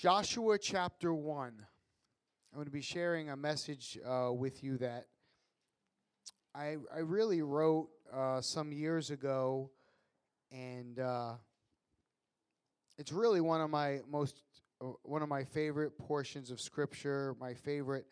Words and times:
Joshua 0.00 0.56
chapter 0.58 1.12
1. 1.12 1.48
I'm 1.48 2.54
going 2.54 2.64
to 2.64 2.72
be 2.72 2.80
sharing 2.80 3.28
a 3.28 3.36
message 3.36 3.98
uh, 4.02 4.32
with 4.32 4.64
you 4.64 4.78
that 4.78 5.08
I, 6.54 6.76
I 6.90 7.00
really 7.00 7.42
wrote 7.42 7.90
uh, 8.10 8.40
some 8.40 8.72
years 8.72 9.10
ago, 9.10 9.70
and 10.50 10.98
uh, 10.98 11.34
it's 12.96 13.12
really 13.12 13.42
one 13.42 13.60
of 13.60 13.68
my 13.68 13.98
most 14.10 14.40
uh, 14.80 14.86
one 15.02 15.20
of 15.20 15.28
my 15.28 15.44
favorite 15.44 15.98
portions 15.98 16.50
of 16.50 16.62
Scripture, 16.62 17.36
my 17.38 17.52
favorite 17.52 18.06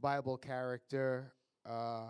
Bible 0.00 0.36
character, 0.36 1.32
uh, 1.68 2.04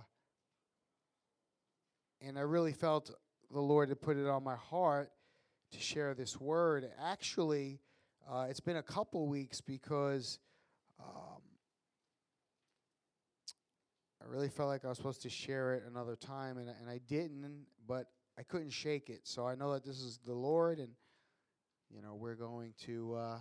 and 2.21 2.39
I 2.39 2.43
really 2.43 2.75
felt 2.75 3.11
the 3.51 3.61
Lord 3.61 3.89
had 3.89 4.03
put 4.03 4.19
it 4.19 4.29
on 4.29 4.45
my 4.45 4.57
heart 4.57 5.11
to 5.71 5.81
share 5.81 6.13
this 6.13 6.39
word. 6.39 6.87
Actually, 7.03 7.81
uh, 8.31 8.47
it's 8.49 8.61
been 8.61 8.77
a 8.77 8.83
couple 8.83 9.27
weeks 9.27 9.61
because 9.61 10.39
um, 11.01 11.43
I 14.21 14.29
really 14.29 14.49
felt 14.49 14.69
like 14.69 14.85
I 14.85 14.89
was 14.89 14.97
supposed 14.97 15.23
to 15.23 15.31
share 15.31 15.75
it 15.75 15.85
another 15.89 16.17
time, 16.17 16.59
and, 16.59 16.69
and 16.69 16.89
I 16.89 17.01
didn't, 17.09 17.67
but 17.87 18.07
I 18.39 18.43
couldn't 18.43 18.71
shake 18.71 19.11
it. 19.11 19.21
So 19.25 19.47
I 19.47 19.55
know 19.55 19.73
that 19.73 19.85
this 19.85 20.01
is 20.01 20.19
the 20.25 20.35
Lord, 20.35 20.79
and 20.79 20.91
you 21.91 22.03
know 22.03 22.15
we're 22.15 22.37
going 22.37 22.75
to 22.85 23.15
uh, 23.15 23.39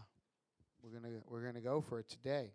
we're 0.83 0.99
gonna 0.99 1.15
we're 1.27 1.45
gonna 1.45 1.61
go 1.61 1.81
for 1.81 1.99
it 1.99 2.09
today. 2.09 2.51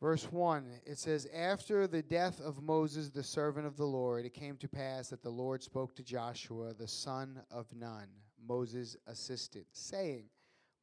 Verse 0.00 0.24
1, 0.32 0.64
it 0.86 0.96
says, 0.96 1.28
After 1.34 1.86
the 1.86 2.00
death 2.00 2.40
of 2.40 2.62
Moses, 2.62 3.10
the 3.10 3.22
servant 3.22 3.66
of 3.66 3.76
the 3.76 3.84
Lord, 3.84 4.24
it 4.24 4.32
came 4.32 4.56
to 4.56 4.66
pass 4.68 5.08
that 5.10 5.22
the 5.22 5.28
Lord 5.28 5.62
spoke 5.62 5.94
to 5.96 6.02
Joshua, 6.02 6.72
the 6.72 6.88
son 6.88 7.42
of 7.50 7.66
Nun, 7.74 8.08
Moses' 8.46 8.96
assistant, 9.06 9.66
saying, 9.72 10.24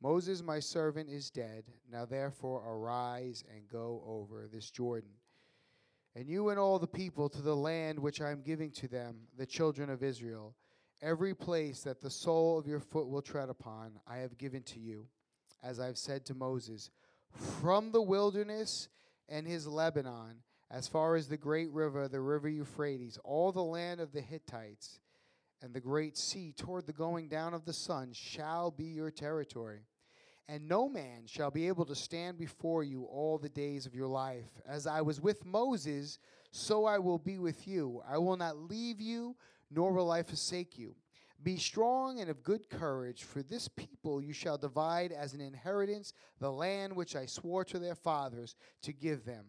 Moses, 0.01 0.43
my 0.43 0.59
servant, 0.59 1.09
is 1.09 1.29
dead. 1.29 1.63
Now 1.91 2.05
therefore 2.05 2.63
arise 2.65 3.43
and 3.53 3.67
go 3.67 4.03
over 4.05 4.47
this 4.47 4.69
Jordan. 4.69 5.09
And 6.15 6.29
you 6.29 6.49
and 6.49 6.59
all 6.59 6.79
the 6.79 6.87
people 6.87 7.29
to 7.29 7.41
the 7.41 7.55
land 7.55 7.99
which 7.99 8.21
I 8.21 8.31
am 8.31 8.41
giving 8.41 8.71
to 8.71 8.87
them, 8.87 9.17
the 9.37 9.45
children 9.45 9.89
of 9.89 10.03
Israel. 10.03 10.55
Every 11.01 11.35
place 11.35 11.81
that 11.83 12.01
the 12.01 12.09
sole 12.09 12.57
of 12.57 12.67
your 12.67 12.79
foot 12.79 13.07
will 13.07 13.21
tread 13.21 13.49
upon, 13.49 13.99
I 14.07 14.17
have 14.17 14.37
given 14.37 14.63
to 14.63 14.79
you, 14.79 15.07
as 15.63 15.79
I've 15.79 15.97
said 15.97 16.25
to 16.25 16.33
Moses, 16.33 16.89
from 17.61 17.91
the 17.91 18.01
wilderness 18.01 18.89
and 19.29 19.45
his 19.45 19.67
Lebanon, 19.67 20.41
as 20.71 20.87
far 20.87 21.15
as 21.15 21.27
the 21.27 21.37
great 21.37 21.71
river, 21.71 22.07
the 22.07 22.19
river 22.19 22.49
Euphrates, 22.49 23.19
all 23.23 23.51
the 23.51 23.63
land 23.63 23.99
of 23.99 24.11
the 24.11 24.21
Hittites 24.21 24.99
and 25.61 25.73
the 25.73 25.81
great 25.81 26.17
sea 26.17 26.53
toward 26.55 26.85
the 26.85 26.93
going 26.93 27.27
down 27.27 27.53
of 27.53 27.65
the 27.65 27.73
sun 27.73 28.11
shall 28.13 28.71
be 28.71 28.85
your 28.85 29.11
territory. 29.11 29.81
And 30.49 30.67
no 30.67 30.87
man 30.87 31.23
shall 31.25 31.51
be 31.51 31.67
able 31.67 31.85
to 31.85 31.95
stand 31.95 32.37
before 32.37 32.83
you 32.83 33.03
all 33.03 33.37
the 33.37 33.49
days 33.49 33.85
of 33.85 33.93
your 33.93 34.07
life. 34.07 34.61
As 34.67 34.87
I 34.87 35.01
was 35.01 35.19
with 35.19 35.45
Moses, 35.45 36.19
so 36.51 36.85
I 36.85 36.99
will 36.99 37.17
be 37.17 37.37
with 37.37 37.67
you. 37.67 38.01
I 38.09 38.17
will 38.17 38.37
not 38.37 38.57
leave 38.57 39.01
you, 39.01 39.35
nor 39.69 39.91
will 39.91 40.09
I 40.09 40.23
forsake 40.23 40.77
you. 40.77 40.95
Be 41.43 41.57
strong 41.57 42.19
and 42.19 42.29
of 42.29 42.43
good 42.43 42.69
courage, 42.69 43.23
for 43.23 43.43
this 43.43 43.67
people 43.67 44.21
you 44.23 44.33
shall 44.33 44.57
divide 44.57 45.11
as 45.11 45.33
an 45.33 45.41
inheritance 45.41 46.13
the 46.39 46.51
land 46.51 46.95
which 46.95 47.15
I 47.15 47.25
swore 47.25 47.63
to 47.65 47.77
their 47.77 47.93
fathers 47.93 48.55
to 48.83 48.93
give 48.93 49.25
them. 49.25 49.45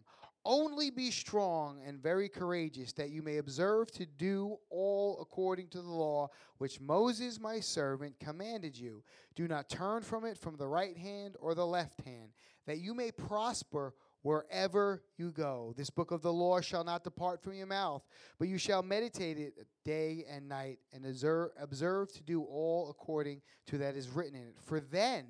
Only 0.51 0.89
be 0.89 1.11
strong 1.11 1.79
and 1.85 2.01
very 2.01 2.27
courageous, 2.27 2.91
that 2.93 3.11
you 3.11 3.21
may 3.21 3.37
observe 3.37 3.91
to 3.91 4.07
do 4.07 4.57
all 4.71 5.19
according 5.21 5.67
to 5.67 5.77
the 5.83 5.91
law 5.91 6.29
which 6.57 6.81
Moses 6.81 7.39
my 7.39 7.59
servant 7.59 8.19
commanded 8.19 8.75
you. 8.75 9.03
Do 9.35 9.47
not 9.47 9.69
turn 9.69 10.01
from 10.01 10.25
it 10.25 10.39
from 10.39 10.55
the 10.55 10.65
right 10.65 10.97
hand 10.97 11.35
or 11.39 11.53
the 11.53 11.67
left 11.67 12.01
hand, 12.01 12.31
that 12.65 12.79
you 12.79 12.95
may 12.95 13.11
prosper 13.11 13.93
wherever 14.23 15.03
you 15.17 15.29
go. 15.29 15.75
This 15.77 15.91
book 15.91 16.09
of 16.09 16.23
the 16.23 16.33
law 16.33 16.61
shall 16.61 16.83
not 16.83 17.03
depart 17.03 17.43
from 17.43 17.53
your 17.53 17.67
mouth, 17.67 18.01
but 18.39 18.47
you 18.47 18.57
shall 18.57 18.81
meditate 18.81 19.37
it 19.37 19.67
day 19.85 20.25
and 20.27 20.49
night, 20.49 20.79
and 20.91 21.05
observe, 21.05 21.51
observe 21.61 22.11
to 22.13 22.23
do 22.23 22.41
all 22.41 22.89
according 22.89 23.43
to 23.67 23.77
that 23.77 23.95
is 23.95 24.09
written 24.09 24.33
in 24.33 24.47
it. 24.47 24.55
For 24.59 24.79
then 24.79 25.25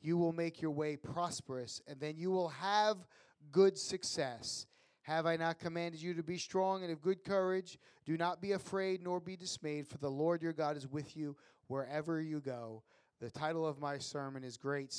you 0.00 0.16
will 0.16 0.32
make 0.32 0.62
your 0.62 0.70
way 0.70 0.94
prosperous, 0.94 1.80
and 1.88 1.98
then 1.98 2.16
you 2.16 2.30
will 2.30 2.50
have 2.50 2.98
good 3.50 3.78
success. 3.78 4.66
Have 5.02 5.26
I 5.26 5.36
not 5.36 5.58
commanded 5.58 6.00
you 6.00 6.14
to 6.14 6.22
be 6.22 6.38
strong 6.38 6.82
and 6.82 6.92
of 6.92 7.02
good 7.02 7.24
courage? 7.24 7.78
Do 8.04 8.16
not 8.16 8.40
be 8.40 8.52
afraid 8.52 9.02
nor 9.02 9.20
be 9.20 9.36
dismayed, 9.36 9.88
for 9.88 9.98
the 9.98 10.10
Lord 10.10 10.42
your 10.42 10.52
God 10.52 10.76
is 10.76 10.86
with 10.86 11.16
you 11.16 11.36
wherever 11.66 12.20
you 12.20 12.40
go. 12.40 12.82
The 13.20 13.30
title 13.30 13.66
of 13.66 13.80
my 13.80 13.98
sermon 13.98 14.44
is 14.44 14.56
Great 14.56 14.92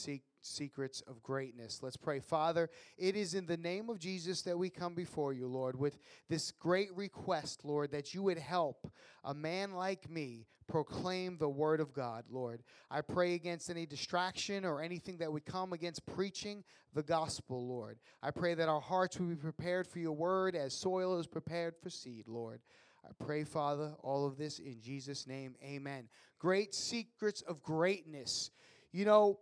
Secrets 0.45 1.01
of 1.07 1.23
Greatness. 1.23 1.79
Let's 1.81 1.97
pray. 1.97 2.19
Father, 2.19 2.69
it 2.97 3.15
is 3.15 3.33
in 3.33 3.45
the 3.45 3.57
name 3.57 3.89
of 3.89 3.99
Jesus 3.99 4.41
that 4.43 4.57
we 4.57 4.69
come 4.69 4.93
before 4.93 5.33
you, 5.33 5.47
Lord, 5.47 5.77
with 5.77 5.97
this 6.29 6.51
great 6.51 6.95
request, 6.95 7.65
Lord, 7.65 7.91
that 7.91 8.13
you 8.13 8.23
would 8.23 8.37
help 8.37 8.91
a 9.23 9.33
man 9.33 9.73
like 9.73 10.09
me 10.09 10.45
proclaim 10.67 11.37
the 11.37 11.49
word 11.49 11.79
of 11.79 11.93
God, 11.93 12.25
Lord. 12.29 12.63
I 12.89 13.01
pray 13.01 13.33
against 13.33 13.69
any 13.69 13.85
distraction 13.85 14.65
or 14.65 14.81
anything 14.81 15.17
that 15.17 15.31
would 15.31 15.45
come 15.45 15.73
against 15.73 16.05
preaching 16.05 16.63
the 16.93 17.03
gospel, 17.03 17.67
Lord. 17.67 17.97
I 18.21 18.31
pray 18.31 18.53
that 18.53 18.69
our 18.69 18.81
hearts 18.81 19.19
will 19.19 19.27
be 19.27 19.35
prepared 19.35 19.87
for 19.87 19.99
your 19.99 20.13
word 20.13 20.55
as 20.55 20.73
soil 20.73 21.19
is 21.19 21.27
prepared 21.27 21.75
for 21.81 21.89
seed, 21.89 22.27
Lord. 22.27 22.61
I 23.05 23.11
pray, 23.23 23.43
Father, 23.43 23.93
all 24.01 24.25
of 24.25 24.37
this 24.37 24.59
in 24.59 24.79
Jesus' 24.81 25.27
name. 25.27 25.55
Amen. 25.63 26.07
Great 26.39 26.73
secrets 26.73 27.41
of 27.41 27.61
greatness. 27.61 28.51
You 28.91 29.05
know, 29.05 29.39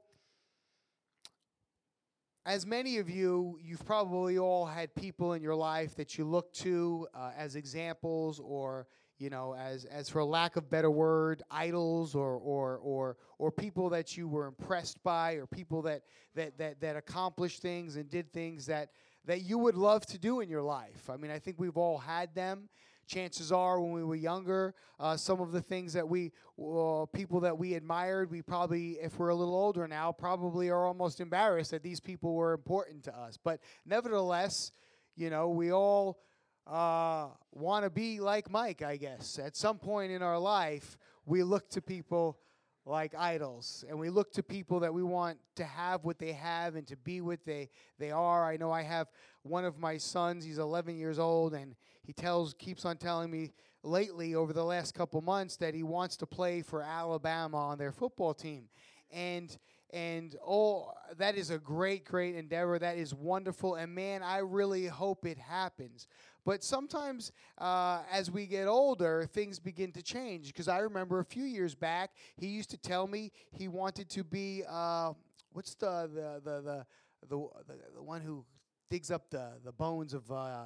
as 2.46 2.66
many 2.66 2.98
of 2.98 3.10
you, 3.10 3.60
you've 3.62 3.86
probably 3.86 4.38
all 4.40 4.66
had 4.66 4.94
people 4.96 5.34
in 5.34 5.42
your 5.44 5.56
life 5.56 5.96
that 5.96 6.18
you 6.18 6.26
look 6.26 6.52
to 6.54 7.08
uh, 7.14 7.32
as 7.38 7.56
examples 7.56 8.40
or 8.40 8.88
you 9.22 9.30
know, 9.30 9.54
as 9.54 9.86
as 9.86 10.10
for 10.10 10.24
lack 10.24 10.56
of 10.56 10.68
better 10.68 10.90
word, 10.90 11.44
idols 11.52 12.16
or 12.16 12.38
or 12.38 12.78
or 12.78 13.18
or 13.38 13.52
people 13.52 13.88
that 13.90 14.18
you 14.18 14.28
were 14.28 14.48
impressed 14.48 15.02
by, 15.04 15.34
or 15.34 15.46
people 15.46 15.84
that 15.84 16.02
that 16.34 16.58
that 16.58 16.82
that 16.82 16.96
accomplished 16.96 17.62
things 17.62 17.98
and 17.98 18.10
did 18.10 18.34
things 18.34 18.66
that 18.66 18.90
that 19.26 19.42
you 19.42 19.60
would 19.60 19.76
love 19.76 20.08
to 20.08 20.18
do 20.18 20.40
in 20.40 20.50
your 20.50 20.64
life. 20.64 21.08
I 21.08 21.18
mean, 21.18 21.30
I 21.30 21.38
think 21.38 21.60
we've 21.60 21.78
all 21.78 22.00
had 22.00 22.34
them. 22.34 22.68
Chances 23.12 23.52
are, 23.52 23.82
when 23.82 23.92
we 23.92 24.06
were 24.06 24.16
younger, 24.16 24.74
uh, 24.98 25.18
some 25.18 25.42
of 25.42 25.52
the 25.52 25.60
things 25.62 25.92
that 25.92 26.08
we 26.08 26.32
uh, 26.58 27.06
people 27.12 27.42
that 27.42 27.58
we 27.58 27.74
admired, 27.74 28.32
we 28.32 28.42
probably, 28.42 28.92
if 29.02 29.20
we're 29.20 29.28
a 29.28 29.36
little 29.36 29.54
older 29.54 29.86
now, 29.86 30.14
probably 30.14 30.70
are 30.70 30.86
almost 30.86 31.20
embarrassed 31.20 31.72
that 31.72 31.84
these 31.84 32.00
people 32.00 32.34
were 32.36 32.54
important 32.54 33.04
to 33.04 33.14
us. 33.14 33.36
But 33.36 33.60
nevertheless, 33.86 34.72
you 35.18 35.30
know, 35.30 35.50
we 35.50 35.74
all 35.74 36.22
uh, 36.66 37.28
want 37.52 37.84
to 37.84 37.90
be 37.90 38.22
like 38.22 38.50
Mike, 38.50 38.82
I 38.82 38.96
guess. 38.96 39.38
At 39.38 39.58
some 39.58 39.78
point 39.78 40.14
in 40.14 40.22
our 40.22 40.40
life, 40.40 40.98
we 41.26 41.44
look 41.44 41.70
to 41.72 41.82
people 41.82 42.40
like 42.86 43.14
idols 43.14 43.84
and 43.90 44.00
we 44.00 44.10
look 44.10 44.32
to 44.32 44.42
people 44.42 44.80
that 44.80 44.94
we 44.94 45.04
want 45.04 45.38
to 45.56 45.66
have 45.66 46.06
what 46.06 46.18
they 46.18 46.32
have 46.32 46.76
and 46.76 46.88
to 46.88 46.96
be 46.96 47.20
what 47.20 47.44
they, 47.44 47.70
they 48.00 48.12
are. 48.12 48.50
I 48.50 48.56
know 48.56 48.72
I 48.72 48.84
have 48.84 49.08
one 49.44 49.66
of 49.66 49.78
my 49.78 49.98
sons, 49.98 50.46
he's 50.46 50.60
11 50.60 50.98
years 50.98 51.20
old, 51.20 51.54
and 51.54 51.76
he 52.04 52.14
tells, 52.14 52.54
keeps 52.54 52.86
on 52.86 52.98
telling 52.98 53.30
me 53.30 53.52
lately 53.84 54.36
over 54.36 54.54
the 54.54 54.64
last 54.64 54.94
couple 54.94 55.22
months 55.22 55.58
that 55.58 55.74
he 55.74 55.84
wants 55.84 56.18
to 56.18 56.26
play 56.26 56.62
for 56.62 56.82
Alabama 56.82 57.58
on 57.58 57.78
their 57.78 57.92
football 57.92 58.34
team. 58.34 58.66
And 59.12 59.56
and 59.94 60.38
oh, 60.48 60.94
that 61.18 61.36
is 61.36 61.50
a 61.50 61.58
great, 61.58 62.06
great 62.06 62.36
endeavor. 62.36 62.80
That 62.80 62.98
is 62.98 63.14
wonderful. 63.14 63.76
And 63.76 63.94
man, 63.94 64.24
I 64.24 64.38
really 64.38 64.86
hope 64.86 65.26
it 65.26 65.38
happens. 65.38 66.08
But 66.46 66.64
sometimes 66.64 67.34
uh, 67.58 68.02
as 68.10 68.32
we 68.32 68.46
get 68.46 68.68
older, 68.68 69.30
things 69.34 69.60
begin 69.60 69.92
to 69.92 70.02
change. 70.02 70.48
Because 70.48 70.70
I 70.70 70.80
remember 70.80 71.20
a 71.20 71.26
few 71.26 71.44
years 71.44 71.76
back, 71.76 72.12
he 72.38 72.48
used 72.48 72.70
to 72.72 72.78
tell 72.78 73.06
me 73.06 73.32
he 73.52 73.68
wanted 73.68 74.10
to 74.12 74.24
be 74.24 74.64
uh, 74.68 75.12
what's 75.52 75.76
the 75.76 76.10
the, 76.14 76.42
the 76.44 76.62
the 76.62 76.86
the 77.28 77.76
the 77.96 78.02
one 78.02 78.22
who 78.22 78.46
digs 78.90 79.12
up 79.12 79.30
the 79.30 79.52
the 79.66 79.74
bones 79.74 80.14
of 80.14 80.32
uh, 80.32 80.64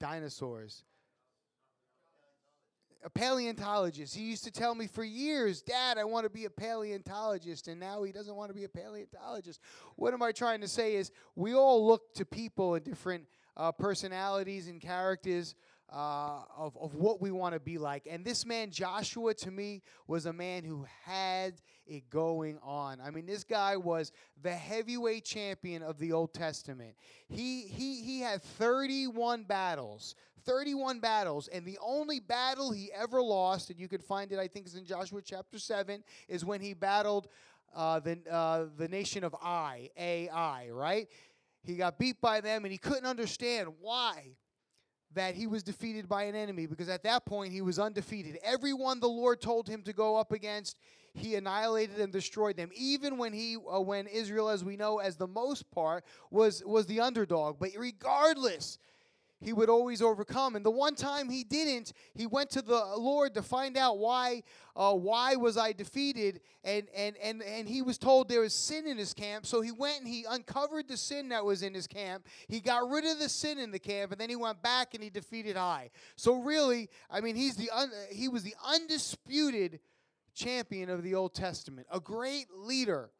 dinosaurs 0.00 0.84
a 3.02 3.10
paleontologist. 3.10 4.14
He 4.14 4.24
used 4.24 4.44
to 4.44 4.50
tell 4.50 4.74
me 4.74 4.86
for 4.86 5.02
years, 5.02 5.62
Dad, 5.62 5.96
I 5.96 6.04
want 6.04 6.24
to 6.24 6.30
be 6.30 6.44
a 6.44 6.50
paleontologist. 6.50 7.68
And 7.68 7.80
now 7.80 8.02
he 8.02 8.12
doesn't 8.12 8.34
want 8.34 8.50
to 8.50 8.54
be 8.54 8.64
a 8.64 8.68
paleontologist. 8.68 9.60
What 9.96 10.12
am 10.12 10.22
I 10.22 10.32
trying 10.32 10.60
to 10.60 10.68
say 10.68 10.96
is 10.96 11.10
we 11.34 11.54
all 11.54 11.86
look 11.86 12.14
to 12.14 12.24
people 12.24 12.74
and 12.74 12.84
different 12.84 13.24
uh, 13.56 13.72
personalities 13.72 14.68
and 14.68 14.80
characters 14.80 15.54
uh, 15.92 16.42
of, 16.56 16.76
of 16.78 16.94
what 16.94 17.20
we 17.20 17.30
want 17.30 17.54
to 17.54 17.60
be 17.60 17.78
like. 17.78 18.06
And 18.08 18.24
this 18.24 18.46
man, 18.46 18.70
Joshua, 18.70 19.34
to 19.34 19.50
me, 19.50 19.82
was 20.06 20.26
a 20.26 20.32
man 20.32 20.64
who 20.64 20.86
had 21.04 21.54
it 21.86 22.08
going 22.10 22.58
on. 22.62 23.00
I 23.00 23.10
mean, 23.10 23.26
this 23.26 23.44
guy 23.44 23.76
was 23.76 24.12
the 24.42 24.52
heavyweight 24.52 25.24
champion 25.24 25.82
of 25.82 25.98
the 25.98 26.12
Old 26.12 26.32
Testament. 26.32 26.94
He, 27.28 27.62
he, 27.62 28.02
he 28.02 28.20
had 28.20 28.42
31 28.42 29.44
battles. 29.44 30.14
31 30.46 31.00
battles, 31.00 31.48
and 31.48 31.66
the 31.66 31.78
only 31.84 32.18
battle 32.18 32.72
he 32.72 32.90
ever 32.94 33.20
lost, 33.20 33.68
and 33.68 33.78
you 33.78 33.88
can 33.88 34.00
find 34.00 34.32
it, 34.32 34.38
I 34.38 34.48
think, 34.48 34.66
is 34.66 34.74
in 34.74 34.86
Joshua 34.86 35.20
chapter 35.22 35.58
7, 35.58 36.02
is 36.28 36.46
when 36.46 36.62
he 36.62 36.72
battled 36.72 37.28
uh, 37.76 38.00
the, 38.00 38.18
uh, 38.30 38.64
the 38.78 38.88
nation 38.88 39.22
of 39.22 39.34
Ai, 39.42 39.90
AI, 39.98 40.70
right? 40.70 41.08
He 41.62 41.76
got 41.76 41.98
beat 41.98 42.20
by 42.20 42.40
them 42.40 42.64
and 42.64 42.72
he 42.72 42.78
couldn't 42.78 43.04
understand 43.04 43.68
why 43.80 44.36
that 45.14 45.34
he 45.34 45.46
was 45.46 45.62
defeated 45.62 46.08
by 46.08 46.24
an 46.24 46.34
enemy 46.34 46.66
because 46.66 46.88
at 46.88 47.02
that 47.02 47.24
point 47.24 47.52
he 47.52 47.62
was 47.62 47.78
undefeated. 47.78 48.38
Everyone 48.42 49.00
the 49.00 49.08
Lord 49.08 49.40
told 49.40 49.68
him 49.68 49.82
to 49.82 49.92
go 49.92 50.16
up 50.16 50.32
against, 50.32 50.78
he 51.14 51.34
annihilated 51.34 51.98
and 51.98 52.12
destroyed 52.12 52.56
them. 52.56 52.70
Even 52.74 53.18
when 53.18 53.32
he 53.32 53.56
uh, 53.56 53.80
when 53.80 54.06
Israel 54.06 54.48
as 54.48 54.64
we 54.64 54.76
know 54.76 54.98
as 54.98 55.16
the 55.16 55.26
most 55.26 55.70
part 55.70 56.04
was 56.30 56.62
was 56.64 56.86
the 56.86 57.00
underdog, 57.00 57.58
but 57.58 57.70
regardless 57.76 58.78
he 59.40 59.52
would 59.52 59.70
always 59.70 60.02
overcome. 60.02 60.54
And 60.54 60.64
the 60.64 60.70
one 60.70 60.94
time 60.94 61.30
he 61.30 61.44
didn't, 61.44 61.92
he 62.14 62.26
went 62.26 62.50
to 62.50 62.62
the 62.62 62.84
Lord 62.96 63.34
to 63.34 63.42
find 63.42 63.76
out 63.76 63.98
why, 63.98 64.42
uh, 64.76 64.92
why 64.92 65.36
was 65.36 65.56
I 65.56 65.72
defeated? 65.72 66.40
And, 66.62 66.88
and, 66.94 67.16
and, 67.22 67.42
and 67.42 67.68
he 67.68 67.80
was 67.80 67.96
told 67.96 68.28
there 68.28 68.40
was 68.40 68.54
sin 68.54 68.86
in 68.86 68.98
his 68.98 69.14
camp. 69.14 69.46
So 69.46 69.62
he 69.62 69.72
went 69.72 70.00
and 70.00 70.08
he 70.08 70.26
uncovered 70.28 70.88
the 70.88 70.96
sin 70.96 71.30
that 71.30 71.44
was 71.44 71.62
in 71.62 71.72
his 71.72 71.86
camp. 71.86 72.26
He 72.48 72.60
got 72.60 72.88
rid 72.88 73.06
of 73.06 73.18
the 73.18 73.28
sin 73.28 73.58
in 73.58 73.70
the 73.70 73.78
camp, 73.78 74.12
and 74.12 74.20
then 74.20 74.28
he 74.28 74.36
went 74.36 74.62
back 74.62 74.94
and 74.94 75.02
he 75.02 75.10
defeated 75.10 75.56
Ai. 75.56 75.90
So 76.16 76.36
really, 76.42 76.90
I 77.10 77.20
mean, 77.20 77.36
he's 77.36 77.56
the 77.56 77.70
un, 77.70 77.90
he 78.10 78.28
was 78.28 78.42
the 78.42 78.54
undisputed 78.64 79.80
champion 80.34 80.90
of 80.90 81.02
the 81.02 81.14
Old 81.14 81.34
Testament, 81.34 81.86
a 81.90 82.00
great 82.00 82.46
leader. 82.54 83.10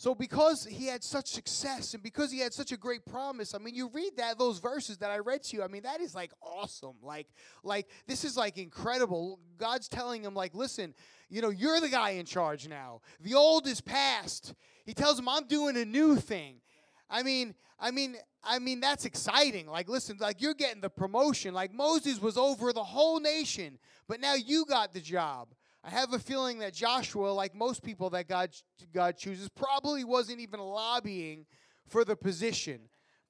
So 0.00 0.14
because 0.14 0.64
he 0.64 0.86
had 0.86 1.04
such 1.04 1.26
success 1.26 1.92
and 1.92 2.02
because 2.02 2.32
he 2.32 2.38
had 2.38 2.54
such 2.54 2.72
a 2.72 2.78
great 2.78 3.04
promise, 3.04 3.54
I 3.54 3.58
mean, 3.58 3.74
you 3.74 3.90
read 3.92 4.16
that 4.16 4.38
those 4.38 4.58
verses 4.58 4.96
that 4.96 5.10
I 5.10 5.18
read 5.18 5.42
to 5.42 5.58
you. 5.58 5.62
I 5.62 5.66
mean, 5.66 5.82
that 5.82 6.00
is 6.00 6.14
like 6.14 6.32
awesome. 6.40 6.94
Like, 7.02 7.26
like 7.62 7.86
this 8.06 8.24
is 8.24 8.34
like 8.34 8.56
incredible. 8.56 9.38
God's 9.58 9.88
telling 9.88 10.22
him, 10.24 10.34
like, 10.34 10.54
listen, 10.54 10.94
you 11.28 11.42
know, 11.42 11.50
you're 11.50 11.80
the 11.80 11.90
guy 11.90 12.12
in 12.12 12.24
charge 12.24 12.66
now. 12.66 13.02
The 13.20 13.34
old 13.34 13.66
is 13.66 13.82
past. 13.82 14.54
He 14.86 14.94
tells 14.94 15.18
him, 15.18 15.28
I'm 15.28 15.46
doing 15.46 15.76
a 15.76 15.84
new 15.84 16.16
thing. 16.16 16.62
I 17.10 17.22
mean, 17.22 17.54
I 17.78 17.90
mean, 17.90 18.16
I 18.42 18.58
mean, 18.58 18.80
that's 18.80 19.04
exciting. 19.04 19.66
Like, 19.66 19.86
listen, 19.90 20.16
like 20.18 20.40
you're 20.40 20.54
getting 20.54 20.80
the 20.80 20.88
promotion. 20.88 21.52
Like 21.52 21.74
Moses 21.74 22.22
was 22.22 22.38
over 22.38 22.72
the 22.72 22.84
whole 22.84 23.20
nation, 23.20 23.78
but 24.08 24.18
now 24.18 24.32
you 24.32 24.64
got 24.64 24.94
the 24.94 25.00
job. 25.00 25.48
I 25.82 25.90
have 25.90 26.12
a 26.12 26.18
feeling 26.18 26.58
that 26.58 26.74
Joshua, 26.74 27.28
like 27.28 27.54
most 27.54 27.82
people 27.82 28.10
that 28.10 28.28
God, 28.28 28.50
God 28.92 29.16
chooses, 29.16 29.48
probably 29.48 30.04
wasn't 30.04 30.40
even 30.40 30.60
lobbying 30.60 31.46
for 31.88 32.04
the 32.04 32.16
position. 32.16 32.80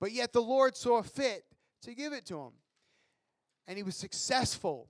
But 0.00 0.12
yet 0.12 0.32
the 0.32 0.43
Lord 0.43 0.76
saw 0.76 1.02
fit 1.02 1.44
to 1.82 1.94
give 1.94 2.12
it 2.12 2.26
to 2.26 2.38
him. 2.38 2.52
And 3.69 3.76
he 3.76 3.82
was 3.82 3.97
successful. 3.97 4.88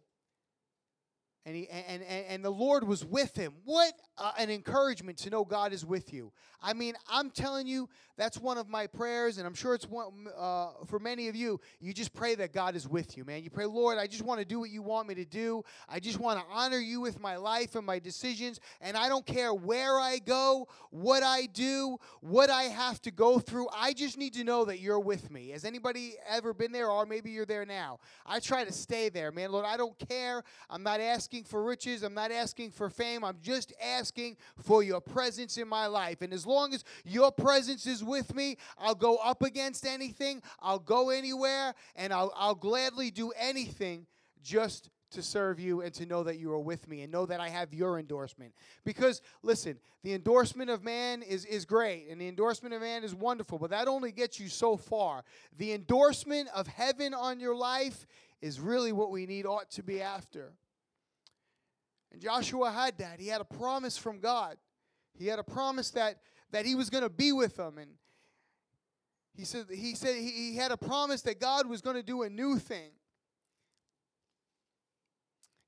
And, 1.46 1.56
he, 1.56 1.68
and, 1.68 2.02
and, 2.02 2.26
and 2.28 2.44
the 2.44 2.50
Lord 2.50 2.86
was 2.86 3.02
with 3.02 3.34
him. 3.34 3.54
What 3.64 3.94
uh, 4.18 4.32
an 4.38 4.50
encouragement 4.50 5.16
to 5.18 5.30
know 5.30 5.44
God 5.44 5.72
is 5.72 5.86
with 5.86 6.12
you. 6.12 6.32
I 6.62 6.74
mean, 6.74 6.94
I'm 7.08 7.30
telling 7.30 7.66
you, 7.66 7.88
that's 8.18 8.36
one 8.36 8.58
of 8.58 8.68
my 8.68 8.86
prayers, 8.86 9.38
and 9.38 9.46
I'm 9.46 9.54
sure 9.54 9.74
it's 9.74 9.88
one 9.88 10.26
uh, 10.36 10.72
for 10.86 10.98
many 10.98 11.28
of 11.28 11.34
you. 11.34 11.58
You 11.80 11.94
just 11.94 12.12
pray 12.12 12.34
that 12.34 12.52
God 12.52 12.76
is 12.76 12.86
with 12.86 13.16
you, 13.16 13.24
man. 13.24 13.42
You 13.42 13.48
pray, 13.48 13.64
Lord, 13.64 13.96
I 13.96 14.06
just 14.06 14.22
want 14.22 14.40
to 14.40 14.44
do 14.44 14.60
what 14.60 14.68
you 14.68 14.82
want 14.82 15.08
me 15.08 15.14
to 15.14 15.24
do. 15.24 15.62
I 15.88 16.00
just 16.00 16.20
want 16.20 16.38
to 16.38 16.44
honor 16.52 16.78
you 16.78 17.00
with 17.00 17.18
my 17.18 17.36
life 17.36 17.74
and 17.76 17.86
my 17.86 17.98
decisions, 17.98 18.60
and 18.82 18.94
I 18.94 19.08
don't 19.08 19.24
care 19.24 19.54
where 19.54 19.98
I 19.98 20.18
go, 20.18 20.68
what 20.90 21.22
I 21.22 21.46
do, 21.46 21.96
what 22.20 22.50
I 22.50 22.64
have 22.64 23.00
to 23.02 23.10
go 23.10 23.38
through. 23.38 23.68
I 23.74 23.94
just 23.94 24.18
need 24.18 24.34
to 24.34 24.44
know 24.44 24.66
that 24.66 24.80
you're 24.80 25.00
with 25.00 25.30
me. 25.30 25.48
Has 25.48 25.64
anybody 25.64 26.16
ever 26.28 26.52
been 26.52 26.72
there, 26.72 26.90
or 26.90 27.06
maybe 27.06 27.30
you're 27.30 27.46
there 27.46 27.64
now? 27.64 28.00
I 28.26 28.40
try 28.40 28.64
to 28.64 28.72
stay 28.72 29.08
there, 29.08 29.32
man. 29.32 29.50
Lord, 29.50 29.64
I 29.64 29.78
don't 29.78 29.98
care. 30.10 30.42
I'm 30.68 30.82
not 30.82 31.00
asking 31.00 31.29
for 31.44 31.62
riches. 31.62 32.02
I'm 32.02 32.14
not 32.14 32.32
asking 32.32 32.72
for 32.72 32.90
fame. 32.90 33.24
I'm 33.24 33.38
just 33.40 33.72
asking 33.82 34.36
for 34.62 34.82
your 34.82 35.00
presence 35.00 35.56
in 35.56 35.68
my 35.68 35.86
life. 35.86 36.22
And 36.22 36.32
as 36.32 36.46
long 36.46 36.74
as 36.74 36.84
your 37.04 37.30
presence 37.30 37.86
is 37.86 38.02
with 38.02 38.34
me, 38.34 38.56
I'll 38.78 38.94
go 38.94 39.16
up 39.16 39.42
against 39.42 39.86
anything, 39.86 40.42
I'll 40.60 40.78
go 40.78 41.10
anywhere, 41.10 41.74
and 41.96 42.12
I'll, 42.12 42.32
I'll 42.36 42.54
gladly 42.54 43.10
do 43.10 43.32
anything 43.38 44.06
just 44.42 44.90
to 45.12 45.22
serve 45.22 45.58
you 45.58 45.80
and 45.80 45.92
to 45.94 46.06
know 46.06 46.22
that 46.22 46.38
you 46.38 46.52
are 46.52 46.60
with 46.60 46.88
me 46.88 47.02
and 47.02 47.12
know 47.12 47.26
that 47.26 47.40
I 47.40 47.48
have 47.48 47.74
your 47.74 47.98
endorsement. 47.98 48.52
Because, 48.84 49.20
listen, 49.42 49.78
the 50.02 50.14
endorsement 50.14 50.70
of 50.70 50.84
man 50.84 51.22
is, 51.22 51.44
is 51.46 51.64
great 51.64 52.06
and 52.10 52.20
the 52.20 52.28
endorsement 52.28 52.74
of 52.74 52.80
man 52.80 53.02
is 53.04 53.14
wonderful, 53.14 53.58
but 53.58 53.70
that 53.70 53.88
only 53.88 54.12
gets 54.12 54.38
you 54.38 54.48
so 54.48 54.76
far. 54.76 55.24
The 55.58 55.72
endorsement 55.72 56.48
of 56.54 56.66
heaven 56.68 57.12
on 57.12 57.40
your 57.40 57.56
life 57.56 58.06
is 58.40 58.60
really 58.60 58.92
what 58.92 59.10
we 59.10 59.26
need, 59.26 59.46
ought 59.46 59.70
to 59.72 59.82
be 59.82 60.00
after. 60.00 60.52
And 62.12 62.20
Joshua 62.20 62.70
had 62.70 62.98
that. 62.98 63.20
He 63.20 63.28
had 63.28 63.40
a 63.40 63.44
promise 63.44 63.96
from 63.96 64.20
God. 64.20 64.56
He 65.18 65.26
had 65.26 65.38
a 65.38 65.44
promise 65.44 65.90
that, 65.90 66.16
that 66.50 66.66
he 66.66 66.74
was 66.74 66.90
going 66.90 67.04
to 67.04 67.10
be 67.10 67.32
with 67.32 67.56
them. 67.56 67.78
And 67.78 67.90
he 69.34 69.44
said, 69.44 69.66
he, 69.70 69.94
said 69.94 70.16
he, 70.16 70.56
had 70.56 70.72
a 70.72 70.76
promise 70.76 71.22
that 71.22 71.40
God 71.40 71.68
was 71.68 71.80
going 71.80 71.96
to 71.96 72.02
do 72.02 72.22
a 72.22 72.30
new 72.30 72.58
thing. 72.58 72.90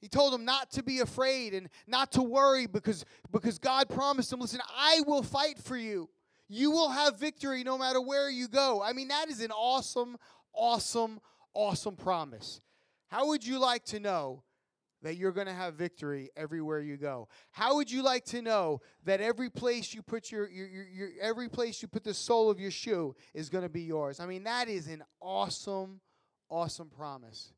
He 0.01 0.09
told 0.09 0.35
him 0.35 0.45
not 0.45 0.73
to 0.73 0.83
be 0.83 0.99
afraid 0.99 1.55
and 1.55 1.69
not 1.87 2.11
to 2.13 2.23
worry 2.23 2.67
because, 2.67 3.05
because 3.31 3.59
God 3.59 3.89
promised 3.89 4.33
him, 4.33 4.41
listen, 4.41 4.61
I 4.77 5.01
will 5.07 5.23
fight 5.23 5.59
for 5.59 5.77
you. 5.77 6.11
You 6.49 6.73
will 6.73 6.91
have 6.91 7.21
victory 7.21 7.63
no 7.63 7.79
matter 7.79 8.01
where 8.01 8.29
you 8.29 8.49
go. 8.49 8.83
I 8.83 8.93
mean, 8.93 9.09
that 9.09 9.29
is 9.31 9.41
an 9.41 9.53
awesome, 9.53 10.17
awesome, 10.53 11.21
awesome 11.55 11.95
promise. 11.95 12.61
How 13.07 13.29
would 13.29 13.47
you 13.47 13.61
like 13.61 13.85
to 13.87 14.01
know 14.01 14.43
that 15.03 15.17
you're 15.17 15.33
going 15.33 15.47
to 15.47 15.53
have 15.53 15.75
victory 15.75 16.31
everywhere 16.37 16.81
you 16.81 16.97
go? 16.97 17.29
How 17.51 17.77
would 17.77 17.91
you 17.91 18.03
like 18.03 18.25
to 18.27 18.43
know 18.43 18.81
that 19.05 19.21
every 19.21 19.51
place 19.51 19.93
you 19.93 20.03
put 20.03 20.31
your, 20.31 20.49
your, 20.49 20.67
your, 20.69 20.87
your 20.89 21.09
every 21.21 21.49
place 21.49 21.83
you 21.83 21.89
put 21.89 22.05
the 22.05 22.15
sole 22.15 22.51
of 22.51 22.61
your 22.61 22.71
shoe 22.71 23.15
is 23.35 23.49
going 23.49 23.65
to 23.65 23.71
be 23.71 23.83
yours? 23.83 24.21
I 24.21 24.27
mean, 24.27 24.45
that 24.45 24.69
is 24.69 24.87
an 24.87 25.03
awesome, 25.21 26.01
awesome 26.49 26.89
promise. 26.89 27.53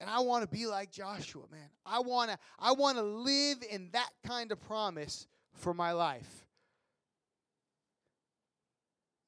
And 0.00 0.08
I 0.08 0.20
want 0.20 0.42
to 0.42 0.48
be 0.48 0.66
like 0.66 0.90
Joshua, 0.90 1.42
man. 1.50 1.68
I 1.84 2.00
want 2.00 2.30
to 2.30 2.38
I 2.58 2.72
want 2.72 2.96
to 2.96 3.02
live 3.02 3.58
in 3.70 3.90
that 3.92 4.10
kind 4.26 4.50
of 4.50 4.60
promise 4.60 5.26
for 5.52 5.74
my 5.74 5.92
life. 5.92 6.46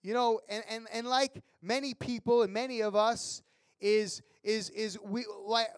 You 0.03 0.15
know, 0.15 0.41
and, 0.49 0.65
and, 0.69 0.87
and 0.93 1.07
like 1.07 1.43
many 1.61 1.95
people 1.95 2.43
and 2.43 2.53
many 2.53 2.81
of 2.81 2.97
us, 2.97 3.43
is 3.83 4.23
is 4.45 4.71
is 4.71 4.99
we 5.05 5.25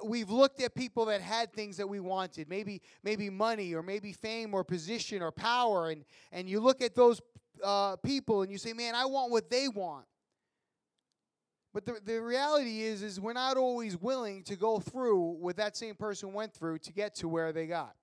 we've 0.04 0.30
looked 0.30 0.60
at 0.62 0.74
people 0.74 1.06
that 1.06 1.20
had 1.20 1.52
things 1.52 1.76
that 1.78 1.88
we 1.88 2.00
wanted 2.00 2.48
maybe 2.48 2.80
maybe 3.02 3.30
money 3.30 3.74
or 3.74 3.82
maybe 3.82 4.12
fame 4.12 4.54
or 4.54 4.62
position 4.62 5.22
or 5.22 5.32
power 5.32 5.90
and 5.90 6.04
and 6.30 6.48
you 6.48 6.60
look 6.60 6.82
at 6.82 6.94
those 6.94 7.20
uh, 7.62 7.96
people 7.96 8.42
and 8.42 8.52
you 8.52 8.58
say 8.58 8.72
man 8.72 8.94
i 8.94 9.04
want 9.04 9.30
what 9.30 9.48
they 9.50 9.68
want 9.68 10.04
but 11.72 11.84
the, 11.86 11.98
the 12.04 12.20
reality 12.20 12.82
is 12.82 13.02
is 13.02 13.18
we're 13.18 13.32
not 13.32 13.56
always 13.56 13.96
willing 13.96 14.42
to 14.44 14.54
go 14.54 14.78
through 14.78 15.36
what 15.40 15.56
that 15.56 15.76
same 15.76 15.94
person 15.94 16.32
went 16.32 16.52
through 16.52 16.78
to 16.78 16.92
get 16.92 17.14
to 17.14 17.28
where 17.28 17.52
they 17.52 17.66
got 17.66 17.94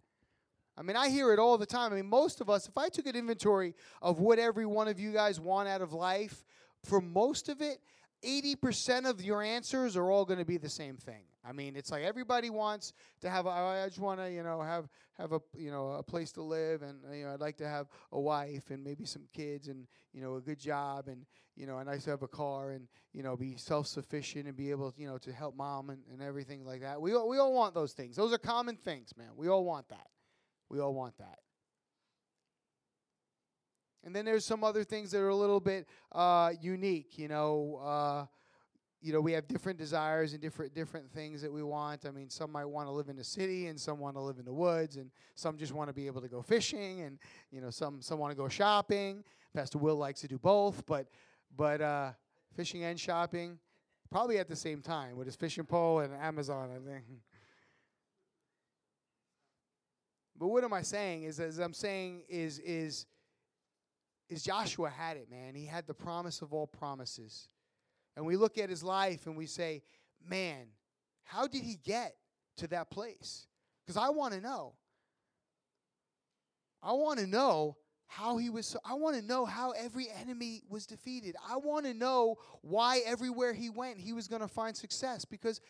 I 0.77 0.84
mean, 0.84 0.96
I 0.96 1.10
hear 1.10 1.34
it 1.34 1.38
all 1.38 1.58
the 1.58 1.65
time. 1.65 1.91
I 1.91 1.98
mean, 1.98 2.08
most 2.08 2.39
of 2.39 2.50
us, 2.50 2.67
if 2.67 2.77
I 2.77 2.88
took 2.88 3.05
an 3.05 3.15
inventory 3.15 3.75
of 4.01 4.20
what 4.20 4.39
every 4.39 4.65
one 4.65 4.88
of 4.88 5.00
you 5.00 5.12
guys 5.12 5.39
want 5.39 5.67
out 5.67 5.81
of 5.81 5.91
life, 5.93 6.46
for 6.84 7.01
most 7.01 7.50
of 7.50 7.62
it, 7.62 7.79
80% 8.23 9.09
of 9.09 9.21
your 9.21 9.41
answers 9.41 9.97
are 9.97 10.11
all 10.11 10.25
going 10.25 10.39
to 10.39 10.45
be 10.45 10.57
the 10.57 10.69
same 10.69 10.95
thing. 10.95 11.23
I 11.43 11.53
mean, 11.53 11.75
it's 11.75 11.91
like 11.91 12.03
everybody 12.03 12.49
wants 12.49 12.93
to 13.21 13.29
have. 13.29 13.47
A, 13.47 13.49
I 13.49 13.87
just 13.87 13.99
want 13.99 14.19
to, 14.19 14.31
you 14.31 14.43
know, 14.43 14.61
have 14.61 14.87
have 15.17 15.31
a, 15.31 15.39
you 15.55 15.71
know, 15.71 15.89
a 15.89 16.03
place 16.03 16.31
to 16.33 16.43
live, 16.43 16.83
and 16.83 16.99
you 17.11 17.25
know, 17.25 17.33
I'd 17.33 17.39
like 17.39 17.57
to 17.57 17.67
have 17.67 17.87
a 18.11 18.19
wife 18.19 18.69
and 18.69 18.83
maybe 18.83 19.05
some 19.05 19.23
kids, 19.33 19.67
and 19.67 19.87
you 20.13 20.21
know, 20.21 20.35
a 20.35 20.41
good 20.41 20.59
job, 20.59 21.07
and 21.07 21.25
you 21.55 21.65
know, 21.65 21.79
a 21.79 21.83
nice 21.83 22.03
to 22.03 22.11
have 22.11 22.21
a 22.21 22.27
car, 22.27 22.71
and 22.71 22.87
you 23.13 23.23
know, 23.23 23.35
be 23.35 23.55
self-sufficient 23.57 24.45
and 24.45 24.55
be 24.55 24.69
able, 24.69 24.93
you 24.97 25.07
know, 25.07 25.17
to 25.17 25.33
help 25.33 25.55
mom 25.55 25.89
and, 25.89 26.01
and 26.11 26.21
everything 26.21 26.63
like 26.63 26.81
that. 26.81 27.01
We 27.01 27.13
all, 27.13 27.27
we 27.27 27.39
all 27.39 27.53
want 27.53 27.73
those 27.73 27.93
things. 27.93 28.15
Those 28.15 28.33
are 28.33 28.37
common 28.37 28.75
things, 28.75 29.11
man. 29.17 29.29
We 29.35 29.47
all 29.49 29.65
want 29.65 29.89
that. 29.89 30.07
We 30.69 30.79
all 30.79 30.93
want 30.93 31.17
that. 31.17 31.39
And 34.03 34.15
then 34.15 34.25
there's 34.25 34.46
some 34.46 34.63
other 34.63 34.84
things 34.84 35.12
that 35.12 35.20
are 35.20 35.29
a 35.29 35.36
little 35.36 35.60
bit 35.60 35.88
uh, 36.12 36.53
unique. 36.60 37.17
You 37.17 37.27
know, 37.27 37.79
uh, 37.84 38.25
you 39.01 39.13
know, 39.13 39.22
we 39.22 39.31
have 39.34 39.48
different 39.48 39.77
desires 39.79 40.34
and 40.34 40.41
different 40.41 40.74
different 40.74 41.12
things 41.12 41.41
that 41.41 41.51
we 41.51 41.63
want. 41.63 42.05
I 42.05 42.12
mean, 42.12 42.29
some 42.29 42.51
might 42.51 42.65
want 42.65 42.88
to 42.88 42.91
live 42.91 43.10
in 43.10 43.15
the 43.15 43.24
city, 43.24 43.67
and 43.67 43.79
some 43.79 44.00
want 44.00 44.15
to 44.15 44.22
live 44.22 44.39
in 44.39 44.46
the 44.46 44.53
woods, 44.53 44.98
and 44.98 45.12
some 45.36 45.58
just 45.58 45.74
want 45.74 45.89
to 45.89 45.93
be 45.93 46.08
able 46.08 46.22
to 46.22 46.27
go 46.27 46.41
fishing, 46.41 47.01
and 47.01 47.20
you 47.51 47.62
know, 47.62 47.70
some 47.70 48.01
some 48.01 48.20
want 48.20 48.31
to 48.31 48.38
go 48.38 48.48
shopping. 48.48 49.24
Pastor 49.53 49.77
Will 49.77 49.98
likes 49.98 50.22
to 50.22 50.27
do 50.27 50.39
both, 50.39 50.86
but 50.86 51.08
but 51.55 51.81
uh, 51.81 52.12
fishing 52.55 52.84
and 52.84 53.00
shopping 53.00 53.60
probably 54.12 54.38
at 54.38 54.48
the 54.48 54.55
same 54.55 54.81
time 54.81 55.15
with 55.15 55.25
his 55.25 55.36
fishing 55.36 55.63
pole 55.63 56.00
and 56.00 56.13
Amazon, 56.13 56.70
I 56.70 56.91
think. 56.91 57.05
But 60.38 60.48
what 60.48 60.63
am 60.63 60.74
I 60.74 60.81
saying? 60.81 61.24
Is 61.24 61.39
as 61.39 61.60
I'm 61.60 61.74
saying 61.74 62.24
is 62.27 62.60
is 62.60 63.05
is 64.31 64.43
Joshua 64.43 64.89
had 64.89 65.17
it, 65.17 65.29
man. 65.29 65.53
He 65.55 65.65
had 65.65 65.85
the 65.85 65.93
promise 65.93 66.41
of 66.41 66.53
all 66.53 66.65
promises. 66.65 67.50
And 68.15 68.25
we 68.25 68.38
look 68.38 68.57
at 68.57 68.69
his 68.69 68.81
life 68.81 69.27
and 69.27 69.35
we 69.35 69.45
say, 69.45 69.83
man, 70.25 70.67
how 71.23 71.47
did 71.47 71.63
he 71.63 71.75
get 71.75 72.15
to 72.57 72.67
that 72.69 72.89
place? 72.89 73.45
Because 73.85 73.97
I 73.97 74.09
want 74.09 74.33
to 74.33 74.39
know. 74.39 74.73
I 76.81 76.93
want 76.93 77.19
to 77.19 77.27
know 77.27 77.75
how 78.07 78.38
he 78.38 78.50
was 78.50 78.75
I 78.83 78.93
want 78.93 79.15
to 79.17 79.21
know 79.21 79.45
how 79.45 79.71
every 79.71 80.07
enemy 80.09 80.61
was 80.69 80.85
defeated. 80.85 81.35
I 81.47 81.57
want 81.57 81.85
to 81.85 81.93
know 81.93 82.38
why 82.61 83.01
everywhere 83.05 83.53
he 83.53 83.69
went 83.69 83.97
he 83.97 84.13
was 84.13 84.27
going 84.27 84.41
to 84.41 84.47
find 84.47 84.75
success 84.75 85.25
because 85.25 85.61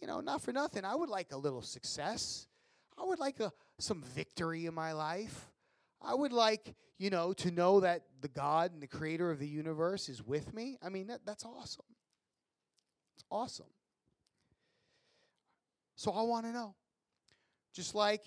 you 0.00 0.06
know, 0.06 0.20
not 0.20 0.42
for 0.42 0.52
nothing, 0.52 0.84
I 0.84 0.94
would 0.94 1.10
like 1.10 1.32
a 1.32 1.36
little 1.36 1.62
success. 1.62 2.46
I 2.98 3.04
would 3.04 3.18
like 3.18 3.38
a 3.40 3.52
some 3.78 4.02
victory 4.02 4.66
in 4.66 4.74
my 4.74 4.92
life. 4.92 5.50
I 6.02 6.14
would 6.14 6.32
like, 6.32 6.74
you 6.98 7.10
know, 7.10 7.32
to 7.34 7.50
know 7.50 7.80
that 7.80 8.02
the 8.20 8.28
God 8.28 8.72
and 8.72 8.82
the 8.82 8.86
creator 8.86 9.30
of 9.30 9.38
the 9.38 9.48
universe 9.48 10.08
is 10.08 10.22
with 10.22 10.54
me. 10.54 10.78
I 10.82 10.88
mean, 10.88 11.08
that, 11.08 11.20
that's 11.26 11.44
awesome. 11.44 11.84
It's 13.14 13.24
awesome. 13.30 13.66
So 15.96 16.12
I 16.12 16.22
want 16.22 16.46
to 16.46 16.52
know. 16.52 16.74
Just 17.74 17.94
like, 17.94 18.24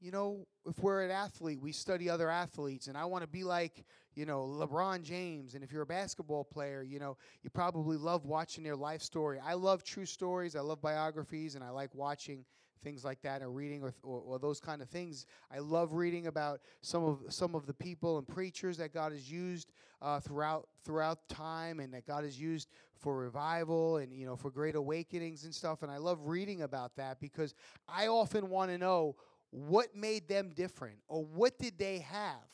you 0.00 0.10
know, 0.10 0.46
if 0.66 0.78
we're 0.78 1.02
an 1.02 1.10
athlete, 1.10 1.60
we 1.60 1.72
study 1.72 2.08
other 2.08 2.30
athletes, 2.30 2.86
and 2.86 2.96
I 2.96 3.04
want 3.06 3.22
to 3.22 3.28
be 3.28 3.42
like, 3.42 3.84
you 4.14 4.26
know, 4.26 4.46
LeBron 4.46 5.02
James. 5.02 5.54
And 5.54 5.64
if 5.64 5.72
you're 5.72 5.82
a 5.82 5.86
basketball 5.86 6.44
player, 6.44 6.82
you 6.82 6.98
know, 6.98 7.16
you 7.42 7.50
probably 7.50 7.96
love 7.96 8.24
watching 8.26 8.62
their 8.62 8.76
life 8.76 9.02
story. 9.02 9.38
I 9.44 9.54
love 9.54 9.82
true 9.82 10.06
stories, 10.06 10.56
I 10.56 10.60
love 10.60 10.80
biographies, 10.80 11.54
and 11.54 11.64
I 11.64 11.70
like 11.70 11.94
watching 11.94 12.44
things 12.84 13.04
like 13.04 13.20
that 13.22 13.42
or 13.42 13.50
reading 13.50 13.82
or, 13.82 13.94
or, 14.02 14.20
or, 14.20 14.38
those 14.38 14.60
kind 14.60 14.82
of 14.82 14.88
things. 14.88 15.26
I 15.50 15.58
love 15.58 15.94
reading 15.94 16.26
about 16.26 16.60
some 16.82 17.02
of 17.02 17.20
some 17.30 17.54
of 17.54 17.66
the 17.66 17.74
people 17.74 18.18
and 18.18 18.28
preachers 18.28 18.76
that 18.76 18.92
God 18.92 19.12
has 19.12 19.30
used 19.30 19.72
uh, 20.02 20.20
throughout 20.20 20.68
throughout 20.84 21.28
time 21.28 21.80
and 21.80 21.92
that 21.94 22.06
God 22.06 22.24
has 22.24 22.38
used 22.38 22.68
for 22.94 23.16
revival 23.16 23.96
and 23.96 24.12
you 24.12 24.26
know 24.26 24.36
for 24.36 24.50
great 24.50 24.74
awakenings 24.74 25.44
and 25.44 25.54
stuff. 25.54 25.82
And 25.82 25.90
I 25.90 25.96
love 25.96 26.26
reading 26.26 26.62
about 26.62 26.94
that 26.96 27.18
because 27.20 27.54
I 27.88 28.08
often 28.08 28.50
want 28.50 28.70
to 28.70 28.78
know 28.78 29.16
what 29.50 29.96
made 29.96 30.28
them 30.28 30.52
different 30.54 30.98
or 31.08 31.24
what 31.24 31.58
did 31.58 31.78
they 31.78 31.98
have, 32.00 32.46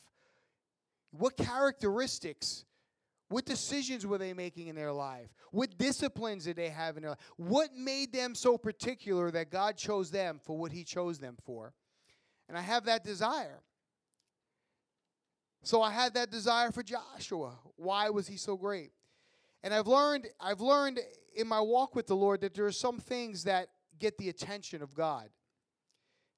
what 1.11 1.35
characteristics 1.35 2.65
what 3.31 3.45
decisions 3.45 4.05
were 4.05 4.17
they 4.17 4.33
making 4.33 4.67
in 4.67 4.75
their 4.75 4.91
life? 4.91 5.29
What 5.51 5.77
disciplines 5.77 6.45
did 6.45 6.57
they 6.57 6.69
have 6.69 6.97
in 6.97 7.03
their 7.03 7.11
life? 7.11 7.19
What 7.37 7.73
made 7.73 8.11
them 8.11 8.35
so 8.35 8.57
particular 8.57 9.31
that 9.31 9.49
God 9.49 9.77
chose 9.77 10.11
them 10.11 10.39
for 10.43 10.57
what 10.57 10.71
He 10.71 10.83
chose 10.83 11.17
them 11.17 11.37
for? 11.45 11.73
And 12.49 12.57
I 12.57 12.61
have 12.61 12.85
that 12.85 13.05
desire. 13.05 13.61
So 15.63 15.81
I 15.81 15.91
had 15.91 16.15
that 16.15 16.29
desire 16.29 16.71
for 16.71 16.83
Joshua. 16.83 17.53
Why 17.77 18.09
was 18.09 18.27
he 18.27 18.35
so 18.35 18.57
great? 18.57 18.91
And 19.63 19.73
I've 19.73 19.87
learned, 19.87 20.27
I've 20.39 20.59
learned 20.59 20.99
in 21.35 21.47
my 21.47 21.61
walk 21.61 21.95
with 21.95 22.07
the 22.07 22.15
Lord 22.15 22.41
that 22.41 22.53
there 22.53 22.65
are 22.65 22.71
some 22.71 22.99
things 22.99 23.43
that 23.43 23.67
get 23.99 24.17
the 24.17 24.29
attention 24.29 24.81
of 24.81 24.95
God. 24.95 25.29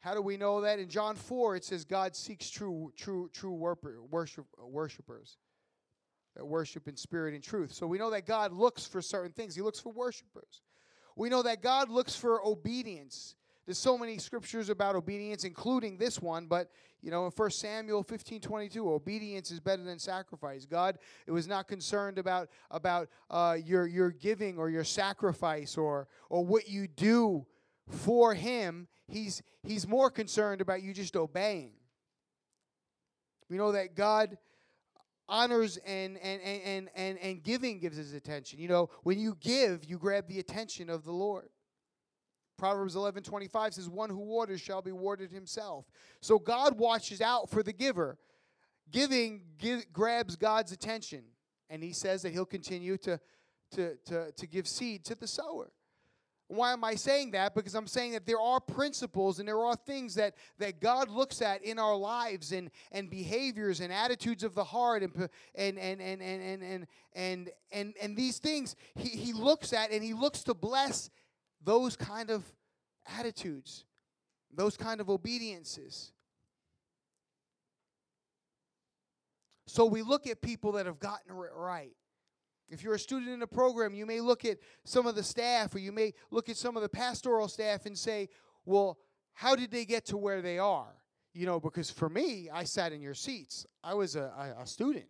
How 0.02 0.14
do 0.14 0.22
we 0.22 0.36
know 0.36 0.60
that? 0.62 0.78
In 0.78 0.90
John 0.90 1.16
4, 1.16 1.56
it 1.56 1.64
says 1.64 1.86
God 1.86 2.16
seeks 2.16 2.50
true, 2.50 2.92
true, 2.98 3.30
true 3.34 3.54
worship, 3.54 4.46
worshipers 4.60 5.38
that 6.36 6.46
worship 6.46 6.88
in 6.88 6.96
spirit 6.96 7.34
and 7.34 7.44
truth. 7.44 7.74
So 7.74 7.88
we 7.88 7.98
know 7.98 8.10
that 8.12 8.26
God 8.26 8.52
looks 8.52 8.86
for 8.86 9.02
certain 9.02 9.32
things. 9.32 9.56
He 9.56 9.62
looks 9.62 9.80
for 9.80 9.92
worshipers. 9.92 10.62
We 11.16 11.30
know 11.30 11.44
that 11.44 11.62
God 11.62 11.90
looks 11.90 12.16
for 12.16 12.46
obedience. 12.46 13.36
There's 13.66 13.78
so 13.78 13.98
many 13.98 14.18
scriptures 14.18 14.70
about 14.70 14.96
obedience, 14.96 15.44
including 15.44 15.98
this 15.98 16.22
one, 16.22 16.48
but 16.48 16.70
you 17.02 17.12
know, 17.12 17.26
in 17.26 17.32
1 17.32 17.50
Samuel 17.52 18.02
15, 18.02 18.40
22, 18.40 18.90
obedience 18.90 19.52
is 19.52 19.60
better 19.60 19.84
than 19.84 20.00
sacrifice. 20.00 20.66
God 20.66 20.98
it 21.28 21.32
was 21.32 21.48
not 21.48 21.68
concerned 21.68 22.18
about, 22.18 22.50
about 22.72 23.10
uh, 23.30 23.58
your, 23.64 23.86
your 23.86 24.10
giving 24.10 24.58
or 24.58 24.70
your 24.70 24.86
sacrifice 24.86 25.78
or, 25.78 26.08
or 26.30 26.46
what 26.46 26.68
you 26.68 26.88
do 26.88 27.46
for 27.90 28.34
him. 28.34 28.88
He's, 29.08 29.44
he's 29.64 29.88
more 29.88 30.10
concerned 30.10 30.62
about 30.62 30.82
you 30.82 30.94
just 30.94 31.16
obeying. 31.16 31.74
We 33.50 33.58
know 33.58 33.74
that 33.74 33.96
God 33.96 34.38
honors 35.28 35.78
and, 35.86 36.18
and, 36.18 36.42
and, 36.42 36.90
and, 36.96 37.18
and 37.20 37.44
giving 37.44 37.80
gives 37.80 37.98
his 37.98 38.14
attention. 38.14 38.60
You 38.60 38.68
know, 38.68 38.90
when 39.04 39.20
you 39.20 39.38
give, 39.40 39.86
you 39.86 39.98
grab 39.98 40.28
the 40.28 40.40
attention 40.40 40.90
of 40.90 41.04
the 41.04 41.12
Lord. 41.12 41.50
Proverbs 42.58 42.96
11 42.96 43.24
25 43.24 43.74
says, 43.74 43.90
One 43.90 44.10
who 44.10 44.20
waters 44.20 44.62
shall 44.62 44.82
be 44.82 44.92
watered 44.92 45.32
himself. 45.32 45.86
So 46.22 46.38
God 46.38 46.78
watches 46.78 47.22
out 47.22 47.50
for 47.50 47.64
the 47.64 47.74
giver. 47.74 48.18
Giving 48.92 49.42
give, 49.58 49.92
grabs 49.92 50.36
God's 50.36 50.72
attention. 50.72 51.24
And 51.70 51.84
he 51.84 51.94
says 51.94 52.22
that 52.22 52.32
he'll 52.32 52.46
continue 52.46 52.98
to, 52.98 53.20
to, 53.72 53.96
to, 54.06 54.32
to 54.32 54.48
give 54.48 54.68
seed 54.68 55.04
to 55.06 55.16
the 55.16 55.28
sower. 55.28 55.72
Why 56.56 56.74
am 56.74 56.84
I 56.84 56.96
saying 56.96 57.32
that? 57.32 57.56
Because 57.56 57.76
I'm 57.76 57.88
saying 57.88 58.12
that 58.14 58.26
there 58.26 58.40
are 58.40 58.60
principles 58.60 59.40
and 59.40 59.48
there 59.48 59.60
are 59.60 59.76
things 59.76 60.16
that, 60.16 60.36
that 60.60 60.80
God 60.80 61.10
looks 61.10 61.42
at 61.42 61.64
in 61.64 61.80
our 61.80 61.96
lives 61.96 62.52
and, 62.52 62.70
and 62.92 63.10
behaviors 63.10 63.80
and 63.80 63.92
attitudes 63.92 64.44
of 64.44 64.54
the 64.54 64.64
heart 64.64 65.04
and 65.04 65.30
and 65.56 65.78
and 65.78 66.02
and 66.02 66.22
and 66.22 66.42
and 66.42 66.64
and 66.64 66.88
and, 67.16 67.50
and, 67.72 67.94
and 68.02 68.18
these 68.18 68.40
things 68.40 68.76
he, 68.96 69.10
he 69.10 69.34
looks 69.34 69.74
at 69.74 69.92
and 69.92 70.04
he 70.04 70.14
looks 70.14 70.44
to 70.44 70.54
bless 70.54 71.10
those 71.64 71.96
kind 71.96 72.30
of 72.30 72.44
attitudes, 73.18 73.86
those 74.54 74.78
kind 74.78 75.02
of 75.02 75.10
obediences. 75.10 76.12
So 79.66 79.86
we 79.86 80.02
look 80.02 80.28
at 80.28 80.42
people 80.42 80.74
that 80.74 80.86
have 80.86 81.00
gotten 81.00 81.32
it 81.32 81.52
right. 81.56 81.96
If 82.70 82.84
you're 82.84 82.96
a 82.96 83.00
student 83.00 83.32
in 83.32 83.42
a 83.42 83.48
program, 83.48 83.94
you 83.94 84.06
may 84.06 84.20
look 84.20 84.46
at 84.46 84.58
some 84.84 85.06
of 85.06 85.16
the 85.16 85.24
staff 85.24 85.76
or 85.76 85.80
you 85.80 85.92
may 85.92 86.14
look 86.32 86.50
at 86.50 86.58
some 86.58 86.76
of 86.76 86.84
the 86.84 86.90
pastoral 86.90 87.48
staff 87.48 87.86
and 87.86 87.98
say, 87.98 88.30
well, 88.66 88.98
how 89.34 89.56
did 89.56 89.72
they 89.72 89.86
get 89.86 90.06
to 90.08 90.18
where 90.18 90.42
they 90.42 90.58
are? 90.58 90.94
You 91.34 91.46
know, 91.46 91.60
because 91.60 91.90
for 91.90 92.10
me, 92.10 92.50
I 92.52 92.64
sat 92.64 92.92
in 92.92 93.02
your 93.02 93.16
seats. 93.16 93.66
I 93.84 93.94
was 93.94 94.16
a, 94.16 94.32
a, 94.58 94.62
a 94.62 94.68
student, 94.68 95.08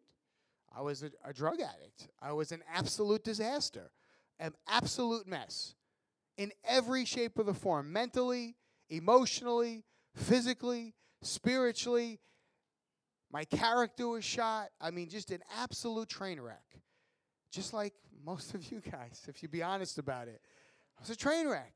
I 0.75 0.81
was 0.81 1.03
a, 1.03 1.11
a 1.25 1.33
drug 1.33 1.61
addict, 1.61 2.09
I 2.21 2.31
was 2.33 2.51
an 2.51 2.63
absolute 2.73 3.23
disaster, 3.23 3.91
an 4.39 4.53
absolute 4.67 5.27
mess 5.27 5.75
in 6.37 6.51
every 6.65 7.05
shape 7.05 7.37
of 7.37 7.45
the 7.45 7.53
form 7.53 7.91
mentally, 7.93 8.55
emotionally, 8.89 9.83
physically, 10.15 10.95
spiritually. 11.21 12.19
My 13.31 13.45
character 13.45 14.07
was 14.07 14.23
shot. 14.23 14.69
I 14.79 14.91
mean, 14.91 15.09
just 15.09 15.31
an 15.31 15.41
absolute 15.57 16.09
train 16.09 16.39
wreck 16.39 16.63
just 17.53 17.71
like 17.71 17.93
most 18.25 18.55
of 18.55 18.71
you 18.71 18.81
guys, 18.81 19.21
if 19.27 19.43
you 19.43 19.47
be 19.47 19.61
honest 19.61 19.99
about 19.99 20.27
it. 20.27 20.41
It 20.97 20.99
was 20.99 21.09
a 21.11 21.15
train 21.15 21.47
wreck. 21.47 21.73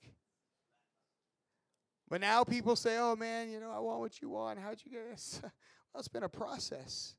But 2.10 2.22
now 2.22 2.44
people 2.44 2.76
say, 2.76 2.98
oh 2.98 3.16
man, 3.16 3.50
you 3.52 3.60
know, 3.60 3.72
I 3.72 3.80
want 3.80 4.00
what 4.00 4.22
you 4.22 4.30
want. 4.30 4.60
How'd 4.60 4.82
you 4.84 4.92
get 4.92 5.10
this? 5.12 5.40
well, 5.44 5.52
it's 6.00 6.08
been 6.08 6.24
a 6.24 6.30
process. 6.30 7.16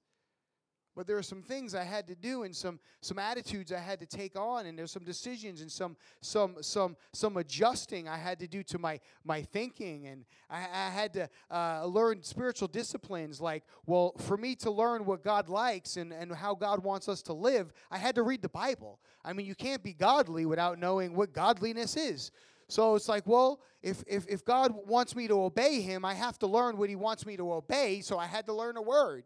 But 0.98 1.06
there 1.06 1.16
are 1.16 1.22
some 1.22 1.42
things 1.42 1.76
I 1.76 1.84
had 1.84 2.08
to 2.08 2.16
do 2.16 2.42
and 2.42 2.56
some 2.56 2.80
some 3.02 3.20
attitudes 3.20 3.70
I 3.70 3.78
had 3.78 4.00
to 4.00 4.06
take 4.06 4.36
on 4.36 4.66
and 4.66 4.76
there's 4.76 4.90
some 4.90 5.04
decisions 5.04 5.60
and 5.60 5.70
some 5.70 5.96
some 6.22 6.56
some 6.60 6.96
some 7.12 7.36
adjusting 7.36 8.08
I 8.08 8.16
had 8.16 8.40
to 8.40 8.48
do 8.48 8.64
to 8.64 8.80
my 8.80 8.98
my 9.22 9.42
thinking 9.42 10.08
and 10.08 10.24
I, 10.50 10.56
I 10.56 10.90
had 10.90 11.12
to 11.12 11.30
uh, 11.52 11.86
learn 11.86 12.24
spiritual 12.24 12.66
disciplines 12.66 13.40
like 13.40 13.62
well 13.86 14.12
for 14.18 14.36
me 14.36 14.56
to 14.56 14.72
learn 14.72 15.04
what 15.04 15.22
God 15.22 15.48
likes 15.48 15.98
and, 15.98 16.12
and 16.12 16.34
how 16.34 16.56
God 16.56 16.82
wants 16.82 17.08
us 17.08 17.22
to 17.22 17.32
live 17.32 17.72
I 17.92 17.98
had 17.98 18.16
to 18.16 18.24
read 18.24 18.42
the 18.42 18.48
Bible. 18.48 18.98
I 19.24 19.34
mean 19.34 19.46
you 19.46 19.54
can't 19.54 19.84
be 19.84 19.92
godly 19.92 20.46
without 20.46 20.80
knowing 20.80 21.14
what 21.14 21.32
godliness 21.32 21.96
is. 21.96 22.32
So 22.70 22.96
it's 22.96 23.08
like, 23.08 23.24
well, 23.24 23.60
if, 23.82 24.04
if, 24.06 24.26
if 24.28 24.44
God 24.44 24.74
wants 24.86 25.16
me 25.16 25.26
to 25.28 25.40
obey 25.40 25.80
him, 25.80 26.04
I 26.04 26.12
have 26.12 26.38
to 26.40 26.46
learn 26.46 26.76
what 26.76 26.90
he 26.90 26.96
wants 26.96 27.24
me 27.24 27.34
to 27.38 27.50
obey. 27.50 28.02
So 28.02 28.18
I 28.18 28.26
had 28.26 28.44
to 28.44 28.52
learn 28.52 28.76
a 28.76 28.82
word. 28.82 29.24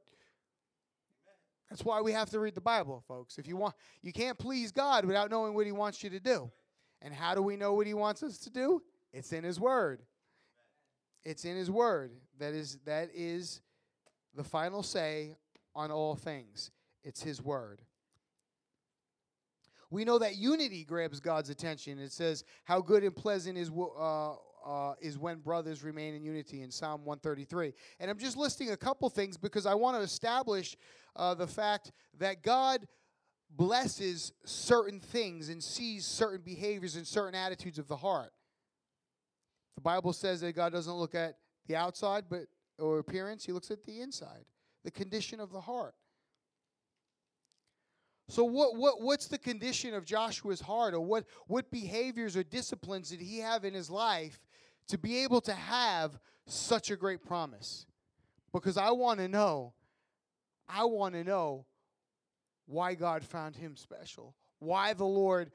That's 1.73 1.87
why 1.87 2.03
we 2.03 2.13
have 2.13 2.29
to 2.29 2.39
read 2.39 2.55
the 2.55 2.61
Bible, 2.61 3.03
folks. 3.09 3.39
If 3.39 3.49
you 3.49 3.57
want 3.57 3.75
you 4.03 4.13
can't 4.13 4.37
please 4.37 4.71
God 4.71 5.07
without 5.07 5.31
knowing 5.31 5.55
what 5.55 5.65
he 5.65 5.73
wants 5.73 6.05
you 6.05 6.11
to 6.11 6.21
do. 6.21 6.51
And 7.01 7.15
how 7.15 7.35
do 7.35 7.41
we 7.41 7.57
know 7.57 7.73
what 7.73 7.87
he 7.87 7.95
wants 7.95 8.23
us 8.23 8.37
to 8.41 8.51
do? 8.51 8.83
It's 9.11 9.33
in 9.33 9.43
his 9.43 9.59
word. 9.59 10.03
It's 11.25 11.47
in 11.47 11.57
his 11.57 11.71
word. 11.71 12.13
That 12.39 12.53
is 12.53 12.79
that 12.85 13.09
is 13.15 13.63
the 14.35 14.45
final 14.45 14.83
say 14.83 15.35
on 15.75 15.91
all 15.91 16.15
things. 16.15 16.71
It's 17.05 17.23
his 17.23 17.41
word. 17.41 17.81
We 19.89 20.05
know 20.05 20.19
that 20.19 20.37
unity 20.37 20.85
grabs 20.85 21.21
God's 21.21 21.49
attention. 21.49 21.99
It 21.99 22.13
says, 22.13 22.45
"How 22.65 22.83
good 22.83 23.03
and 23.03 23.17
pleasant 23.17 23.57
is 23.57 23.71
uh, 23.71 24.35
uh, 24.65 24.95
is 25.01 25.19
when 25.19 25.39
brothers 25.39 25.83
remain 25.83 26.15
in 26.15 26.23
unity 26.23 26.63
in 26.63 26.71
Psalm 26.71 27.05
133. 27.05 27.73
And 28.01 28.11
I'm 28.11 28.19
just 28.19 28.37
listing 28.37 28.71
a 28.71 28.77
couple 28.77 29.09
things 29.11 29.37
because 29.37 29.67
I 29.67 29.75
want 29.75 29.97
to 29.97 30.03
establish 30.03 30.77
uh, 31.17 31.35
the 31.35 31.47
fact 31.47 31.93
that 32.19 32.43
God 32.43 32.87
blesses 33.55 34.33
certain 34.45 35.01
things 35.01 35.49
and 35.49 35.63
sees 35.63 36.07
certain 36.07 36.41
behaviors 36.45 36.97
and 36.97 37.07
certain 37.07 37.35
attitudes 37.35 37.79
of 37.79 37.89
the 37.89 37.97
heart. 37.97 38.33
The 39.77 39.83
Bible 39.83 40.13
says 40.13 40.41
that 40.41 40.55
God 40.55 40.73
doesn't 40.73 40.95
look 40.95 41.15
at 41.15 41.37
the 41.67 41.77
outside 41.77 42.25
but 42.29 42.43
or 42.79 42.99
appearance, 42.99 43.45
he 43.45 43.53
looks 43.53 43.71
at 43.71 43.85
the 43.85 44.01
inside, 44.01 44.45
the 44.85 44.91
condition 44.91 45.41
of 45.41 45.53
the 45.53 45.61
heart. 45.61 45.95
So 48.29 48.45
what, 48.45 48.77
what 48.77 49.03
what's 49.03 49.27
the 49.27 49.39
condition 49.39 49.95
of 49.95 50.07
Joshua's 50.07 50.61
heart 50.61 50.95
or 50.95 51.01
what 51.01 51.27
what 51.49 51.71
behaviors 51.71 52.37
or 52.37 52.43
disciplines 52.43 53.11
did 53.11 53.21
he 53.21 53.39
have 53.39 53.65
in 53.65 53.75
his 53.75 53.91
life 53.91 54.41
to 54.89 54.99
be 54.99 55.25
able 55.25 55.41
to 55.43 55.53
have 55.53 56.19
such 56.47 56.91
a 56.91 56.97
great 56.97 57.23
promise? 57.23 57.87
because 58.53 58.77
I 58.77 58.91
want 58.91 59.19
to 59.21 59.29
know. 59.29 59.73
I 60.69 60.85
want 60.85 61.15
to 61.15 61.25
know 61.25 61.67
why 62.67 62.95
God 62.95 63.25
found 63.25 63.57
him 63.57 63.77
special, 63.77 64.35
why 64.59 64.95
the 64.95 65.05
Lord 65.05 65.51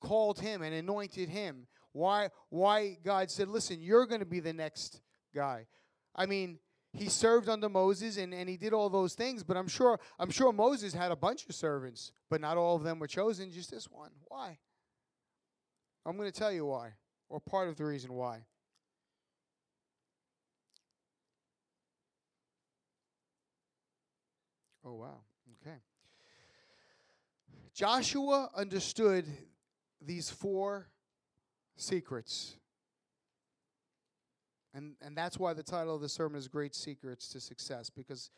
called 0.00 0.40
him 0.40 0.62
and 0.62 0.74
anointed 0.74 1.28
him, 1.28 1.66
why 1.92 2.28
why 2.50 2.98
God 3.04 3.30
said, 3.30 3.48
"Listen, 3.48 3.80
you're 3.80 4.06
going 4.06 4.20
to 4.20 4.26
be 4.26 4.40
the 4.40 4.52
next 4.52 5.00
guy." 5.34 5.66
I 6.14 6.26
mean, 6.26 6.58
he 6.92 7.08
served 7.08 7.48
under 7.48 7.68
Moses 7.68 8.16
and, 8.16 8.34
and 8.34 8.48
he 8.48 8.56
did 8.56 8.72
all 8.72 8.90
those 8.90 9.14
things, 9.14 9.42
but 9.42 9.56
I'm 9.56 9.68
sure 9.68 9.98
I'm 10.18 10.30
sure 10.30 10.52
Moses 10.52 10.92
had 10.92 11.10
a 11.10 11.16
bunch 11.16 11.46
of 11.48 11.54
servants, 11.54 12.12
but 12.28 12.40
not 12.40 12.56
all 12.56 12.76
of 12.76 12.82
them 12.82 12.98
were 12.98 13.08
chosen, 13.08 13.50
just 13.50 13.70
this 13.70 13.90
one. 13.90 14.10
Why? 14.28 14.58
I'm 16.06 16.16
going 16.16 16.30
to 16.30 16.38
tell 16.38 16.52
you 16.52 16.66
why, 16.66 16.92
or 17.28 17.40
part 17.40 17.68
of 17.68 17.76
the 17.76 17.84
reason 17.84 18.12
why. 18.12 18.44
Oh 24.84 24.94
wow. 24.94 25.20
Okay. 25.60 25.76
Joshua 27.74 28.50
understood 28.54 29.26
these 30.00 30.30
four 30.30 30.88
secrets. 31.76 32.56
And, 34.72 34.94
and 35.02 35.16
that's 35.16 35.38
why 35.38 35.52
the 35.52 35.62
title 35.62 35.94
of 35.94 36.00
the 36.00 36.08
sermon 36.08 36.38
is 36.38 36.46
Great 36.46 36.74
Secrets 36.74 37.28
to 37.30 37.40
Success, 37.40 37.90
because 37.90 38.30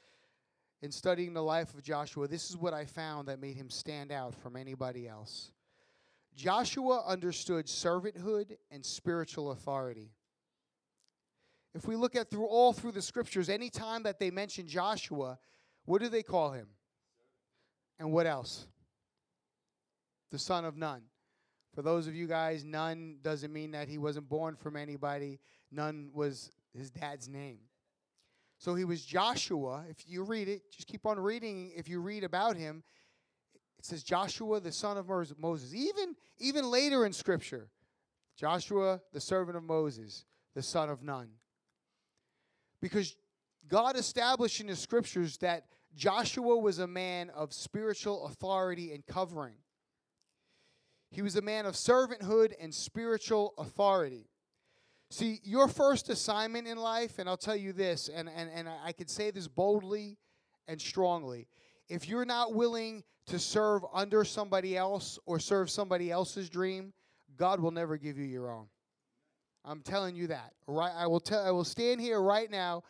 in 0.80 0.90
studying 0.90 1.34
the 1.34 1.42
life 1.42 1.74
of 1.74 1.82
Joshua, 1.82 2.26
this 2.26 2.50
is 2.50 2.56
what 2.56 2.72
I 2.72 2.86
found 2.86 3.28
that 3.28 3.40
made 3.40 3.56
him 3.56 3.68
stand 3.68 4.10
out 4.10 4.34
from 4.34 4.56
anybody 4.56 5.06
else. 5.06 5.52
Joshua 6.34 7.04
understood 7.06 7.66
servanthood 7.66 8.56
and 8.70 8.84
spiritual 8.84 9.50
authority. 9.50 10.10
If 11.74 11.86
we 11.86 11.96
look 11.96 12.16
at 12.16 12.30
through 12.30 12.46
all 12.46 12.72
through 12.72 12.92
the 12.92 13.02
scriptures, 13.02 13.48
any 13.48 13.70
time 13.70 14.02
that 14.04 14.18
they 14.18 14.30
mention 14.30 14.66
Joshua, 14.66 15.38
what 15.84 16.00
do 16.00 16.08
they 16.08 16.22
call 16.22 16.52
him? 16.52 16.68
And 17.98 18.12
what 18.12 18.26
else? 18.26 18.66
The 20.30 20.38
son 20.38 20.64
of 20.64 20.76
Nun. 20.76 21.02
For 21.74 21.82
those 21.82 22.06
of 22.06 22.14
you 22.14 22.26
guys, 22.26 22.64
Nun 22.64 23.18
doesn't 23.22 23.52
mean 23.52 23.70
that 23.72 23.88
he 23.88 23.98
wasn't 23.98 24.28
born 24.28 24.56
from 24.56 24.76
anybody. 24.76 25.40
Nun 25.70 26.10
was 26.12 26.50
his 26.76 26.90
dad's 26.90 27.28
name. 27.28 27.58
So 28.58 28.74
he 28.74 28.84
was 28.84 29.04
Joshua. 29.04 29.84
If 29.88 30.04
you 30.06 30.22
read 30.22 30.48
it, 30.48 30.70
just 30.70 30.86
keep 30.86 31.06
on 31.06 31.18
reading. 31.18 31.72
If 31.74 31.88
you 31.88 32.00
read 32.00 32.24
about 32.24 32.56
him, 32.56 32.82
it 33.78 33.86
says 33.86 34.02
Joshua, 34.02 34.60
the 34.60 34.70
son 34.70 34.96
of 34.96 35.08
Moses. 35.38 35.74
Even, 35.74 36.14
even 36.38 36.70
later 36.70 37.04
in 37.04 37.12
Scripture, 37.12 37.68
Joshua, 38.36 39.00
the 39.12 39.20
servant 39.20 39.56
of 39.56 39.64
Moses, 39.64 40.24
the 40.54 40.62
son 40.62 40.90
of 40.90 41.02
Nun. 41.02 41.28
Because 42.80 43.16
God 43.68 43.96
established 43.96 44.60
in 44.60 44.66
the 44.66 44.76
Scriptures 44.76 45.38
that 45.38 45.64
Joshua 45.94 46.56
was 46.56 46.78
a 46.78 46.86
man 46.86 47.30
of 47.30 47.52
spiritual 47.52 48.26
authority 48.26 48.92
and 48.92 49.04
covering. 49.06 49.56
He 51.10 51.22
was 51.22 51.36
a 51.36 51.42
man 51.42 51.66
of 51.66 51.74
servanthood 51.74 52.54
and 52.58 52.74
spiritual 52.74 53.54
authority. 53.58 54.28
See, 55.10 55.40
your 55.44 55.68
first 55.68 56.08
assignment 56.08 56.66
in 56.66 56.78
life, 56.78 57.18
and 57.18 57.28
I'll 57.28 57.36
tell 57.36 57.56
you 57.56 57.74
this, 57.74 58.08
and, 58.08 58.30
and, 58.34 58.50
and 58.50 58.68
I 58.68 58.92
can 58.92 59.08
say 59.08 59.30
this 59.30 59.46
boldly 59.46 60.16
and 60.66 60.80
strongly. 60.80 61.48
If 61.88 62.08
you're 62.08 62.24
not 62.24 62.54
willing 62.54 63.04
to 63.26 63.38
serve 63.38 63.84
under 63.92 64.24
somebody 64.24 64.76
else 64.76 65.18
or 65.26 65.38
serve 65.38 65.70
somebody 65.70 66.10
else's 66.10 66.48
dream, 66.48 66.94
God 67.36 67.60
will 67.60 67.70
never 67.70 67.98
give 67.98 68.16
you 68.16 68.24
your 68.24 68.50
own. 68.50 68.68
I'm 69.64 69.82
telling 69.82 70.16
you 70.16 70.28
that. 70.28 70.54
Right? 70.66 70.92
I 70.96 71.06
will 71.06 71.20
tell 71.20 71.44
I 71.44 71.50
will 71.50 71.64
stand 71.64 72.00
here 72.00 72.20
right 72.20 72.50
now 72.50 72.82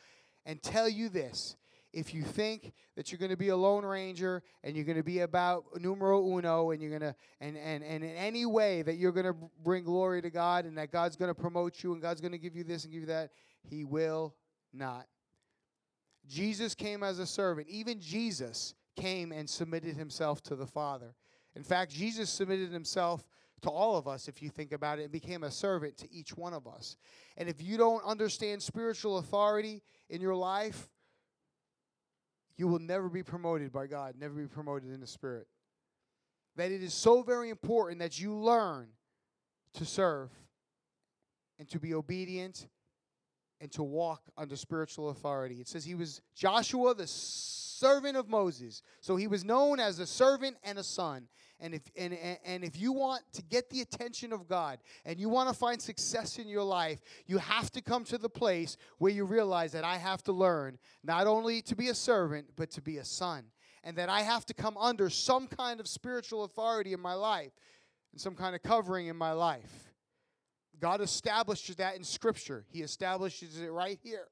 and 0.47 0.63
tell 0.63 0.89
you 0.89 1.09
this. 1.09 1.57
If 1.93 2.15
you 2.15 2.23
think 2.23 2.73
that 2.97 3.13
you're 3.13 3.19
going 3.19 3.31
to 3.31 3.37
be 3.37 3.49
a 3.49 3.57
lone 3.57 3.85
ranger 3.85 4.43
and 4.65 4.75
you're 4.75 4.85
going 4.85 4.97
to 4.97 5.03
be 5.03 5.21
about 5.21 5.65
numero 5.79 6.27
uno 6.27 6.71
and 6.71 6.81
you're 6.81 6.99
going 6.99 7.13
to 7.13 7.15
and, 7.41 7.57
and 7.59 7.85
and 7.85 8.03
in 8.03 8.17
any 8.17 8.47
way 8.47 8.81
that 8.83 8.97
you're 8.97 9.13
going 9.13 9.27
to 9.27 9.37
bring 9.63 9.85
glory 9.85 10.23
to 10.23 10.31
god 10.31 10.65
and 10.65 10.79
that 10.79 10.91
god's 10.91 11.17
going 11.17 11.29
to 11.29 11.35
promote 11.35 11.83
you 11.83 11.93
and 11.93 12.01
god's 12.01 12.23
going 12.23 12.33
to 12.33 12.39
give 12.39 12.57
you 12.57 12.65
this 12.65 12.85
and 12.85 12.93
give 12.93 13.03
you 13.03 13.09
that 13.09 13.31
he 13.69 13.85
will 13.85 14.35
not. 14.73 15.07
Jesus 16.27 16.75
came 16.75 17.03
as 17.03 17.19
a 17.19 17.27
servant. 17.27 17.69
Even 17.69 18.01
jesus 18.01 18.75
came 18.97 19.31
and 19.31 19.49
submitted 19.49 19.95
himself 19.95 20.43
to 20.45 20.57
the 20.57 20.67
father. 20.67 21.15
In 21.55 21.63
fact 21.63 21.93
jesus 21.93 22.31
submitted 22.31 22.73
himself 22.73 23.27
to 23.63 23.71
all 23.71 23.97
of 23.97 24.07
us 24.07 24.29
if 24.29 24.43
you 24.43 24.51
think 24.51 24.73
about 24.73 24.99
it 24.99 25.03
and 25.03 25.13
became 25.13 25.45
a 25.45 25.51
servant 25.51 25.97
to 25.97 26.13
each 26.13 26.37
one 26.37 26.53
of 26.53 26.67
us 26.67 26.97
and 27.37 27.49
if 27.49 27.63
you 27.63 27.77
don't 27.77 28.05
understand 28.05 28.63
spiritual 28.63 29.19
authority 29.19 29.83
in 30.11 30.21
your 30.21 30.35
life 30.35 30.91
you 32.57 32.69
will 32.69 32.79
never 32.79 33.09
be 33.09 33.23
promoted 33.23 33.73
by 33.73 33.87
God, 33.87 34.15
never 34.19 34.35
be 34.35 34.47
promoted 34.47 34.93
in 34.93 35.01
the 35.01 35.07
Spirit. 35.07 35.47
That 36.57 36.71
it 36.71 36.83
is 36.83 36.93
so 36.93 37.23
very 37.23 37.51
important 37.51 38.01
that 38.01 38.21
you 38.21 38.35
learn 38.35 38.89
to 39.75 39.85
serve 39.85 40.31
and 41.59 41.69
to 41.71 41.79
be 41.79 41.95
obedient 41.95 42.69
and 43.61 43.73
to 43.73 43.83
walk 43.83 44.23
under 44.37 44.57
spiritual 44.57 45.11
authority. 45.11 45.57
It 45.57 45.69
says 45.69 45.85
he 45.85 45.95
was 45.95 46.21
Joshua, 46.35 46.95
the 46.95 47.07
servant 47.83 48.17
of 48.17 48.29
Moses. 48.29 48.83
So 49.01 49.17
he 49.17 49.27
was 49.27 49.45
known 49.45 49.81
as 49.81 49.99
a 49.99 50.07
servant 50.07 50.57
and 50.63 50.79
a 50.79 50.85
son. 50.85 51.27
And 51.59 51.75
if, 51.75 51.83
and, 51.97 52.17
and 52.45 52.63
if 52.65 52.81
you 52.81 52.93
want 52.93 53.23
to 53.33 53.43
get 53.43 53.71
the 53.71 53.81
attention 53.81 54.33
of 54.33 54.49
God 54.49 54.79
and 55.05 55.19
you 55.19 55.29
want 55.29 55.49
to 55.49 55.55
find 55.55 55.83
success 55.83 56.39
in 56.39 56.49
your 56.49 56.63
life, 56.63 57.01
you 57.27 57.39
have 57.39 57.71
to 57.73 57.81
come 57.81 58.05
to 58.05 58.19
the 58.19 58.29
place 58.29 58.77
where 58.99 59.13
you 59.13 59.25
realize 59.25 59.73
that 59.73 59.85
I 59.85 59.97
have 59.97 60.23
to 60.25 60.33
learn 60.33 60.79
not 61.03 61.27
only 61.27 61.61
to 61.63 61.75
be 61.75 61.89
a 61.89 61.95
servant, 61.95 62.47
but 62.57 62.71
to 62.73 62.81
be 62.81 62.99
a 62.99 63.05
son. 63.05 63.45
And 63.85 63.97
that 63.97 64.09
I 64.09 64.23
have 64.23 64.47
to 64.47 64.55
come 64.55 64.77
under 64.77 65.11
some 65.11 65.49
kind 65.49 65.81
of 65.81 65.89
spiritual 65.89 66.45
authority 66.45 66.93
in 66.93 67.01
my 67.01 67.15
life 67.15 67.53
and 68.13 68.21
some 68.21 68.37
kind 68.37 68.55
of 68.55 68.63
covering 68.63 69.09
in 69.09 69.17
my 69.17 69.33
life. 69.33 69.93
God 70.79 71.01
establishes 71.01 71.77
that 71.77 71.97
in 71.97 72.05
Scripture, 72.05 72.65
He 72.69 72.83
establishes 72.83 73.61
it 73.61 73.73
right 73.73 73.99
here. 74.03 74.29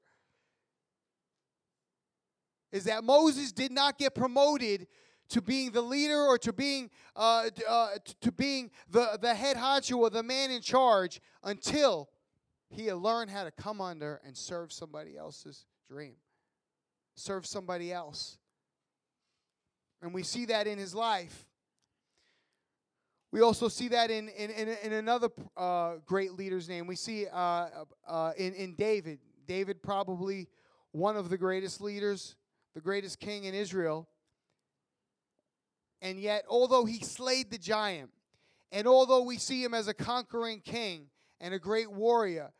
Is 2.71 2.85
that 2.85 3.03
Moses 3.03 3.51
did 3.51 3.71
not 3.71 3.97
get 3.97 4.15
promoted 4.15 4.87
to 5.29 5.41
being 5.41 5.71
the 5.71 5.81
leader 5.81 6.21
or 6.21 6.37
to 6.37 6.53
being 6.53 6.89
uh, 7.15 7.49
uh, 7.67 7.89
to 8.21 8.31
being 8.31 8.69
the, 8.89 9.17
the 9.21 9.33
head 9.33 9.57
honcho 9.57 9.97
or 9.97 10.09
the 10.09 10.23
man 10.23 10.51
in 10.51 10.61
charge 10.61 11.21
until 11.43 12.09
he 12.69 12.85
had 12.85 12.97
learned 12.97 13.29
how 13.29 13.43
to 13.43 13.51
come 13.51 13.81
under 13.81 14.21
and 14.25 14.35
serve 14.35 14.71
somebody 14.71 15.17
else's 15.17 15.65
dream, 15.89 16.15
serve 17.15 17.45
somebody 17.45 17.91
else. 17.91 18.37
And 20.01 20.13
we 20.13 20.23
see 20.23 20.45
that 20.45 20.67
in 20.67 20.77
his 20.77 20.95
life. 20.95 21.47
We 23.31 23.41
also 23.41 23.69
see 23.69 23.87
that 23.89 24.11
in, 24.11 24.27
in, 24.29 24.49
in, 24.49 24.69
in 24.83 24.93
another 24.93 25.29
uh, 25.55 25.95
great 26.05 26.33
leader's 26.33 26.67
name. 26.67 26.87
We 26.87 26.97
see 26.97 27.27
uh, 27.31 27.67
uh, 28.05 28.33
in, 28.35 28.53
in 28.53 28.75
David. 28.75 29.19
David, 29.47 29.81
probably 29.81 30.49
one 30.91 31.15
of 31.15 31.29
the 31.29 31.37
greatest 31.37 31.79
leaders, 31.79 32.35
the 32.73 32.81
greatest 32.81 33.19
king 33.19 33.43
in 33.43 33.53
Israel. 33.53 34.07
And 36.01 36.19
yet, 36.19 36.45
although 36.49 36.85
he 36.85 37.03
slayed 37.03 37.51
the 37.51 37.57
giant, 37.57 38.09
and 38.71 38.87
although 38.87 39.23
we 39.23 39.37
see 39.37 39.63
him 39.63 39.73
as 39.73 39.87
a 39.87 39.93
conquering 39.93 40.61
king 40.61 41.07
and 41.39 41.53
a 41.53 41.59
great 41.59 41.91
warrior, 41.91 42.51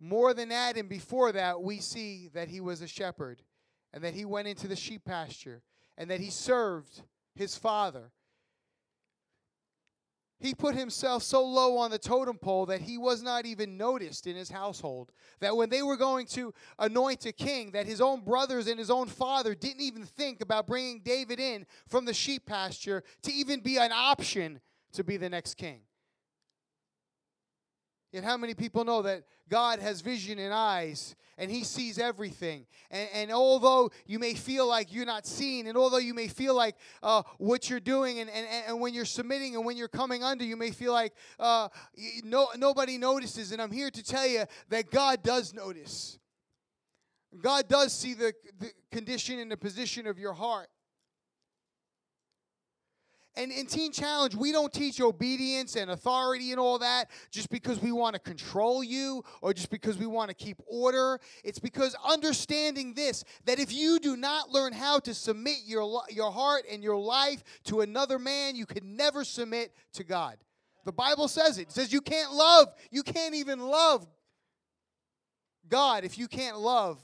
more 0.00 0.34
than 0.34 0.50
that 0.50 0.76
and 0.76 0.88
before 0.88 1.32
that, 1.32 1.62
we 1.62 1.78
see 1.78 2.28
that 2.34 2.48
he 2.48 2.60
was 2.60 2.82
a 2.82 2.88
shepherd 2.88 3.42
and 3.92 4.04
that 4.04 4.14
he 4.14 4.24
went 4.24 4.48
into 4.48 4.68
the 4.68 4.76
sheep 4.76 5.04
pasture 5.04 5.62
and 5.96 6.10
that 6.10 6.20
he 6.20 6.30
served 6.30 7.02
his 7.34 7.56
father 7.56 8.10
he 10.40 10.54
put 10.54 10.74
himself 10.74 11.22
so 11.22 11.44
low 11.44 11.76
on 11.78 11.90
the 11.90 11.98
totem 11.98 12.38
pole 12.38 12.66
that 12.66 12.80
he 12.80 12.96
was 12.96 13.22
not 13.22 13.44
even 13.44 13.76
noticed 13.76 14.26
in 14.26 14.36
his 14.36 14.50
household. 14.50 15.10
That 15.40 15.56
when 15.56 15.68
they 15.68 15.82
were 15.82 15.96
going 15.96 16.26
to 16.28 16.54
anoint 16.78 17.26
a 17.26 17.32
king, 17.32 17.72
that 17.72 17.86
his 17.86 18.00
own 18.00 18.20
brothers 18.20 18.68
and 18.68 18.78
his 18.78 18.90
own 18.90 19.08
father 19.08 19.54
didn't 19.54 19.82
even 19.82 20.04
think 20.04 20.40
about 20.40 20.66
bringing 20.66 21.00
David 21.00 21.40
in 21.40 21.66
from 21.88 22.04
the 22.04 22.14
sheep 22.14 22.46
pasture 22.46 23.02
to 23.22 23.32
even 23.32 23.60
be 23.60 23.78
an 23.78 23.90
option 23.92 24.60
to 24.92 25.02
be 25.02 25.16
the 25.16 25.28
next 25.28 25.54
king. 25.54 25.80
Yet, 28.12 28.24
how 28.24 28.38
many 28.38 28.54
people 28.54 28.84
know 28.84 29.02
that 29.02 29.24
God 29.50 29.80
has 29.80 30.00
vision 30.00 30.38
and 30.38 30.52
eyes 30.52 31.14
and 31.36 31.50
He 31.50 31.62
sees 31.62 31.98
everything? 31.98 32.66
And, 32.90 33.08
and 33.12 33.32
although 33.32 33.90
you 34.06 34.18
may 34.18 34.34
feel 34.34 34.66
like 34.66 34.92
you're 34.92 35.04
not 35.04 35.26
seen, 35.26 35.66
and 35.66 35.76
although 35.76 35.98
you 35.98 36.14
may 36.14 36.28
feel 36.28 36.54
like 36.54 36.76
uh, 37.02 37.22
what 37.36 37.68
you're 37.68 37.80
doing, 37.80 38.20
and, 38.20 38.30
and, 38.30 38.46
and 38.66 38.80
when 38.80 38.94
you're 38.94 39.04
submitting 39.04 39.56
and 39.56 39.64
when 39.66 39.76
you're 39.76 39.88
coming 39.88 40.22
under, 40.22 40.42
you 40.42 40.56
may 40.56 40.70
feel 40.70 40.92
like 40.92 41.12
uh, 41.38 41.68
no, 42.24 42.48
nobody 42.56 42.96
notices. 42.96 43.52
And 43.52 43.60
I'm 43.60 43.72
here 43.72 43.90
to 43.90 44.02
tell 44.02 44.26
you 44.26 44.44
that 44.70 44.90
God 44.90 45.22
does 45.22 45.52
notice. 45.52 46.18
God 47.42 47.68
does 47.68 47.92
see 47.92 48.14
the, 48.14 48.32
the 48.58 48.70
condition 48.90 49.38
and 49.38 49.52
the 49.52 49.56
position 49.56 50.06
of 50.06 50.18
your 50.18 50.32
heart. 50.32 50.68
And 53.38 53.52
in 53.52 53.66
Teen 53.66 53.92
Challenge, 53.92 54.34
we 54.34 54.50
don't 54.50 54.72
teach 54.72 55.00
obedience 55.00 55.76
and 55.76 55.92
authority 55.92 56.50
and 56.50 56.58
all 56.58 56.80
that 56.80 57.08
just 57.30 57.50
because 57.50 57.80
we 57.80 57.92
want 57.92 58.14
to 58.14 58.20
control 58.20 58.82
you 58.82 59.22
or 59.40 59.54
just 59.54 59.70
because 59.70 59.96
we 59.96 60.08
want 60.08 60.28
to 60.28 60.34
keep 60.34 60.60
order. 60.66 61.20
It's 61.44 61.60
because 61.60 61.94
understanding 62.04 62.94
this 62.94 63.22
that 63.44 63.60
if 63.60 63.72
you 63.72 64.00
do 64.00 64.16
not 64.16 64.50
learn 64.50 64.72
how 64.72 64.98
to 64.98 65.14
submit 65.14 65.58
your, 65.64 66.02
your 66.10 66.32
heart 66.32 66.64
and 66.68 66.82
your 66.82 66.96
life 66.96 67.44
to 67.66 67.82
another 67.82 68.18
man, 68.18 68.56
you 68.56 68.66
can 68.66 68.96
never 68.96 69.22
submit 69.22 69.72
to 69.92 70.02
God. 70.02 70.36
The 70.84 70.92
Bible 70.92 71.28
says 71.28 71.58
it. 71.58 71.68
It 71.68 71.72
says 71.72 71.92
you 71.92 72.00
can't 72.00 72.32
love, 72.32 72.74
you 72.90 73.04
can't 73.04 73.36
even 73.36 73.60
love 73.60 74.04
God 75.68 76.02
if 76.02 76.18
you 76.18 76.26
can't 76.26 76.58
love, 76.58 76.98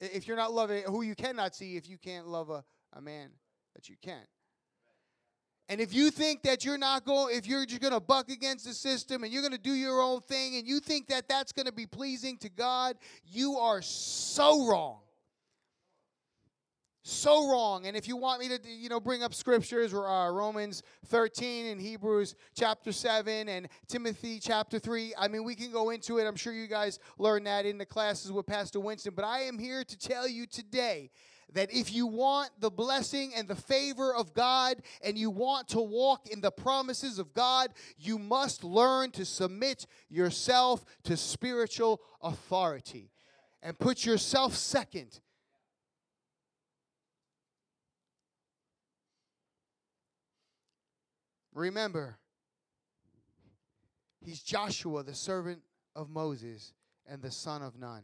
if 0.00 0.28
you're 0.28 0.36
not 0.36 0.52
loving 0.52 0.82
who 0.82 1.00
you 1.00 1.14
cannot 1.14 1.54
see, 1.54 1.78
if 1.78 1.88
you 1.88 1.96
can't 1.96 2.26
love 2.26 2.50
a, 2.50 2.62
a 2.92 3.00
man 3.00 3.30
that 3.74 3.88
you 3.88 3.96
can. 4.02 4.20
And 5.68 5.80
if 5.80 5.92
you 5.92 6.10
think 6.10 6.42
that 6.44 6.64
you're 6.64 6.78
not 6.78 7.04
going, 7.04 7.36
if 7.36 7.46
you're 7.46 7.66
just 7.66 7.80
going 7.80 7.92
to 7.92 8.00
buck 8.00 8.28
against 8.30 8.66
the 8.66 8.72
system 8.72 9.24
and 9.24 9.32
you're 9.32 9.42
going 9.42 9.52
to 9.52 9.58
do 9.58 9.72
your 9.72 10.00
own 10.00 10.20
thing 10.20 10.56
and 10.56 10.66
you 10.66 10.78
think 10.78 11.08
that 11.08 11.28
that's 11.28 11.50
going 11.50 11.66
to 11.66 11.72
be 11.72 11.86
pleasing 11.86 12.36
to 12.38 12.48
God, 12.48 12.96
you 13.24 13.56
are 13.56 13.82
so 13.82 14.68
wrong. 14.68 14.98
So 17.02 17.50
wrong. 17.50 17.86
And 17.86 17.96
if 17.96 18.06
you 18.08 18.16
want 18.16 18.40
me 18.40 18.48
to, 18.48 18.58
you 18.68 18.88
know, 18.88 19.00
bring 19.00 19.22
up 19.22 19.32
scriptures, 19.34 19.92
uh, 19.92 20.30
Romans 20.32 20.82
13 21.06 21.66
and 21.66 21.80
Hebrews 21.80 22.34
chapter 22.56 22.92
7 22.92 23.48
and 23.48 23.68
Timothy 23.88 24.40
chapter 24.40 24.78
3, 24.78 25.14
I 25.18 25.28
mean, 25.28 25.44
we 25.44 25.54
can 25.54 25.70
go 25.72 25.90
into 25.90 26.18
it. 26.18 26.26
I'm 26.26 26.36
sure 26.36 26.52
you 26.52 26.66
guys 26.66 26.98
learned 27.18 27.46
that 27.46 27.64
in 27.64 27.78
the 27.78 27.86
classes 27.86 28.32
with 28.32 28.46
Pastor 28.46 28.80
Winston. 28.80 29.14
But 29.14 29.24
I 29.24 29.42
am 29.42 29.58
here 29.58 29.84
to 29.84 29.98
tell 29.98 30.28
you 30.28 30.46
today 30.46 31.10
that 31.52 31.72
if 31.72 31.92
you 31.92 32.06
want 32.06 32.50
the 32.58 32.70
blessing 32.70 33.32
and 33.34 33.48
the 33.48 33.56
favor 33.56 34.14
of 34.14 34.34
God 34.34 34.76
and 35.02 35.16
you 35.16 35.30
want 35.30 35.68
to 35.68 35.80
walk 35.80 36.28
in 36.28 36.40
the 36.40 36.50
promises 36.50 37.18
of 37.18 37.32
God, 37.32 37.70
you 37.98 38.18
must 38.18 38.64
learn 38.64 39.10
to 39.12 39.24
submit 39.24 39.86
yourself 40.08 40.84
to 41.04 41.16
spiritual 41.16 42.00
authority 42.22 43.10
and 43.62 43.78
put 43.78 44.04
yourself 44.04 44.54
second. 44.54 45.20
Remember, 51.54 52.18
he's 54.20 54.42
Joshua, 54.42 55.02
the 55.02 55.14
servant 55.14 55.60
of 55.94 56.10
Moses 56.10 56.74
and 57.06 57.22
the 57.22 57.30
son 57.30 57.62
of 57.62 57.78
Nun. 57.78 58.02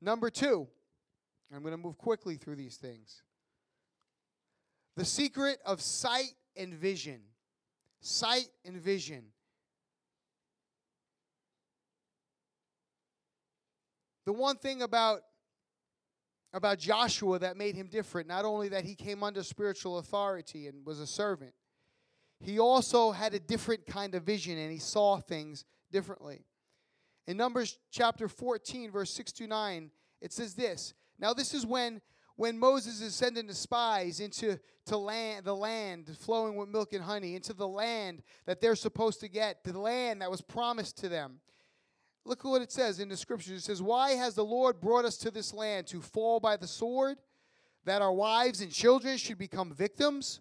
Number 0.00 0.30
two, 0.30 0.66
I'm 1.54 1.62
going 1.62 1.72
to 1.72 1.78
move 1.78 1.98
quickly 1.98 2.36
through 2.36 2.56
these 2.56 2.76
things. 2.76 3.22
The 4.96 5.04
secret 5.04 5.58
of 5.64 5.80
sight 5.80 6.34
and 6.56 6.74
vision. 6.74 7.20
Sight 8.00 8.48
and 8.64 8.76
vision. 8.76 9.24
The 14.24 14.32
one 14.32 14.56
thing 14.56 14.82
about 14.82 15.22
about 16.54 16.78
Joshua 16.78 17.38
that 17.38 17.56
made 17.56 17.74
him 17.74 17.86
different, 17.86 18.28
not 18.28 18.44
only 18.44 18.68
that 18.68 18.84
he 18.84 18.94
came 18.94 19.22
under 19.22 19.42
spiritual 19.42 19.98
authority 19.98 20.66
and 20.66 20.84
was 20.84 21.00
a 21.00 21.06
servant, 21.06 21.54
he 22.40 22.58
also 22.58 23.10
had 23.10 23.32
a 23.32 23.40
different 23.40 23.86
kind 23.86 24.14
of 24.14 24.22
vision 24.24 24.58
and 24.58 24.70
he 24.70 24.78
saw 24.78 25.16
things 25.16 25.64
differently. 25.90 26.44
In 27.26 27.36
Numbers 27.36 27.78
chapter 27.90 28.28
14, 28.28 28.90
verse 28.90 29.10
6 29.12 29.32
to 29.32 29.46
9, 29.46 29.90
it 30.20 30.32
says 30.32 30.54
this 30.54 30.92
now, 31.18 31.32
this 31.32 31.54
is 31.54 31.64
when 31.66 32.00
when 32.36 32.58
Moses 32.58 33.00
is 33.00 33.14
sending 33.14 33.46
the 33.46 33.54
spies 33.54 34.20
into 34.20 34.58
to 34.86 34.96
land, 34.96 35.44
the 35.44 35.54
land 35.54 36.10
flowing 36.18 36.56
with 36.56 36.68
milk 36.68 36.92
and 36.92 37.04
honey, 37.04 37.36
into 37.36 37.52
the 37.52 37.68
land 37.68 38.22
that 38.46 38.60
they're 38.60 38.74
supposed 38.74 39.20
to 39.20 39.28
get, 39.28 39.62
the 39.62 39.78
land 39.78 40.22
that 40.22 40.30
was 40.30 40.40
promised 40.40 40.98
to 40.98 41.08
them. 41.08 41.40
Look 42.24 42.40
at 42.40 42.48
what 42.48 42.62
it 42.62 42.72
says 42.72 43.00
in 43.00 43.08
the 43.08 43.16
scriptures. 43.16 43.52
It 43.52 43.64
says, 43.64 43.82
Why 43.82 44.12
has 44.12 44.34
the 44.34 44.44
Lord 44.44 44.80
brought 44.80 45.04
us 45.04 45.16
to 45.18 45.30
this 45.30 45.52
land 45.52 45.86
to 45.88 46.00
fall 46.00 46.40
by 46.40 46.56
the 46.56 46.66
sword, 46.66 47.18
that 47.84 48.02
our 48.02 48.12
wives 48.12 48.60
and 48.60 48.72
children 48.72 49.18
should 49.18 49.38
become 49.38 49.72
victims? 49.72 50.40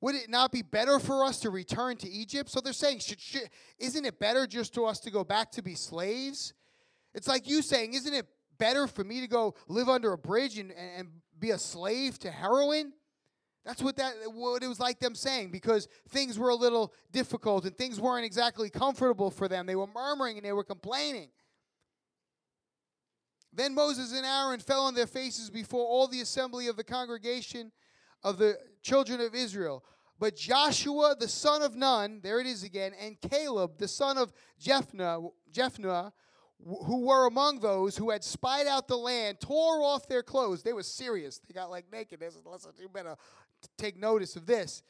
Would 0.00 0.14
it 0.14 0.28
not 0.28 0.52
be 0.52 0.62
better 0.62 0.98
for 0.98 1.24
us 1.24 1.40
to 1.40 1.50
return 1.50 1.96
to 1.98 2.08
Egypt? 2.08 2.50
So 2.50 2.60
they're 2.60 2.72
saying, 2.72 3.00
should, 3.00 3.20
should, 3.20 3.48
Isn't 3.78 4.04
it 4.04 4.18
better 4.18 4.46
just 4.46 4.74
to 4.74 4.84
us 4.84 5.00
to 5.00 5.10
go 5.10 5.24
back 5.24 5.50
to 5.52 5.62
be 5.62 5.74
slaves? 5.74 6.54
It's 7.14 7.28
like 7.28 7.48
you 7.48 7.62
saying, 7.62 7.94
Isn't 7.94 8.14
it 8.14 8.26
better 8.64 8.86
for 8.86 9.04
me 9.04 9.20
to 9.20 9.26
go 9.26 9.54
live 9.68 9.90
under 9.90 10.12
a 10.12 10.18
bridge 10.18 10.56
and, 10.56 10.72
and 10.72 11.08
be 11.38 11.50
a 11.50 11.58
slave 11.58 12.18
to 12.20 12.30
heroin? 12.30 12.94
That's 13.62 13.82
what 13.82 13.96
that 13.96 14.14
what 14.32 14.62
it 14.62 14.68
was 14.68 14.80
like 14.80 15.00
them 15.00 15.14
saying 15.14 15.50
because 15.50 15.86
things 16.08 16.38
were 16.38 16.48
a 16.48 16.54
little 16.54 16.94
difficult 17.12 17.66
and 17.66 17.76
things 17.76 18.00
weren't 18.00 18.24
exactly 18.24 18.70
comfortable 18.70 19.30
for 19.30 19.48
them. 19.48 19.66
They 19.66 19.76
were 19.76 19.86
murmuring 19.86 20.38
and 20.38 20.46
they 20.46 20.52
were 20.52 20.64
complaining. 20.64 21.28
Then 23.52 23.74
Moses 23.74 24.12
and 24.12 24.24
Aaron 24.24 24.60
fell 24.60 24.84
on 24.84 24.94
their 24.94 25.06
faces 25.06 25.50
before 25.50 25.86
all 25.86 26.08
the 26.08 26.22
assembly 26.22 26.66
of 26.66 26.76
the 26.76 26.84
congregation 26.84 27.70
of 28.22 28.38
the 28.38 28.58
children 28.82 29.20
of 29.20 29.34
Israel. 29.34 29.84
But 30.18 30.36
Joshua 30.36 31.16
the 31.18 31.28
son 31.28 31.60
of 31.60 31.76
Nun, 31.76 32.20
there 32.22 32.40
it 32.40 32.46
is 32.46 32.62
again, 32.64 32.92
and 32.98 33.20
Caleb 33.20 33.76
the 33.76 33.88
son 33.88 34.16
of 34.16 34.32
Jephunneh, 34.58 35.30
Jephunneh 35.52 36.12
who 36.64 37.06
were 37.06 37.26
among 37.26 37.60
those 37.60 37.96
who 37.96 38.10
had 38.10 38.24
spied 38.24 38.66
out 38.66 38.88
the 38.88 38.96
land 38.96 39.40
tore 39.40 39.82
off 39.82 40.08
their 40.08 40.22
clothes. 40.22 40.62
They 40.62 40.72
were 40.72 40.82
serious. 40.82 41.40
They 41.46 41.52
got 41.52 41.70
like 41.70 41.90
naked. 41.92 42.20
They 42.20 42.30
said, 42.30 42.42
Listen, 42.46 42.72
you 42.80 42.88
better 42.88 43.16
take 43.76 43.98
notice 43.98 44.36
of 44.36 44.46
this. 44.46 44.82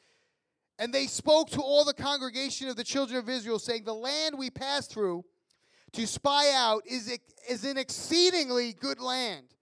And 0.77 0.93
they 0.93 1.07
spoke 1.07 1.49
to 1.51 1.61
all 1.61 1.85
the 1.85 1.93
congregation 1.93 2.67
of 2.67 2.75
the 2.75 2.83
children 2.83 3.17
of 3.19 3.29
Israel, 3.29 3.59
saying, 3.59 3.83
The 3.83 3.93
land 3.93 4.37
we 4.37 4.49
passed 4.49 4.91
through 4.91 5.23
to 5.93 6.05
spy 6.05 6.51
out 6.53 6.83
is, 6.85 7.17
is 7.49 7.63
an 7.63 7.77
exceedingly 7.77 8.73
good 8.73 8.99
land. 8.99 9.54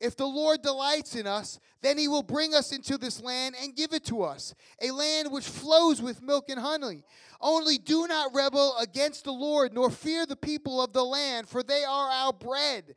If 0.00 0.16
the 0.16 0.26
Lord 0.26 0.62
delights 0.62 1.14
in 1.14 1.26
us, 1.26 1.58
then 1.80 1.96
he 1.96 2.06
will 2.06 2.22
bring 2.22 2.54
us 2.54 2.72
into 2.72 2.98
this 2.98 3.22
land 3.22 3.54
and 3.60 3.74
give 3.74 3.92
it 3.92 4.04
to 4.06 4.22
us, 4.22 4.54
a 4.82 4.90
land 4.90 5.32
which 5.32 5.46
flows 5.46 6.02
with 6.02 6.22
milk 6.22 6.50
and 6.50 6.60
honey. 6.60 7.02
Only 7.40 7.78
do 7.78 8.06
not 8.06 8.34
rebel 8.34 8.76
against 8.78 9.24
the 9.24 9.32
Lord, 9.32 9.72
nor 9.72 9.90
fear 9.90 10.26
the 10.26 10.36
people 10.36 10.82
of 10.82 10.92
the 10.92 11.04
land, 11.04 11.48
for 11.48 11.62
they 11.62 11.84
are 11.84 12.10
our 12.10 12.32
bread. 12.32 12.94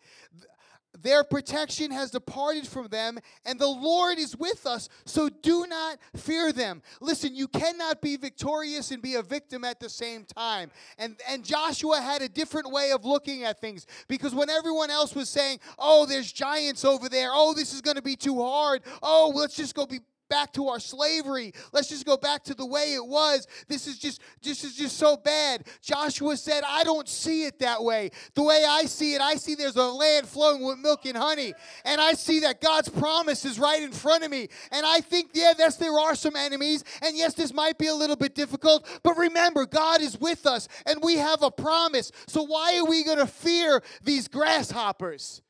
Their 1.01 1.23
protection 1.23 1.91
has 1.91 2.12
departed 2.12 2.67
from 2.67 2.88
them, 2.88 3.19
and 3.45 3.59
the 3.59 3.67
Lord 3.67 4.17
is 4.17 4.35
with 4.35 4.65
us, 4.65 4.89
so 5.05 5.29
do 5.29 5.65
not 5.67 5.97
fear 6.15 6.51
them. 6.51 6.81
Listen, 6.99 7.35
you 7.35 7.47
cannot 7.47 8.01
be 8.01 8.17
victorious 8.17 8.91
and 8.91 9.01
be 9.01 9.15
a 9.15 9.21
victim 9.21 9.63
at 9.63 9.79
the 9.79 9.89
same 9.89 10.25
time. 10.25 10.71
And, 10.97 11.15
and 11.27 11.43
Joshua 11.43 12.01
had 12.01 12.21
a 12.21 12.29
different 12.29 12.71
way 12.71 12.91
of 12.91 13.05
looking 13.05 13.43
at 13.43 13.59
things 13.62 13.88
because 14.07 14.35
when 14.35 14.49
everyone 14.49 14.89
else 14.89 15.15
was 15.15 15.29
saying, 15.29 15.59
Oh, 15.77 16.05
there's 16.05 16.31
giants 16.31 16.83
over 16.83 17.09
there, 17.09 17.29
oh, 17.31 17.53
this 17.53 17.73
is 17.73 17.81
going 17.81 17.95
to 17.95 18.01
be 18.01 18.15
too 18.15 18.41
hard, 18.41 18.81
oh, 19.01 19.31
let's 19.33 19.55
just 19.55 19.75
go 19.75 19.85
be 19.85 19.99
back 20.30 20.54
to 20.54 20.68
our 20.70 20.80
slavery. 20.80 21.54
Let's 21.74 21.89
just 21.89 22.06
go 22.06 22.18
back 22.18 22.44
to 22.46 22.54
the 22.54 22.65
way 22.65 22.94
it 22.94 23.06
was. 23.06 23.48
This 23.68 23.88
is 23.88 23.98
just 23.98 24.22
this 24.42 24.63
is 24.63 24.76
just 24.76 24.98
so 24.98 25.18
bad. 25.18 25.68
Joshua 25.82 26.38
said, 26.38 26.63
I 26.68 26.84
don't 26.84 27.08
see 27.10 27.46
it 27.46 27.60
that 27.60 27.84
way. 27.84 28.12
The 28.36 28.44
way 28.44 28.65
I 28.68 28.84
see 28.84 29.15
it, 29.15 29.22
I 29.22 29.36
see 29.36 29.56
there's 29.56 29.76
a 29.76 29.84
land 29.84 30.28
flowing 30.28 30.65
with 30.65 30.80
milk 30.80 31.06
and 31.06 31.18
honey. 31.18 31.54
And 31.84 32.00
I 32.00 32.13
see 32.13 32.42
that 32.42 32.62
God's 32.62 32.89
promise 32.89 33.46
is 33.46 33.60
right 33.60 33.82
in 33.82 33.92
front 33.92 34.24
of 34.24 34.32
me. 34.32 34.48
And 34.72 34.86
I 34.86 35.02
think, 35.02 35.32
yeah, 35.34 35.54
yes, 35.58 35.78
there 35.78 35.98
are 35.98 36.15
some 36.15 36.36
enemies. 36.36 36.84
And 37.02 37.18
yes, 37.18 37.34
this 37.34 37.54
might 37.54 37.78
be 37.78 37.88
a 37.88 37.96
little 37.96 38.15
bit 38.15 38.36
difficult. 38.36 38.88
But 39.04 39.18
remember, 39.18 39.65
God 39.65 40.02
is 40.02 40.20
with 40.20 40.46
us 40.46 40.68
and 40.86 41.00
we 41.04 41.18
have 41.18 41.44
a 41.44 41.52
promise. 41.52 42.12
So 42.28 42.44
why 42.44 42.78
are 42.78 42.86
we 42.86 43.04
going 43.04 43.18
to 43.18 43.28
fear 43.28 43.82
these 44.04 44.28
grasshoppers? 44.28 45.42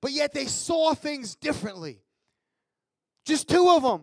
But 0.00 0.12
yet 0.12 0.32
they 0.32 0.46
saw 0.46 0.94
things 0.94 1.34
differently. 1.36 2.00
Just 3.24 3.48
two 3.48 3.68
of 3.70 3.82
them. 3.82 4.02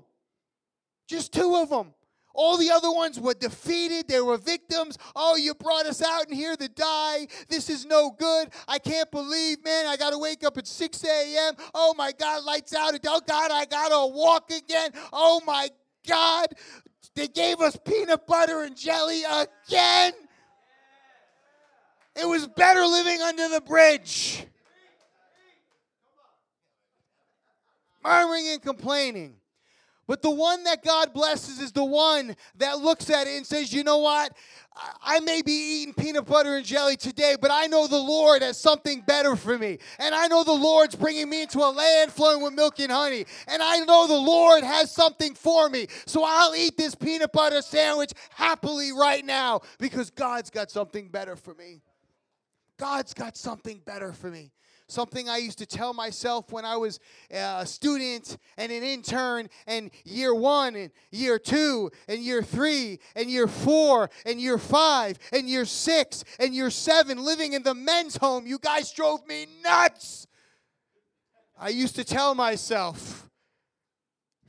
Just 1.07 1.33
two 1.33 1.55
of 1.55 1.69
them. 1.69 1.93
All 2.33 2.57
the 2.57 2.71
other 2.71 2.91
ones 2.91 3.19
were 3.19 3.33
defeated. 3.33 4.07
They 4.07 4.21
were 4.21 4.37
victims. 4.37 4.97
Oh, 5.15 5.35
you 5.35 5.53
brought 5.53 5.87
us 5.87 6.01
out 6.01 6.29
in 6.29 6.35
here 6.35 6.55
to 6.55 6.69
die. 6.69 7.27
This 7.49 7.69
is 7.69 7.85
no 7.85 8.11
good. 8.11 8.49
I 8.67 8.79
can't 8.79 9.09
believe, 9.11 9.63
man, 9.65 9.87
I 9.87 9.97
got 9.97 10.11
to 10.11 10.17
wake 10.17 10.45
up 10.45 10.57
at 10.57 10.67
6 10.67 11.03
a.m. 11.03 11.55
Oh, 11.73 11.93
my 11.97 12.11
God, 12.11 12.43
lights 12.45 12.73
out. 12.73 12.93
Oh, 13.07 13.21
God, 13.27 13.51
I 13.51 13.65
got 13.65 13.89
to 13.89 14.15
walk 14.15 14.51
again. 14.51 14.91
Oh, 15.11 15.41
my 15.45 15.69
God. 16.07 16.47
They 17.15 17.27
gave 17.27 17.59
us 17.59 17.77
peanut 17.83 18.25
butter 18.25 18.61
and 18.61 18.77
jelly 18.77 19.23
again. 19.23 20.13
It 22.15 22.27
was 22.27 22.47
better 22.47 22.85
living 22.85 23.21
under 23.21 23.49
the 23.49 23.61
bridge. 23.61 24.45
Murmuring 28.03 28.47
and 28.49 28.61
complaining. 28.61 29.35
But 30.09 30.23
the 30.23 30.31
one 30.31 30.63
that 30.63 30.83
God 30.83 31.13
blesses 31.13 31.59
is 31.59 31.71
the 31.71 31.85
one 31.85 32.35
that 32.57 32.79
looks 32.79 33.11
at 33.11 33.27
it 33.27 33.37
and 33.37 33.45
says, 33.45 33.71
you 33.71 33.83
know 33.83 33.99
what? 33.99 34.35
I 35.03 35.19
may 35.19 35.43
be 35.43 35.51
eating 35.51 35.93
peanut 35.93 36.25
butter 36.25 36.55
and 36.55 36.65
jelly 36.65 36.95
today, 36.95 37.35
but 37.39 37.51
I 37.51 37.67
know 37.67 37.85
the 37.85 37.99
Lord 37.99 38.41
has 38.41 38.57
something 38.57 39.01
better 39.01 39.35
for 39.35 39.55
me. 39.55 39.77
And 39.99 40.15
I 40.15 40.25
know 40.25 40.43
the 40.43 40.51
Lord's 40.51 40.95
bringing 40.95 41.29
me 41.29 41.43
into 41.43 41.59
a 41.59 41.69
land 41.69 42.11
flowing 42.11 42.41
with 42.41 42.53
milk 42.53 42.79
and 42.79 42.91
honey. 42.91 43.25
And 43.47 43.61
I 43.61 43.81
know 43.81 44.07
the 44.07 44.15
Lord 44.15 44.63
has 44.63 44.91
something 44.91 45.35
for 45.35 45.69
me. 45.69 45.85
So 46.07 46.23
I'll 46.25 46.55
eat 46.55 46.75
this 46.75 46.95
peanut 46.95 47.31
butter 47.31 47.61
sandwich 47.61 48.11
happily 48.31 48.91
right 48.91 49.23
now 49.23 49.61
because 49.77 50.09
God's 50.09 50.49
got 50.49 50.71
something 50.71 51.09
better 51.09 51.35
for 51.35 51.53
me. 51.53 51.83
God's 52.77 53.13
got 53.13 53.37
something 53.37 53.79
better 53.85 54.11
for 54.11 54.31
me 54.31 54.53
something 54.89 55.29
I 55.29 55.37
used 55.37 55.57
to 55.59 55.65
tell 55.65 55.93
myself 55.93 56.51
when 56.51 56.65
I 56.65 56.77
was 56.77 56.99
uh, 57.33 57.59
a 57.61 57.65
student 57.65 58.37
and 58.57 58.71
an 58.71 58.83
intern, 58.83 59.49
and 59.67 59.91
year 60.03 60.33
one, 60.33 60.75
and 60.75 60.91
year 61.11 61.39
two, 61.39 61.91
and 62.07 62.19
year 62.19 62.41
three, 62.41 62.99
and 63.15 63.29
year 63.29 63.47
four, 63.47 64.09
and 64.25 64.39
year 64.39 64.57
five, 64.57 65.17
and 65.31 65.49
year 65.49 65.65
six, 65.65 66.23
and 66.39 66.53
year 66.53 66.69
seven, 66.69 67.23
living 67.23 67.53
in 67.53 67.63
the 67.63 67.75
men's 67.75 68.17
home. 68.17 68.47
You 68.47 68.59
guys 68.59 68.91
drove 68.91 69.25
me 69.27 69.47
nuts. 69.63 70.27
I 71.57 71.69
used 71.69 71.95
to 71.95 72.03
tell 72.03 72.35
myself, 72.35 73.29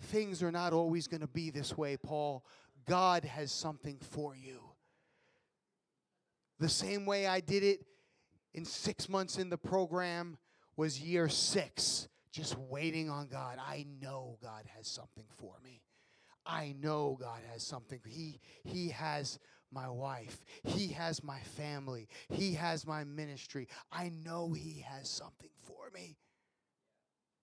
things 0.03 0.43
are 0.43 0.53
not 0.53 0.73
always 0.73 1.07
going 1.07 1.21
to 1.21 1.29
be 1.29 1.51
this 1.51 1.77
way, 1.77 1.97
Paul. 1.97 2.45
God 2.87 3.25
has 3.25 3.53
something 3.53 3.99
for 3.99 4.35
you. 4.35 4.61
The 6.59 6.69
same 6.69 7.07
way 7.07 7.27
I 7.27 7.41
did 7.41 7.63
it 7.63 7.81
in 8.55 8.65
six 8.65 9.09
months 9.09 9.39
in 9.39 9.51
the 9.51 9.59
program 9.59 10.39
was 10.77 11.01
year 11.01 11.29
six, 11.29 12.09
just 12.33 12.57
waiting 12.59 13.11
on 13.11 13.29
God. 13.29 13.59
I 13.59 13.87
know 14.01 14.39
God 14.43 14.65
has 14.77 14.87
something 14.87 15.27
for 15.37 15.55
me. 15.63 15.83
I 16.47 16.75
know 16.81 17.19
God 17.21 17.41
has 17.53 17.63
something. 17.63 18.01
He, 18.07 18.41
he 18.65 18.89
has 18.89 19.39
my 19.73 19.89
wife. 19.89 20.45
He 20.65 20.89
has 20.89 21.23
my 21.23 21.41
family. 21.41 22.09
He 22.29 22.55
has 22.55 22.87
my 22.87 23.05
ministry. 23.05 23.69
I 23.93 24.11
know 24.25 24.53
He 24.53 24.85
has 24.89 25.09
something 25.09 25.51
for 25.63 25.91
me 25.95 26.17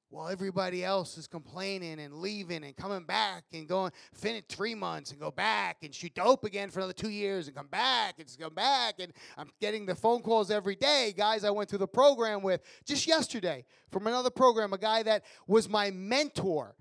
while 0.09 0.29
everybody 0.29 0.83
else 0.83 1.17
is 1.17 1.27
complaining 1.27 1.99
and 1.99 2.15
leaving 2.15 2.63
and 2.63 2.75
coming 2.77 3.03
back 3.03 3.43
and 3.53 3.67
going 3.67 3.91
finish 4.13 4.43
three 4.47 4.73
months 4.73 5.11
and 5.11 5.19
go 5.19 5.31
back 5.31 5.77
and 5.83 5.93
shoot 5.93 6.13
dope 6.15 6.45
again 6.45 6.69
for 6.69 6.79
another 6.79 6.93
two 6.93 7.09
years 7.09 7.47
and 7.47 7.55
come 7.55 7.67
back 7.67 8.15
and 8.19 8.27
come 8.39 8.53
back 8.53 8.95
and 8.99 9.11
i'm 9.37 9.49
getting 9.59 9.85
the 9.85 9.95
phone 9.95 10.21
calls 10.21 10.49
every 10.49 10.75
day 10.75 11.13
guys 11.17 11.43
i 11.43 11.49
went 11.49 11.69
through 11.69 11.79
the 11.79 11.87
program 11.87 12.41
with 12.41 12.61
just 12.85 13.05
yesterday 13.05 13.65
from 13.91 14.07
another 14.07 14.29
program 14.29 14.71
a 14.73 14.77
guy 14.77 15.03
that 15.03 15.23
was 15.45 15.67
my 15.67 15.91
mentor 15.91 16.75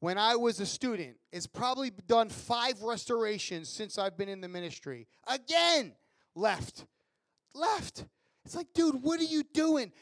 when 0.00 0.18
i 0.18 0.34
was 0.36 0.60
a 0.60 0.66
student. 0.66 1.16
Has 1.32 1.46
probably 1.46 1.90
done 1.90 2.28
five 2.28 2.82
restorations 2.82 3.68
since 3.68 3.98
i've 3.98 4.16
been 4.16 4.28
in 4.28 4.40
the 4.40 4.48
ministry. 4.48 5.06
Again 5.28 5.92
left 6.34 6.86
left. 7.54 8.04
It's 8.44 8.56
like 8.56 8.66
dude 8.74 9.02
what 9.02 9.20
are 9.20 9.24
you 9.24 9.44
doing 9.44 9.92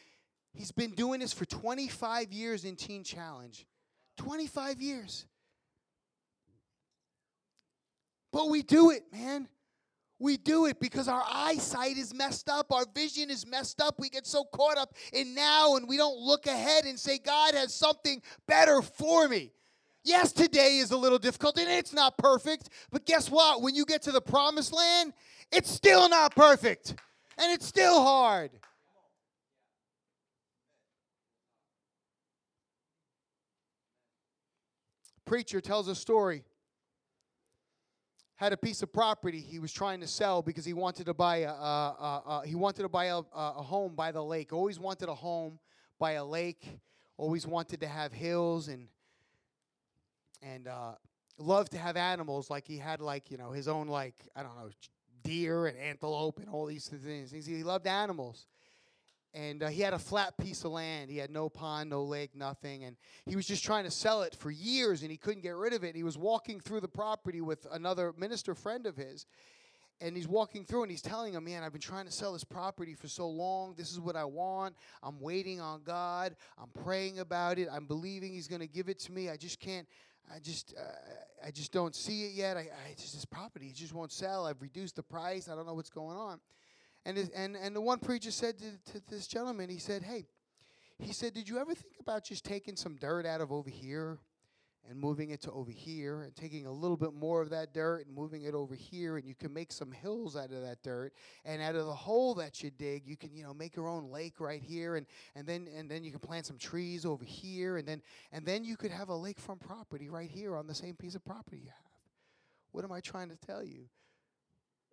He's 0.55 0.73
been 0.73 0.91
doing 0.91 1.21
this 1.21 1.33
for 1.33 1.45
25 1.45 2.33
years 2.33 2.65
in 2.65 2.77
Teen 2.77 3.05
Challenge. 3.05 3.67
25 4.19 4.81
years. 4.81 5.27
But 8.33 8.49
we 8.49 8.63
do 8.63 8.91
it, 8.91 9.05
man. 9.13 9.49
We 10.19 10.37
do 10.37 10.67
it 10.67 10.79
because 10.79 11.09
our 11.09 11.25
eyesight 11.29 11.97
is 11.97 12.15
messed 12.15 12.49
up. 12.49 12.73
Our 12.73 12.85
vision 12.95 13.29
is 13.29 13.47
messed 13.47 13.81
up. 13.81 13.99
We 13.99 14.09
get 14.09 14.27
so 14.27 14.45
caught 14.45 14.79
up 14.79 14.95
in 15.13 15.35
now 15.35 15.77
and 15.77 15.89
we 15.89 15.97
don't 15.97 16.19
look 16.19 16.47
ahead 16.47 16.85
and 16.85 16.99
say, 16.99 17.19
God 17.19 17.55
has 17.55 17.75
something 17.75 18.23
better 18.47 18.83
for 18.83 19.27
me. 19.29 19.51
Yes, 20.05 20.33
today 20.33 20.79
is 20.79 20.93
a 20.93 20.97
little 20.97 21.19
difficult 21.19 21.59
and 21.59 21.69
it's 21.69 21.93
not 21.93 22.17
perfect. 22.19 22.69
But 22.91 23.05
guess 23.05 23.31
what? 23.31 23.63
When 23.63 23.75
you 23.75 23.85
get 23.85 24.03
to 24.03 24.13
the 24.13 24.21
promised 24.21 24.73
land, 24.73 25.13
it's 25.51 25.71
still 25.71 26.09
not 26.09 26.37
perfect 26.37 26.95
and 27.39 27.53
it's 27.53 27.67
still 27.67 28.01
hard. 28.03 28.51
Preacher 35.33 35.63
tells 35.63 35.89
a 35.89 35.95
story. 35.95 36.45
Had 38.35 38.53
a 38.53 38.57
piece 38.59 38.83
of 38.83 38.93
property 38.93 39.41
he 39.41 39.59
was 39.59 39.73
trying 39.73 39.99
to 40.01 40.07
sell 40.07 40.43
because 40.43 40.63
he 40.63 40.75
wanted 40.75 41.07
to 41.07 41.15
buy 41.15 41.37
a, 41.37 41.49
a, 41.49 42.23
a 42.27 42.43
he 42.45 42.55
wanted 42.55 42.83
to 42.83 42.91
buy 42.91 43.07
a, 43.07 43.23
a 43.35 43.63
home 43.63 43.95
by 43.95 44.13
the 44.13 44.23
lake. 44.23 44.53
Always 44.53 44.79
wanted 44.79 45.09
a 45.09 45.15
home 45.15 45.59
by 45.99 46.13
a 46.13 46.25
lake. 46.25 46.79
Always 47.17 47.47
wanted 47.47 47.81
to 47.81 47.89
have 47.89 48.13
hills 48.13 48.69
and 48.69 48.89
and 50.43 50.69
uh, 50.69 50.97
loved 51.39 51.73
to 51.73 51.79
have 51.79 51.97
animals. 51.97 52.51
Like 52.51 52.67
he 52.67 52.77
had 52.77 53.01
like 53.01 53.31
you 53.31 53.39
know 53.39 53.53
his 53.53 53.69
own 53.69 53.89
like 53.89 54.17
I 54.37 54.43
don't 54.43 54.55
know 54.59 54.69
deer 55.25 55.65
and 55.65 55.79
antelope 55.79 56.41
and 56.41 56.51
all 56.51 56.67
these 56.67 56.89
things. 56.89 57.33
He 57.33 57.63
loved 57.63 57.87
animals 57.87 58.49
and 59.35 59.63
uh, 59.63 59.69
he 59.69 59.81
had 59.81 59.95
a 59.95 59.99
flat 59.99 60.37
piece 60.37 60.65
of 60.65 60.73
land. 60.73 61.11
He 61.11 61.19
had 61.19 61.31
no 61.31 61.49
pond, 61.49 61.91
no 61.91 62.03
lake, 62.05 62.35
nothing, 62.35 62.85
and 62.85 62.97
he 63.27 63.37
was 63.37 63.47
just 63.47 63.65
trying 63.65 63.85
to 63.85 63.91
sell 63.91 64.23
it 64.23 64.35
for 64.35 64.51
years, 64.51 65.03
and 65.03 65.11
he 65.11 65.17
couldn't 65.17 65.43
get 65.43 65.57
rid 65.57 65.73
of 65.73 65.85
it. 65.85 65.97
He 65.97 66.03
was 66.03 66.19
walking 66.19 66.61
through 66.61 66.81
the 66.81 66.89
property 66.89 67.41
with 67.41 67.67
another 67.73 68.13
minister 68.17 68.55
friend 68.55 68.87
of 68.87 68.97
his, 68.97 69.27
and 70.01 70.17
he's 70.17 70.29
walking 70.29 70.65
through, 70.65 70.83
and 70.83 70.91
he's 70.91 71.03
telling 71.03 71.35
him, 71.35 71.45
"Man, 71.45 71.63
I've 71.63 71.73
been 71.73 71.81
trying 71.81 72.07
to 72.07 72.13
sell 72.13 72.33
this 72.33 72.45
property 72.45 72.95
for 72.95 73.09
so 73.09 73.29
long. 73.29 73.75
This 73.77 73.91
is 73.91 74.01
what 74.01 74.17
I 74.17 74.25
want. 74.25 74.77
I'm 75.03 75.21
waiting 75.21 75.61
on 75.61 75.83
God. 75.83 76.37
I'm 76.61 76.71
praying 76.83 77.19
about 77.19 77.59
it. 77.59 77.69
I'm 77.73 77.87
believing 77.87 78.33
He's 78.33 78.49
going 78.49 78.61
to 78.61 78.67
give 78.67 78.89
it 78.89 78.99
to 79.01 79.13
me. 79.13 79.31
I 79.31 79.37
just 79.37 79.61
can't." 79.61 79.87
I 80.33 80.39
just, 80.39 80.73
uh, 80.79 81.47
I 81.47 81.51
just 81.51 81.73
don't 81.73 81.95
see 81.95 82.25
it 82.25 82.33
yet. 82.33 82.57
I, 82.57 82.61
I 82.61 82.95
just 82.97 83.13
this 83.13 83.25
property, 83.25 83.67
it 83.67 83.75
just 83.75 83.93
won't 83.93 84.13
sell. 84.13 84.47
I've 84.47 84.63
reduced 84.63 84.97
the 84.97 85.03
price. 85.03 85.49
I 85.49 85.55
don't 85.55 85.67
know 85.67 85.75
what's 85.75 85.91
going 85.91 86.17
on. 86.17 86.41
And, 87.05 87.17
his, 87.17 87.29
and, 87.31 87.57
and 87.57 87.75
the 87.75 87.81
one 87.81 87.99
preacher 87.99 88.31
said 88.31 88.59
to, 88.59 88.93
to 88.93 89.03
this 89.09 89.27
gentleman, 89.27 89.69
he 89.69 89.79
said, 89.79 90.03
Hey, 90.03 90.27
he 90.99 91.13
said, 91.13 91.35
Did 91.35 91.49
you 91.49 91.59
ever 91.59 91.75
think 91.75 91.95
about 92.01 92.25
just 92.25 92.45
taking 92.45 92.77
some 92.77 92.97
dirt 92.97 93.27
out 93.27 93.41
of 93.41 93.51
over 93.51 93.71
here 93.71 94.19
and 94.89 94.99
moving 94.99 95.31
it 95.31 95.41
to 95.43 95.51
over 95.53 95.71
here 95.71 96.23
and 96.23 96.35
taking 96.35 96.67
a 96.67 96.73
little 96.73 96.97
bit 96.97 97.13
more 97.15 97.41
of 97.41 97.51
that 97.51 97.73
dirt 97.73 98.07
and 98.07 98.15
moving 98.15 98.43
it 98.43 98.55
over 98.55 98.75
here 98.75 99.17
and 99.17 99.27
you 99.27 99.35
can 99.35 99.53
make 99.53 99.71
some 99.71 99.93
hills 99.93 100.37
out 100.37 100.51
of 100.53 100.63
that 100.63 100.83
dirt 100.83 101.13
and 101.45 101.63
out 101.63 101.77
of 101.77 101.87
the 101.87 101.95
hole 101.95 102.35
that 102.35 102.63
you 102.63 102.71
dig 102.71 103.07
you 103.07 103.17
can 103.17 103.35
you 103.35 103.45
know 103.45 103.55
make 103.55 103.77
your 103.77 103.89
own 103.89 104.11
lake 104.11 104.41
right 104.41 104.61
here 104.61 104.97
and 104.97 105.07
and 105.37 105.47
then 105.47 105.69
and 105.77 105.91
then 105.91 106.03
you 106.03 106.11
can 106.11 106.21
plant 106.21 106.47
some 106.47 106.59
trees 106.59 107.07
over 107.07 107.25
here 107.25 107.77
and 107.77 107.87
then 107.87 108.03
and 108.33 108.45
then 108.45 108.65
you 108.65 108.77
could 108.77 108.91
have 108.91 109.09
a 109.09 109.15
lakefront 109.15 109.61
property 109.61 110.09
right 110.09 110.31
here 110.31 110.57
on 110.57 110.67
the 110.67 110.75
same 110.75 110.97
piece 110.97 111.15
of 111.15 111.25
property 111.25 111.59
you 111.59 111.69
have. 111.69 111.77
What 112.73 112.85
am 112.85 112.93
i 112.93 113.01
trying 113.01 113.29
to 113.29 113.37
tell 113.37 113.63
you 113.63 113.89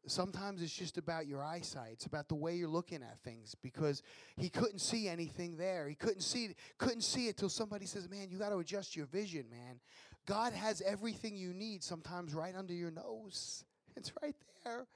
Sometimes 0.07 0.61
it's 0.61 0.73
just 0.73 0.97
about 0.97 1.27
your 1.27 1.43
eyesight. 1.43 1.91
It's 1.93 2.05
about 2.05 2.29
the 2.29 2.35
way 2.35 2.55
you're 2.55 2.69
looking 2.69 3.03
at 3.03 3.19
things 3.19 3.55
because 3.61 4.01
he 4.37 4.49
couldn't 4.49 4.79
see 4.79 5.07
anything 5.07 5.57
there. 5.57 5.87
He 5.89 5.95
couldn't 5.95 6.21
see 6.21 6.55
couldn't 6.77 7.01
see 7.01 7.27
it 7.27 7.37
till 7.37 7.49
somebody 7.49 7.85
says, 7.85 8.09
"Man, 8.09 8.29
you 8.29 8.37
got 8.37 8.49
to 8.49 8.57
adjust 8.57 8.95
your 8.95 9.05
vision, 9.07 9.49
man." 9.49 9.79
God 10.25 10.53
has 10.53 10.81
everything 10.81 11.35
you 11.35 11.53
need 11.53 11.83
sometimes 11.83 12.33
right 12.33 12.55
under 12.55 12.73
your 12.73 12.91
nose. 12.91 13.65
It's 13.95 14.13
right 14.21 14.35
there. 14.63 14.87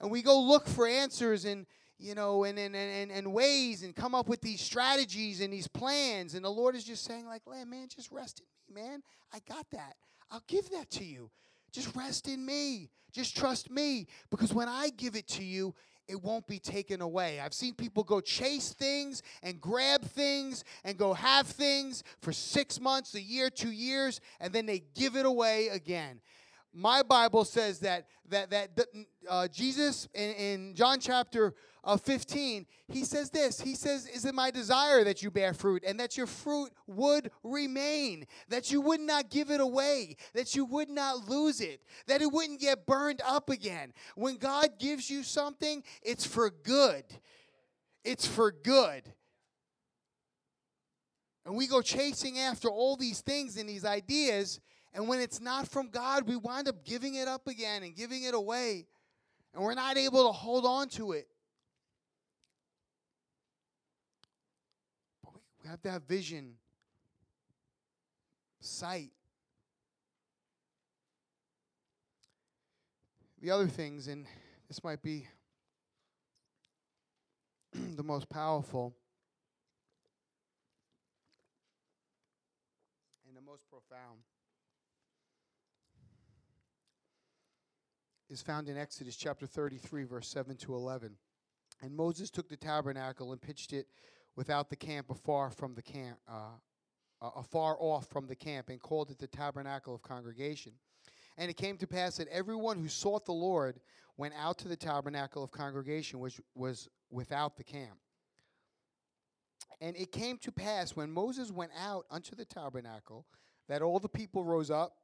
And 0.00 0.08
we 0.08 0.22
go 0.22 0.40
look 0.40 0.68
for 0.68 0.86
answers 0.86 1.44
and 1.44 1.66
you 1.98 2.14
know 2.14 2.44
and 2.44 2.58
and, 2.58 2.76
and, 2.76 3.10
and 3.10 3.32
ways 3.32 3.82
and 3.82 3.96
come 3.96 4.14
up 4.14 4.28
with 4.28 4.40
these 4.40 4.60
strategies 4.60 5.40
and 5.40 5.52
these 5.52 5.66
plans 5.66 6.34
and 6.34 6.44
the 6.44 6.50
Lord 6.50 6.76
is 6.76 6.84
just 6.84 7.04
saying 7.04 7.26
like, 7.26 7.42
"Man, 7.48 7.88
just 7.88 8.12
rest 8.12 8.40
in 8.40 8.74
me, 8.74 8.82
man. 8.82 9.02
I 9.32 9.40
got 9.48 9.68
that. 9.72 9.96
I'll 10.30 10.44
give 10.46 10.70
that 10.70 10.90
to 10.90 11.04
you." 11.04 11.30
Just 11.72 11.94
rest 11.94 12.28
in 12.28 12.44
me. 12.44 12.90
Just 13.12 13.36
trust 13.36 13.70
me. 13.70 14.06
Because 14.30 14.52
when 14.52 14.68
I 14.68 14.90
give 14.96 15.16
it 15.16 15.28
to 15.28 15.44
you, 15.44 15.74
it 16.08 16.20
won't 16.22 16.46
be 16.46 16.58
taken 16.58 17.00
away. 17.00 17.38
I've 17.38 17.54
seen 17.54 17.74
people 17.74 18.02
go 18.02 18.20
chase 18.20 18.72
things 18.72 19.22
and 19.42 19.60
grab 19.60 20.02
things 20.02 20.64
and 20.84 20.98
go 20.98 21.14
have 21.14 21.46
things 21.46 22.02
for 22.20 22.32
six 22.32 22.80
months, 22.80 23.14
a 23.14 23.20
year, 23.20 23.48
two 23.48 23.70
years, 23.70 24.20
and 24.40 24.52
then 24.52 24.66
they 24.66 24.82
give 24.94 25.14
it 25.14 25.24
away 25.24 25.68
again 25.68 26.20
my 26.72 27.02
Bible 27.02 27.44
says 27.44 27.80
that 27.80 28.06
that 28.28 28.50
that 28.50 28.86
uh, 29.28 29.48
Jesus 29.48 30.08
in, 30.14 30.30
in 30.32 30.74
John 30.74 31.00
chapter 31.00 31.54
uh, 31.82 31.96
15, 31.96 32.66
he 32.88 33.04
says 33.04 33.30
this. 33.30 33.60
He 33.60 33.74
says, 33.74 34.06
"Is 34.06 34.24
it 34.24 34.34
my 34.34 34.50
desire 34.50 35.02
that 35.04 35.22
you 35.22 35.30
bear 35.30 35.52
fruit, 35.52 35.82
and 35.84 35.98
that 35.98 36.16
your 36.16 36.26
fruit 36.26 36.70
would 36.86 37.30
remain, 37.42 38.26
that 38.48 38.70
you 38.70 38.80
would 38.82 39.00
not 39.00 39.30
give 39.30 39.50
it 39.50 39.60
away, 39.60 40.16
that 40.34 40.54
you 40.54 40.64
would 40.66 40.90
not 40.90 41.28
lose 41.28 41.60
it, 41.60 41.82
that 42.06 42.22
it 42.22 42.30
wouldn't 42.30 42.60
get 42.60 42.86
burned 42.86 43.22
up 43.26 43.50
again. 43.50 43.92
When 44.14 44.36
God 44.36 44.78
gives 44.78 45.10
you 45.10 45.22
something, 45.22 45.82
it's 46.02 46.26
for 46.26 46.50
good. 46.50 47.04
It's 48.04 48.26
for 48.26 48.52
good." 48.52 49.02
And 51.46 51.56
we 51.56 51.66
go 51.66 51.80
chasing 51.82 52.38
after 52.38 52.68
all 52.68 52.96
these 52.96 53.22
things 53.22 53.56
and 53.56 53.68
these 53.68 53.84
ideas 53.84 54.60
and 54.92 55.06
when 55.06 55.20
it's 55.20 55.40
not 55.40 55.68
from 55.68 55.88
God, 55.88 56.26
we 56.26 56.36
wind 56.36 56.68
up 56.68 56.84
giving 56.84 57.14
it 57.14 57.28
up 57.28 57.46
again 57.46 57.82
and 57.82 57.94
giving 57.94 58.24
it 58.24 58.34
away. 58.34 58.86
And 59.54 59.62
we're 59.62 59.74
not 59.74 59.96
able 59.96 60.26
to 60.26 60.32
hold 60.32 60.64
on 60.64 60.88
to 60.90 61.12
it. 61.12 61.28
But 65.22 65.32
we, 65.62 65.70
have 65.70 65.80
to 65.82 65.90
have 65.90 66.02
vision, 66.04 66.54
sight. 68.60 69.10
The 73.40 73.50
other 73.50 73.68
things, 73.68 74.08
and 74.08 74.26
this 74.68 74.82
might 74.82 75.02
be 75.02 75.26
the 77.72 78.02
most 78.02 78.28
powerful 78.28 78.94
and 83.26 83.36
the 83.36 83.40
most 83.40 83.62
profound. 83.70 84.18
Is 88.30 88.40
found 88.40 88.68
in 88.68 88.78
Exodus 88.78 89.16
chapter 89.16 89.44
33, 89.44 90.04
verse 90.04 90.28
7 90.28 90.56
to 90.56 90.74
11. 90.74 91.16
And 91.82 91.96
Moses 91.96 92.30
took 92.30 92.48
the 92.48 92.56
tabernacle 92.56 93.32
and 93.32 93.42
pitched 93.42 93.72
it 93.72 93.88
without 94.36 94.70
the 94.70 94.76
camp, 94.76 95.10
afar 95.10 95.50
from 95.50 95.74
the 95.74 95.82
camp, 95.82 96.16
uh, 96.28 96.52
uh, 97.20 97.30
afar 97.36 97.76
off 97.80 98.06
from 98.08 98.26
the 98.26 98.36
camp, 98.36 98.68
and 98.68 98.80
called 98.80 99.10
it 99.10 99.18
the 99.18 99.26
tabernacle 99.26 99.94
of 99.94 100.02
congregation. 100.02 100.72
And 101.36 101.50
it 101.50 101.56
came 101.56 101.76
to 101.78 101.86
pass 101.86 102.18
that 102.18 102.28
everyone 102.28 102.78
who 102.78 102.88
sought 102.88 103.24
the 103.24 103.32
Lord 103.32 103.80
went 104.16 104.34
out 104.38 104.58
to 104.58 104.68
the 104.68 104.76
tabernacle 104.76 105.42
of 105.42 105.50
congregation, 105.50 106.20
which 106.20 106.40
was 106.54 106.88
without 107.10 107.56
the 107.56 107.64
camp. 107.64 107.98
And 109.80 109.96
it 109.96 110.12
came 110.12 110.36
to 110.38 110.52
pass 110.52 110.94
when 110.94 111.10
Moses 111.10 111.50
went 111.50 111.72
out 111.76 112.04
unto 112.10 112.36
the 112.36 112.44
tabernacle 112.44 113.26
that 113.68 113.82
all 113.82 113.98
the 113.98 114.08
people 114.08 114.44
rose 114.44 114.70
up 114.70 114.96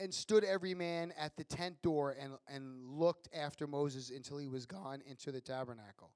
and 0.00 0.12
stood 0.12 0.44
every 0.44 0.74
man 0.74 1.12
at 1.18 1.36
the 1.36 1.44
tent 1.44 1.80
door 1.82 2.16
and, 2.18 2.32
and 2.48 2.88
looked 2.88 3.28
after 3.34 3.66
Moses 3.66 4.10
until 4.10 4.38
he 4.38 4.48
was 4.48 4.64
gone 4.64 5.02
into 5.06 5.30
the 5.30 5.40
tabernacle. 5.40 6.10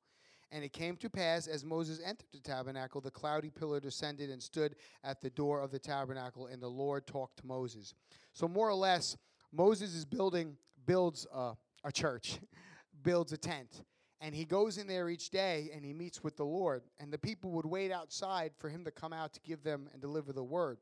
And 0.50 0.64
it 0.64 0.72
came 0.72 0.96
to 0.98 1.10
pass 1.10 1.46
as 1.46 1.64
Moses 1.64 2.00
entered 2.04 2.28
the 2.32 2.40
tabernacle, 2.40 3.00
the 3.00 3.10
cloudy 3.10 3.50
pillar 3.50 3.80
descended 3.80 4.30
and 4.30 4.42
stood 4.42 4.76
at 5.02 5.20
the 5.20 5.30
door 5.30 5.60
of 5.60 5.70
the 5.70 5.78
tabernacle, 5.78 6.46
and 6.46 6.62
the 6.62 6.68
Lord 6.68 7.06
talked 7.06 7.38
to 7.38 7.46
Moses. 7.46 7.94
So, 8.32 8.48
more 8.48 8.68
or 8.68 8.74
less, 8.74 9.16
Moses 9.52 9.94
is 9.94 10.04
building, 10.04 10.56
builds 10.86 11.26
a, 11.34 11.52
a 11.84 11.92
church, 11.92 12.38
builds 13.02 13.32
a 13.32 13.36
tent. 13.36 13.82
And 14.20 14.34
he 14.34 14.44
goes 14.44 14.78
in 14.78 14.86
there 14.86 15.10
each 15.10 15.28
day 15.30 15.70
and 15.74 15.84
he 15.84 15.92
meets 15.92 16.24
with 16.24 16.36
the 16.36 16.46
Lord. 16.46 16.84
And 16.98 17.12
the 17.12 17.18
people 17.18 17.50
would 17.50 17.66
wait 17.66 17.92
outside 17.92 18.52
for 18.56 18.70
him 18.70 18.84
to 18.84 18.90
come 18.90 19.12
out 19.12 19.34
to 19.34 19.40
give 19.40 19.62
them 19.62 19.88
and 19.92 20.00
deliver 20.00 20.32
the 20.32 20.42
word 20.42 20.78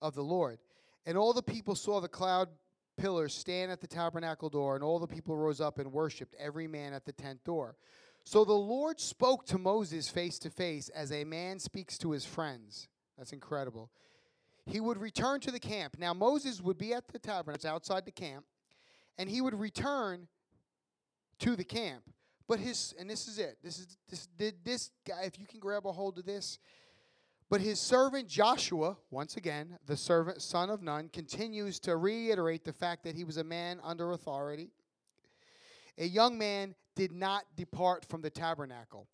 of 0.00 0.14
the 0.14 0.22
Lord. 0.22 0.58
And 1.06 1.16
all 1.16 1.32
the 1.32 1.42
people 1.42 1.74
saw 1.74 2.00
the 2.00 2.08
cloud 2.08 2.48
pillars 2.96 3.34
stand 3.34 3.72
at 3.72 3.80
the 3.80 3.86
tabernacle 3.86 4.50
door, 4.50 4.74
and 4.74 4.84
all 4.84 4.98
the 4.98 5.06
people 5.06 5.36
rose 5.36 5.60
up 5.60 5.78
and 5.78 5.92
worshiped, 5.92 6.34
every 6.38 6.66
man 6.66 6.92
at 6.92 7.04
the 7.04 7.12
tent 7.12 7.42
door. 7.44 7.76
So 8.24 8.44
the 8.44 8.52
Lord 8.52 9.00
spoke 9.00 9.46
to 9.46 9.58
Moses 9.58 10.08
face 10.08 10.38
to 10.40 10.50
face 10.50 10.88
as 10.90 11.10
a 11.10 11.24
man 11.24 11.58
speaks 11.58 11.96
to 11.98 12.10
his 12.10 12.26
friends. 12.26 12.88
That's 13.16 13.32
incredible. 13.32 13.90
He 14.66 14.80
would 14.80 14.98
return 14.98 15.40
to 15.40 15.50
the 15.50 15.58
camp. 15.58 15.96
Now, 15.98 16.12
Moses 16.12 16.60
would 16.60 16.78
be 16.78 16.92
at 16.92 17.08
the 17.08 17.18
tabernacle 17.18 17.70
outside 17.70 18.04
the 18.04 18.12
camp, 18.12 18.44
and 19.18 19.28
he 19.28 19.40
would 19.40 19.58
return 19.58 20.28
to 21.40 21.56
the 21.56 21.64
camp. 21.64 22.02
But 22.46 22.58
his, 22.58 22.94
and 22.98 23.08
this 23.08 23.26
is 23.26 23.38
it. 23.38 23.58
This 23.62 23.78
is 23.78 23.96
this 24.08 24.28
this 24.64 24.90
guy. 25.06 25.22
If 25.24 25.38
you 25.38 25.46
can 25.46 25.60
grab 25.60 25.86
a 25.86 25.92
hold 25.92 26.18
of 26.18 26.26
this, 26.26 26.58
but 27.50 27.60
his 27.60 27.80
servant 27.80 28.28
Joshua, 28.28 28.96
once 29.10 29.36
again, 29.36 29.76
the 29.86 29.96
servant 29.96 30.40
son 30.40 30.70
of 30.70 30.82
Nun, 30.82 31.10
continues 31.12 31.80
to 31.80 31.96
reiterate 31.96 32.64
the 32.64 32.72
fact 32.72 33.02
that 33.02 33.16
he 33.16 33.24
was 33.24 33.36
a 33.38 33.44
man 33.44 33.80
under 33.82 34.12
authority. 34.12 34.70
A 35.98 36.06
young 36.06 36.38
man 36.38 36.76
did 36.94 37.10
not 37.12 37.44
depart 37.56 38.06
from 38.08 38.22
the 38.22 38.30
tabernacle. 38.30 39.08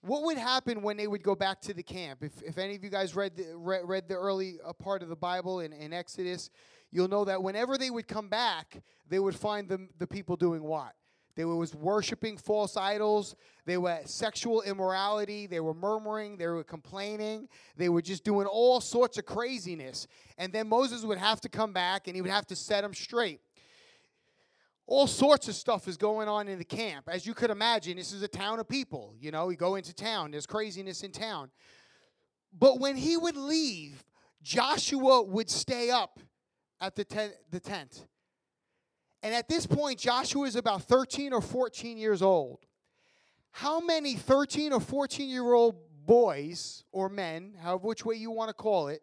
What 0.00 0.22
would 0.22 0.38
happen 0.38 0.82
when 0.82 0.96
they 0.96 1.08
would 1.08 1.22
go 1.22 1.34
back 1.34 1.60
to 1.62 1.74
the 1.74 1.82
camp? 1.82 2.22
If, 2.22 2.40
if 2.42 2.56
any 2.56 2.76
of 2.76 2.84
you 2.84 2.90
guys 2.90 3.16
read 3.16 3.36
the, 3.36 3.56
read, 3.56 3.82
read 3.84 4.08
the 4.08 4.14
early 4.14 4.58
uh, 4.64 4.72
part 4.72 5.02
of 5.02 5.08
the 5.08 5.16
Bible 5.16 5.60
in, 5.60 5.72
in 5.72 5.92
Exodus, 5.92 6.50
you'll 6.92 7.08
know 7.08 7.24
that 7.24 7.42
whenever 7.42 7.76
they 7.76 7.90
would 7.90 8.06
come 8.06 8.28
back, 8.28 8.80
they 9.08 9.18
would 9.18 9.36
find 9.36 9.68
the, 9.68 9.88
the 9.98 10.06
people 10.06 10.36
doing 10.36 10.62
what? 10.62 10.94
They 11.34 11.44
were 11.44 11.56
was 11.56 11.74
worshiping 11.74 12.36
false 12.36 12.76
idols. 12.76 13.34
They 13.64 13.78
were 13.78 14.00
sexual 14.04 14.62
immorality. 14.62 15.46
They 15.46 15.60
were 15.60 15.74
murmuring. 15.74 16.36
They 16.36 16.46
were 16.46 16.64
complaining. 16.64 17.48
They 17.76 17.88
were 17.88 18.02
just 18.02 18.24
doing 18.24 18.46
all 18.46 18.80
sorts 18.80 19.16
of 19.18 19.24
craziness. 19.24 20.06
And 20.36 20.52
then 20.52 20.68
Moses 20.68 21.04
would 21.04 21.18
have 21.18 21.40
to 21.42 21.48
come 21.48 21.72
back 21.72 22.06
and 22.06 22.14
he 22.14 22.22
would 22.22 22.30
have 22.30 22.46
to 22.48 22.56
set 22.56 22.82
them 22.82 22.92
straight. 22.92 23.40
All 24.86 25.06
sorts 25.06 25.48
of 25.48 25.54
stuff 25.54 25.88
is 25.88 25.96
going 25.96 26.28
on 26.28 26.48
in 26.48 26.58
the 26.58 26.64
camp. 26.64 27.08
As 27.08 27.24
you 27.24 27.34
could 27.34 27.50
imagine, 27.50 27.96
this 27.96 28.12
is 28.12 28.22
a 28.22 28.28
town 28.28 28.58
of 28.58 28.68
people. 28.68 29.14
You 29.18 29.30
know, 29.30 29.48
you 29.48 29.56
go 29.56 29.76
into 29.76 29.94
town, 29.94 30.32
there's 30.32 30.46
craziness 30.46 31.02
in 31.02 31.12
town. 31.12 31.50
But 32.52 32.78
when 32.78 32.96
he 32.96 33.16
would 33.16 33.36
leave, 33.36 34.04
Joshua 34.42 35.22
would 35.22 35.48
stay 35.48 35.90
up 35.90 36.20
at 36.80 36.96
the, 36.96 37.32
the 37.50 37.60
tent. 37.60 38.06
And 39.22 39.34
at 39.34 39.48
this 39.48 39.66
point, 39.66 39.98
Joshua 39.98 40.46
is 40.46 40.56
about 40.56 40.82
13 40.82 41.32
or 41.32 41.40
14 41.40 41.96
years 41.96 42.22
old. 42.22 42.58
How 43.52 43.80
many 43.80 44.14
13 44.14 44.72
or 44.72 44.80
14 44.80 45.28
year 45.28 45.52
old 45.52 45.76
boys 46.04 46.84
or 46.90 47.08
men, 47.08 47.54
however 47.60 47.86
which 47.86 48.04
way 48.04 48.16
you 48.16 48.30
want 48.30 48.48
to 48.48 48.54
call 48.54 48.88
it, 48.88 49.02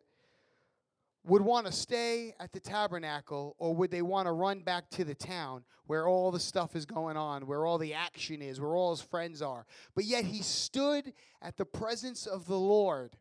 would 1.26 1.42
want 1.42 1.66
to 1.66 1.72
stay 1.72 2.34
at 2.40 2.52
the 2.52 2.60
tabernacle 2.60 3.56
or 3.60 3.76
would 3.76 3.92
they 3.92 4.02
want 4.02 4.26
to 4.26 4.32
run 4.32 4.62
back 4.62 4.90
to 4.90 5.04
the 5.04 5.14
town 5.14 5.64
where 5.86 6.08
all 6.08 6.32
the 6.32 6.40
stuff 6.40 6.76
is 6.76 6.86
going 6.86 7.18
on, 7.18 7.46
where 7.46 7.66
all 7.66 7.78
the 7.78 7.94
action 7.94 8.42
is, 8.42 8.60
where 8.60 8.76
all 8.76 8.92
his 8.92 9.02
friends 9.02 9.42
are? 9.42 9.66
But 9.96 10.06
yet 10.06 10.26
he 10.26 10.42
stood 10.42 11.14
at 11.42 11.58
the 11.58 11.66
presence 11.66 12.26
of 12.26 12.46
the 12.48 12.60
Lord 12.60 13.16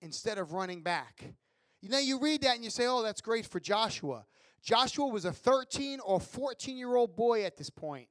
instead 0.00 0.38
of 0.38 0.52
running 0.52 0.82
back. 0.82 1.34
You 1.80 1.90
know, 1.90 1.98
you 1.98 2.18
read 2.18 2.42
that 2.42 2.56
and 2.56 2.64
you 2.64 2.70
say, 2.70 2.86
oh, 2.86 3.02
that's 3.02 3.20
great 3.20 3.46
for 3.46 3.60
Joshua. 3.60 4.24
Joshua 4.62 5.06
was 5.06 5.24
a 5.24 5.32
13 5.32 6.00
or 6.00 6.20
14 6.20 6.76
year 6.76 6.96
old 6.96 7.16
boy 7.16 7.44
at 7.44 7.56
this 7.56 7.70
point. 7.70 8.08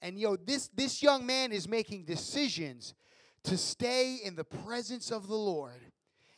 And 0.00 0.18
yo, 0.18 0.36
this, 0.36 0.68
this 0.68 1.02
young 1.02 1.26
man 1.26 1.52
is 1.52 1.68
making 1.68 2.04
decisions 2.04 2.94
to 3.44 3.56
stay 3.56 4.16
in 4.22 4.36
the 4.36 4.44
presence 4.44 5.10
of 5.10 5.28
the 5.28 5.34
Lord 5.34 5.92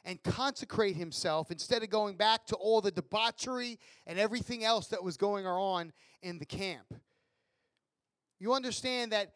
and 0.04 0.22
consecrate 0.22 0.96
himself 0.96 1.50
instead 1.50 1.82
of 1.82 1.90
going 1.90 2.16
back 2.16 2.46
to 2.46 2.56
all 2.56 2.80
the 2.80 2.90
debauchery 2.90 3.78
and 4.06 4.18
everything 4.18 4.64
else 4.64 4.88
that 4.88 5.02
was 5.02 5.16
going 5.16 5.46
on 5.46 5.92
in 6.22 6.38
the 6.38 6.46
camp. 6.46 6.94
You 8.38 8.54
understand 8.54 9.12
that 9.12 9.34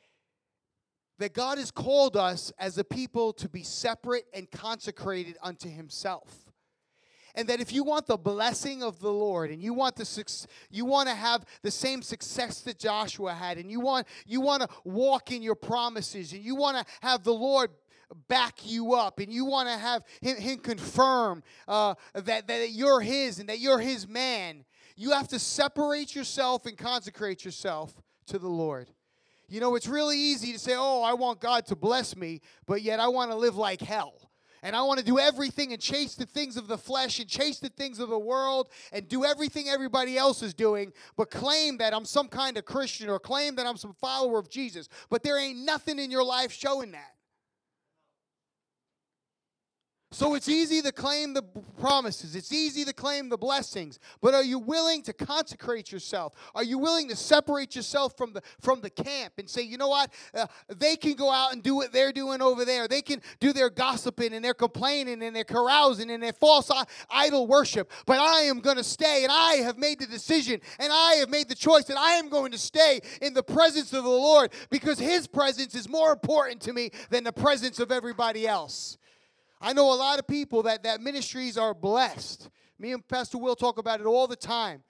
that 1.18 1.32
God 1.32 1.58
has 1.58 1.70
called 1.70 2.16
us 2.16 2.52
as 2.58 2.76
a 2.76 2.82
people 2.82 3.32
to 3.34 3.48
be 3.48 3.62
separate 3.62 4.24
and 4.34 4.50
consecrated 4.50 5.36
unto 5.40 5.68
himself 5.70 6.43
and 7.34 7.48
that 7.48 7.60
if 7.60 7.72
you 7.72 7.84
want 7.84 8.06
the 8.06 8.16
blessing 8.16 8.82
of 8.82 9.00
the 9.00 9.10
Lord 9.10 9.50
and 9.50 9.62
you 9.62 9.74
want 9.74 9.96
the 9.96 10.46
you 10.70 10.84
want 10.84 11.08
to 11.08 11.14
have 11.14 11.44
the 11.62 11.70
same 11.70 12.02
success 12.02 12.60
that 12.62 12.78
Joshua 12.78 13.34
had 13.34 13.58
and 13.58 13.70
you 13.70 13.80
want 13.80 14.06
you 14.26 14.40
want 14.40 14.62
to 14.62 14.68
walk 14.84 15.32
in 15.32 15.42
your 15.42 15.54
promises 15.54 16.32
and 16.32 16.42
you 16.42 16.54
want 16.54 16.76
to 16.76 16.84
have 17.00 17.24
the 17.24 17.34
Lord 17.34 17.70
back 18.28 18.60
you 18.64 18.94
up 18.94 19.18
and 19.18 19.32
you 19.32 19.44
want 19.44 19.68
to 19.68 19.76
have 19.76 20.02
him, 20.20 20.36
him 20.36 20.58
confirm 20.58 21.42
uh, 21.66 21.94
that, 22.14 22.46
that 22.46 22.70
you're 22.70 23.00
his 23.00 23.38
and 23.38 23.48
that 23.48 23.58
you're 23.58 23.80
his 23.80 24.06
man 24.06 24.64
you 24.96 25.10
have 25.10 25.26
to 25.28 25.38
separate 25.38 26.14
yourself 26.14 26.66
and 26.66 26.78
consecrate 26.78 27.44
yourself 27.44 28.00
to 28.26 28.38
the 28.38 28.48
lord. 28.48 28.88
You 29.48 29.60
know 29.60 29.74
it's 29.74 29.88
really 29.88 30.18
easy 30.18 30.52
to 30.52 30.58
say 30.58 30.74
oh 30.76 31.02
i 31.02 31.12
want 31.14 31.40
god 31.40 31.66
to 31.66 31.76
bless 31.76 32.16
me 32.16 32.40
but 32.66 32.82
yet 32.82 32.98
i 33.00 33.08
want 33.08 33.30
to 33.30 33.36
live 33.36 33.56
like 33.56 33.80
hell 33.80 34.23
and 34.64 34.74
I 34.74 34.82
want 34.82 34.98
to 34.98 35.04
do 35.04 35.18
everything 35.18 35.72
and 35.74 35.80
chase 35.80 36.14
the 36.14 36.24
things 36.24 36.56
of 36.56 36.66
the 36.66 36.78
flesh 36.78 37.20
and 37.20 37.28
chase 37.28 37.60
the 37.60 37.68
things 37.68 38.00
of 38.00 38.08
the 38.08 38.18
world 38.18 38.70
and 38.92 39.06
do 39.06 39.24
everything 39.24 39.68
everybody 39.68 40.16
else 40.16 40.42
is 40.42 40.54
doing, 40.54 40.92
but 41.16 41.30
claim 41.30 41.76
that 41.76 41.94
I'm 41.94 42.06
some 42.06 42.28
kind 42.28 42.56
of 42.56 42.64
Christian 42.64 43.10
or 43.10 43.20
claim 43.20 43.54
that 43.56 43.66
I'm 43.66 43.76
some 43.76 43.92
follower 43.92 44.38
of 44.38 44.48
Jesus. 44.48 44.88
But 45.10 45.22
there 45.22 45.38
ain't 45.38 45.58
nothing 45.58 45.98
in 45.98 46.10
your 46.10 46.24
life 46.24 46.50
showing 46.50 46.92
that. 46.92 47.13
So 50.14 50.36
it's 50.36 50.48
easy 50.48 50.80
to 50.82 50.92
claim 50.92 51.34
the 51.34 51.42
promises, 51.80 52.36
it's 52.36 52.52
easy 52.52 52.84
to 52.84 52.92
claim 52.92 53.30
the 53.30 53.36
blessings, 53.36 53.98
but 54.22 54.32
are 54.32 54.44
you 54.44 54.60
willing 54.60 55.02
to 55.02 55.12
consecrate 55.12 55.90
yourself? 55.90 56.34
Are 56.54 56.62
you 56.62 56.78
willing 56.78 57.08
to 57.08 57.16
separate 57.16 57.74
yourself 57.74 58.16
from 58.16 58.32
the 58.32 58.40
from 58.60 58.80
the 58.80 58.90
camp 58.90 59.32
and 59.38 59.50
say, 59.50 59.62
"You 59.62 59.76
know 59.76 59.88
what? 59.88 60.12
Uh, 60.32 60.46
they 60.68 60.94
can 60.94 61.14
go 61.14 61.32
out 61.32 61.52
and 61.52 61.64
do 61.64 61.74
what 61.74 61.92
they're 61.92 62.12
doing 62.12 62.42
over 62.42 62.64
there. 62.64 62.86
They 62.86 63.02
can 63.02 63.22
do 63.40 63.52
their 63.52 63.70
gossiping 63.70 64.34
and 64.34 64.44
their 64.44 64.54
complaining 64.54 65.20
and 65.20 65.34
their 65.34 65.42
carousing 65.42 66.12
and 66.12 66.22
their 66.22 66.32
false 66.32 66.70
idol 67.10 67.48
worship, 67.48 67.90
but 68.06 68.20
I 68.20 68.42
am 68.42 68.60
going 68.60 68.76
to 68.76 68.84
stay 68.84 69.24
and 69.24 69.32
I 69.32 69.54
have 69.64 69.78
made 69.78 69.98
the 69.98 70.06
decision 70.06 70.60
and 70.78 70.92
I 70.92 71.14
have 71.14 71.28
made 71.28 71.48
the 71.48 71.56
choice 71.56 71.86
that 71.86 71.98
I 71.98 72.12
am 72.12 72.28
going 72.28 72.52
to 72.52 72.58
stay 72.58 73.00
in 73.20 73.34
the 73.34 73.42
presence 73.42 73.92
of 73.92 74.04
the 74.04 74.10
Lord 74.10 74.52
because 74.70 75.00
his 75.00 75.26
presence 75.26 75.74
is 75.74 75.88
more 75.88 76.12
important 76.12 76.60
to 76.62 76.72
me 76.72 76.92
than 77.10 77.24
the 77.24 77.32
presence 77.32 77.80
of 77.80 77.90
everybody 77.90 78.46
else." 78.46 78.96
I 79.64 79.72
know 79.72 79.94
a 79.94 79.96
lot 79.96 80.18
of 80.18 80.26
people 80.26 80.64
that, 80.64 80.82
that 80.82 81.00
ministries 81.00 81.56
are 81.56 81.72
blessed. 81.72 82.50
Me 82.78 82.92
and 82.92 83.06
Pastor 83.08 83.38
Will 83.38 83.56
talk 83.56 83.78
about 83.78 83.98
it 83.98 84.04
all 84.04 84.26
the 84.26 84.36
time. 84.36 84.82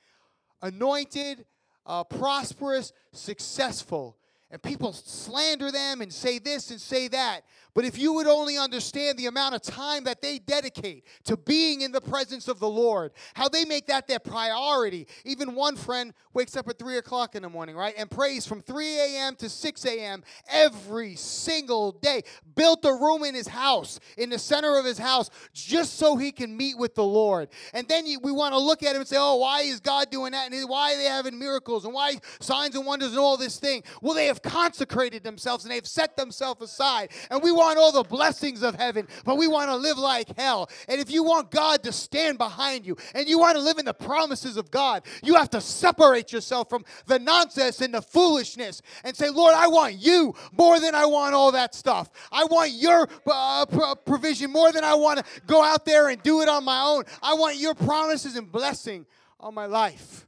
Anointed, 0.63 1.47
uh, 1.87 2.03
prosperous, 2.03 2.93
successful. 3.13 4.19
and 4.51 4.61
people 4.61 4.93
slander 4.93 5.71
them 5.71 6.01
and 6.01 6.13
say 6.13 6.41
this 6.41 6.73
and 6.73 6.81
say 6.81 7.07
that. 7.07 7.43
But 7.75 7.85
if 7.85 7.99
you 7.99 8.13
would 8.13 8.29
only 8.29 8.57
understand 8.57 9.19
the 9.19 9.27
amount 9.27 9.57
of 9.57 9.63
time 9.63 10.05
that 10.05 10.23
they 10.23 10.39
dedicate 10.39 11.05
to 11.25 11.37
being 11.37 11.81
in 11.81 11.91
the 11.91 12.01
presence 12.01 12.47
of 12.47 12.61
the 12.61 12.69
Lord, 12.69 13.13
how 13.35 13.49
they 13.49 13.65
make 13.65 13.89
that 13.89 14.07
their 14.07 14.21
priority. 14.21 15.09
Even 15.25 15.57
one 15.57 15.75
friend 15.75 16.15
wakes 16.33 16.57
up 16.57 16.69
at 16.69 16.79
3 16.79 16.99
o'clock 16.99 17.35
in 17.35 17.43
the 17.43 17.49
morning, 17.49 17.75
right, 17.75 17.95
and 17.99 18.09
prays 18.09 18.47
from 18.47 18.63
3 18.63 18.99
a.m. 18.99 19.35
to 19.37 19.49
6 19.49 19.85
a.m. 19.87 20.23
every 20.49 21.17
single 21.17 21.93
day. 21.93 22.23
Built 22.55 22.85
a 22.85 22.93
room 22.93 23.25
in 23.25 23.35
his 23.35 23.49
house, 23.49 23.99
in 24.17 24.31
the 24.31 24.39
center 24.39 24.79
of 24.79 24.85
his 24.85 24.99
house, 24.99 25.31
just 25.53 25.99
so 25.99 26.17
he 26.17 26.31
can 26.31 26.57
meet 26.57 26.79
with 26.79 26.95
the 26.95 27.05
Lord. 27.05 27.49
And 27.73 27.89
then 27.89 28.05
we 28.23 28.31
want 28.31 28.55
to 28.55 28.59
look 28.59 28.85
at 28.85 28.95
him 28.95 29.01
and 29.01 29.09
say, 29.09 29.17
oh, 29.19 29.37
why 29.37 29.63
is 29.63 29.81
God 29.81 30.11
doing 30.11 30.33
that? 30.33 30.53
And 30.53 30.69
why 30.69 30.95
are 30.95 30.97
they 30.97 31.05
having 31.05 31.39
miracles? 31.39 31.85
And 31.85 31.93
why 31.93 32.17
signs 32.39 32.77
and 32.77 32.87
wonders 32.87 33.11
and 33.11 33.19
all 33.19 33.37
this 33.37 33.59
thing? 33.59 33.83
Well, 34.01 34.15
they 34.15 34.27
have 34.27 34.43
consecrated 34.43 35.25
themselves 35.25 35.65
and 35.65 35.73
they've 35.73 35.87
set 35.87 36.17
themselves 36.17 36.63
aside. 36.63 37.11
And 37.31 37.43
we 37.43 37.51
want 37.51 37.64
all 37.65 37.93
the 37.93 38.03
blessings 38.03 38.63
of 38.63 38.75
heaven, 38.75 39.09
but 39.25 39.37
we 39.37 39.49
want 39.49 39.71
to 39.71 39.77
live 39.77 39.99
like 39.99 40.37
hell. 40.37 40.69
And 40.89 41.01
if 41.01 41.11
you 41.11 41.23
want 41.23 41.51
God 41.51 41.83
to 41.85 41.93
stand 41.93 42.39
behind 42.39 42.87
you 42.87 42.97
and 43.15 43.29
you 43.29 43.39
want 43.39 43.57
to 43.57 43.63
live 43.63 43.79
in 43.79 43.85
the 43.85 43.95
promises 43.95 44.57
of 44.57 44.71
God, 44.71 45.03
you 45.23 45.35
have 45.35 45.51
to 45.51 45.61
separate 45.61 46.33
yourself 46.33 46.69
from 46.69 46.85
the 47.07 47.19
nonsense 47.19 47.81
and 47.81 47.95
the 47.95 48.03
foolishness 48.03 48.83
and 49.03 49.17
say, 49.17 49.31
Lord, 49.31 49.55
I 49.55 49.69
want 49.69 49.95
you 49.95 50.35
more 50.53 50.79
than 50.79 50.95
I 50.95 51.07
want 51.07 51.35
all 51.35 51.53
that 51.53 51.75
stuff. 51.75 52.11
I 52.31 52.45
want 52.45 52.73
your 52.73 53.09
uh, 53.27 53.67
provision 54.05 54.51
more 54.51 54.73
than 54.73 54.85
I 54.85 54.95
want 54.95 55.19
to 55.19 55.25
go 55.47 55.63
out 55.63 55.85
there 55.85 56.09
and 56.09 56.23
do 56.23 56.43
it 56.43 56.49
on 56.49 56.65
my 56.65 56.83
own. 56.83 57.05
I 57.23 57.35
want 57.35 57.57
your 57.57 57.75
promises 57.75 58.37
and 58.37 58.51
blessing 58.51 59.07
on 59.41 59.55
my 59.55 59.67
life. 59.67 60.27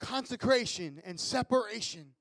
Consecration 0.00 1.00
and 1.04 1.18
separation 1.18 2.14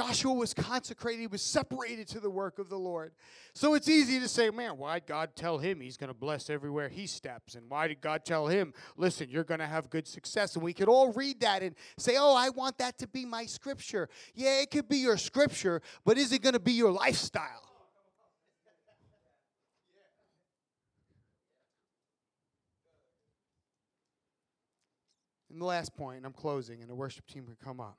Joshua 0.00 0.32
was 0.32 0.54
consecrated, 0.54 1.20
he 1.20 1.26
was 1.26 1.42
separated 1.42 2.08
to 2.08 2.20
the 2.20 2.30
work 2.30 2.58
of 2.58 2.70
the 2.70 2.78
Lord. 2.78 3.12
So 3.52 3.74
it's 3.74 3.86
easy 3.86 4.18
to 4.20 4.28
say, 4.28 4.48
man, 4.48 4.78
why 4.78 4.98
God 4.98 5.36
tell 5.36 5.58
him 5.58 5.78
he's 5.78 5.98
going 5.98 6.08
to 6.08 6.14
bless 6.14 6.48
everywhere 6.48 6.88
he 6.88 7.06
steps? 7.06 7.54
And 7.54 7.68
why 7.68 7.86
did 7.86 8.00
God 8.00 8.24
tell 8.24 8.46
him, 8.46 8.72
listen, 8.96 9.28
you're 9.28 9.44
going 9.44 9.60
to 9.60 9.66
have 9.66 9.90
good 9.90 10.08
success? 10.08 10.54
And 10.54 10.64
we 10.64 10.72
could 10.72 10.88
all 10.88 11.12
read 11.12 11.40
that 11.40 11.62
and 11.62 11.74
say, 11.98 12.16
oh, 12.18 12.34
I 12.34 12.48
want 12.48 12.78
that 12.78 12.96
to 13.00 13.08
be 13.08 13.26
my 13.26 13.44
scripture. 13.44 14.08
Yeah, 14.34 14.62
it 14.62 14.70
could 14.70 14.88
be 14.88 14.96
your 14.96 15.18
scripture, 15.18 15.82
but 16.06 16.16
is 16.16 16.32
it 16.32 16.40
going 16.40 16.54
to 16.54 16.60
be 16.60 16.72
your 16.72 16.92
lifestyle? 16.92 17.68
And 25.50 25.60
the 25.60 25.66
last 25.66 25.94
point, 25.94 26.16
and 26.16 26.24
I'm 26.24 26.32
closing, 26.32 26.80
and 26.80 26.88
the 26.88 26.94
worship 26.94 27.26
team 27.26 27.44
can 27.44 27.56
come 27.62 27.80
up. 27.80 27.98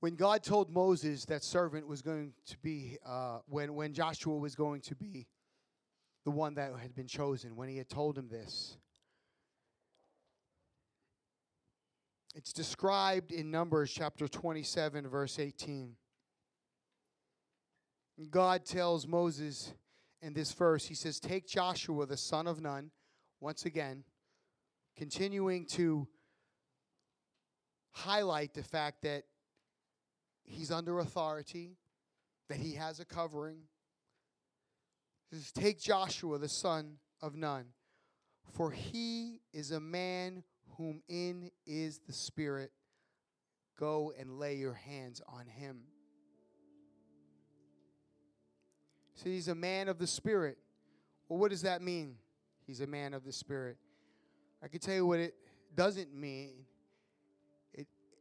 When 0.00 0.14
God 0.14 0.42
told 0.42 0.70
Moses 0.70 1.26
that 1.26 1.44
servant 1.44 1.86
was 1.86 2.00
going 2.00 2.32
to 2.46 2.58
be, 2.58 2.98
uh, 3.06 3.40
when, 3.46 3.74
when 3.74 3.92
Joshua 3.92 4.36
was 4.36 4.54
going 4.54 4.80
to 4.82 4.94
be 4.94 5.26
the 6.24 6.30
one 6.30 6.54
that 6.54 6.72
had 6.80 6.94
been 6.94 7.06
chosen, 7.06 7.54
when 7.54 7.68
he 7.68 7.76
had 7.76 7.88
told 7.88 8.16
him 8.16 8.28
this, 8.28 8.78
it's 12.34 12.52
described 12.52 13.30
in 13.30 13.50
Numbers 13.50 13.92
chapter 13.92 14.26
27, 14.26 15.06
verse 15.06 15.38
18. 15.38 15.96
God 18.30 18.64
tells 18.64 19.06
Moses 19.06 19.74
in 20.22 20.32
this 20.32 20.52
verse, 20.52 20.86
he 20.86 20.94
says, 20.94 21.20
Take 21.20 21.46
Joshua, 21.46 22.06
the 22.06 22.16
son 22.16 22.46
of 22.46 22.60
Nun, 22.60 22.90
once 23.40 23.66
again, 23.66 24.04
continuing 24.96 25.66
to 25.66 26.06
highlight 27.92 28.54
the 28.54 28.62
fact 28.62 29.02
that 29.02 29.24
he's 30.50 30.70
under 30.70 30.98
authority, 30.98 31.76
that 32.48 32.58
he 32.58 32.74
has 32.74 33.00
a 33.00 33.04
covering. 33.04 33.60
says, 35.32 35.52
Take 35.52 35.80
Joshua, 35.80 36.38
the 36.38 36.48
son 36.48 36.96
of 37.22 37.36
Nun, 37.36 37.66
for 38.52 38.70
he 38.70 39.40
is 39.52 39.70
a 39.70 39.80
man 39.80 40.42
whom 40.76 41.02
in 41.08 41.50
is 41.66 42.00
the 42.06 42.12
Spirit. 42.12 42.72
Go 43.78 44.12
and 44.18 44.38
lay 44.38 44.56
your 44.56 44.74
hands 44.74 45.22
on 45.26 45.46
him. 45.46 45.82
So 49.14 49.28
he's 49.28 49.48
a 49.48 49.54
man 49.54 49.88
of 49.88 49.98
the 49.98 50.06
Spirit. 50.06 50.58
Well, 51.28 51.38
what 51.38 51.50
does 51.50 51.62
that 51.62 51.82
mean? 51.82 52.16
He's 52.66 52.80
a 52.80 52.86
man 52.86 53.14
of 53.14 53.24
the 53.24 53.32
Spirit. 53.32 53.76
I 54.62 54.68
can 54.68 54.80
tell 54.80 54.94
you 54.94 55.06
what 55.06 55.20
it 55.20 55.34
doesn't 55.74 56.14
mean. 56.14 56.64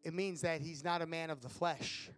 It, 0.03 0.13
means 0.13 0.41
that 0.41 0.61
he's 0.61 0.83
not 0.83 1.01
a 1.01 1.05
man 1.05 1.29
of 1.29 1.41
the 1.41 1.49
flesh. 1.49 2.09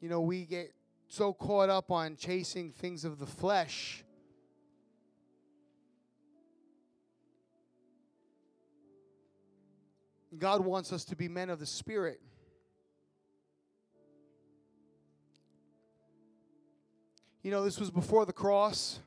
you 0.00 0.08
know, 0.08 0.20
we 0.20 0.44
get 0.44 0.72
so 1.08 1.32
caught 1.32 1.68
up 1.68 1.90
on 1.90 2.16
chasing 2.16 2.72
things 2.72 3.04
of 3.04 3.18
the 3.18 3.26
flesh. 3.26 4.02
God 10.38 10.64
wants 10.64 10.92
us 10.92 11.04
to 11.06 11.16
be 11.16 11.28
men 11.28 11.50
of 11.50 11.58
the 11.58 11.66
Spirit. 11.66 12.20
You 17.42 17.50
know, 17.50 17.64
this 17.64 17.78
was 17.78 17.90
before 17.90 18.24
the 18.24 18.32
cross. 18.32 19.00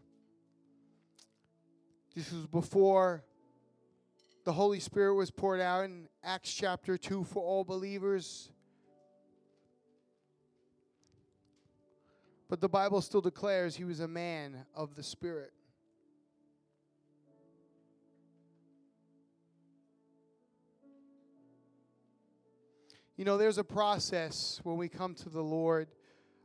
This 2.15 2.31
was 2.31 2.45
before 2.45 3.23
the 4.44 4.54
Holy 4.54 4.80
Spirit 4.80 5.16
was 5.16 5.32
poured 5.32 5.62
out 5.62 5.86
in 5.86 6.08
Acts 6.24 6.54
chapter 6.54 6.98
2 6.98 7.24
for 7.24 7.41
all 7.41 7.64
believers. 7.64 8.50
But 12.50 12.60
the 12.60 12.70
Bible 12.70 13.02
still 13.02 13.22
declares 13.22 13.76
he 13.76 13.86
was 13.86 14.02
a 14.02 14.08
man 14.08 14.66
of 14.76 14.96
the 14.96 15.04
Spirit. 15.04 15.54
You 23.16 23.26
know, 23.26 23.38
there's 23.38 23.60
a 23.60 23.64
process 23.64 24.60
when 24.64 24.76
we 24.76 24.89
come 24.89 25.16
to 25.16 25.30
the 25.30 25.41
Lord 25.41 25.88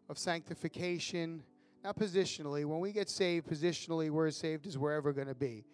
of 0.09 0.19
sanctification, 0.19 1.43
not 1.83 1.99
positionally. 1.99 2.65
When 2.65 2.79
we 2.79 2.93
get 2.93 3.09
saved, 3.09 3.49
positionally, 3.49 4.11
we're 4.11 4.31
saved 4.31 4.67
as 4.67 4.79
we're 4.79 4.93
ever 4.93 5.13
going 5.13 5.29
to 5.29 5.35
be 5.35 5.65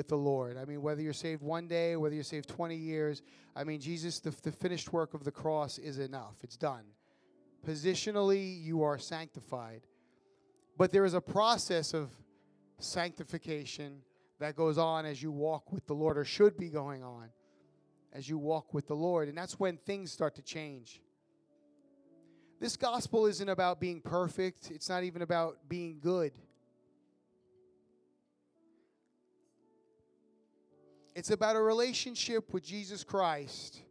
with 0.00 0.08
the 0.08 0.16
Lord. 0.16 0.56
I 0.56 0.64
mean, 0.64 0.80
whether 0.80 1.02
you're 1.02 1.12
saved 1.12 1.42
one 1.42 1.68
day, 1.68 1.94
whether 1.94 2.14
you're 2.14 2.24
saved 2.24 2.48
20 2.48 2.74
years, 2.74 3.20
I 3.54 3.64
mean, 3.64 3.82
Jesus, 3.82 4.18
the, 4.18 4.34
the 4.42 4.50
finished 4.50 4.94
work 4.94 5.12
of 5.12 5.24
the 5.24 5.30
cross 5.30 5.76
is 5.76 5.98
enough. 5.98 6.36
It's 6.42 6.56
done. 6.56 6.84
Positionally, 7.68 8.64
you 8.64 8.82
are 8.82 8.96
sanctified. 8.96 9.82
But 10.78 10.90
there 10.90 11.04
is 11.04 11.12
a 11.12 11.20
process 11.20 11.92
of 11.92 12.08
sanctification 12.78 14.00
that 14.38 14.56
goes 14.56 14.78
on 14.78 15.04
as 15.04 15.22
you 15.22 15.30
walk 15.30 15.70
with 15.70 15.86
the 15.86 15.92
Lord, 15.92 16.16
or 16.16 16.24
should 16.24 16.56
be 16.56 16.70
going 16.70 17.04
on 17.04 17.28
as 18.14 18.26
you 18.26 18.38
walk 18.38 18.72
with 18.72 18.88
the 18.88 18.96
Lord. 18.96 19.28
And 19.28 19.36
that's 19.36 19.60
when 19.60 19.76
things 19.76 20.10
start 20.10 20.34
to 20.36 20.42
change. 20.42 21.02
This 22.58 22.74
gospel 22.74 23.26
isn't 23.26 23.50
about 23.50 23.80
being 23.80 24.00
perfect, 24.00 24.70
it's 24.70 24.88
not 24.88 25.04
even 25.04 25.20
about 25.20 25.58
being 25.68 25.98
good. 26.00 26.32
It's 31.20 31.30
about 31.30 31.54
a 31.54 31.60
relationship 31.60 32.52
with 32.54 32.64
Jesus 32.64 33.04
Christ 33.04 33.82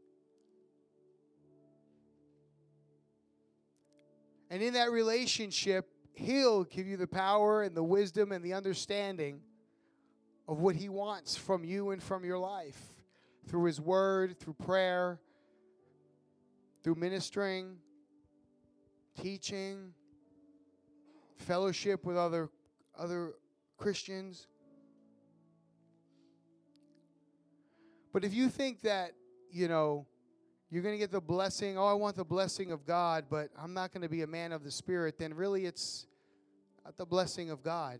And 4.50 4.64
in 4.64 4.74
that 4.74 4.92
relationship, 4.92 5.88
He'll 6.14 6.64
give 6.64 6.88
you 6.88 6.98
the 6.98 7.08
power 7.08 7.64
and 7.64 7.76
the 7.76 7.84
wisdom 7.84 8.32
and 8.32 8.44
the 8.44 8.54
understanding 8.54 9.42
of 10.48 10.60
what 10.60 10.76
He 10.76 10.90
wants 10.90 11.38
from 11.38 11.64
you 11.64 11.92
and 11.92 12.02
from 12.02 12.26
your 12.26 12.40
life 12.40 12.82
through 13.48 13.66
His 13.66 13.80
Word, 13.80 14.38
through 14.40 14.56
prayer, 14.56 15.20
through 16.84 16.96
ministering, 16.96 17.78
teaching, 19.22 19.94
fellowship 21.38 22.06
with 22.06 22.18
other, 22.18 22.50
other 22.98 23.34
Christians. 23.78 24.48
But 28.12 28.24
if 28.24 28.34
you 28.34 28.50
think 28.50 28.82
that, 28.82 29.12
you 29.52 29.68
know, 29.68 30.06
you're 30.72 30.84
going 30.84 30.94
to 30.94 31.00
get 31.00 31.12
the 31.12 31.22
blessing. 31.22 31.78
Oh, 31.78 31.86
I 31.86 31.94
want 31.94 32.16
the 32.16 32.24
blessing 32.24 32.72
of 32.72 32.86
God, 32.86 33.26
but 33.30 33.50
I'm 33.58 33.74
not 33.74 33.92
going 33.92 34.04
to 34.04 34.10
be 34.10 34.22
a 34.22 34.28
man 34.28 34.52
of 34.52 34.64
the 34.64 34.72
Spirit. 34.72 35.18
Then 35.18 35.34
really, 35.34 35.66
it's 35.66 36.06
not 36.86 36.96
the 36.96 37.06
blessing 37.06 37.50
of 37.50 37.64
God. 37.64 38.00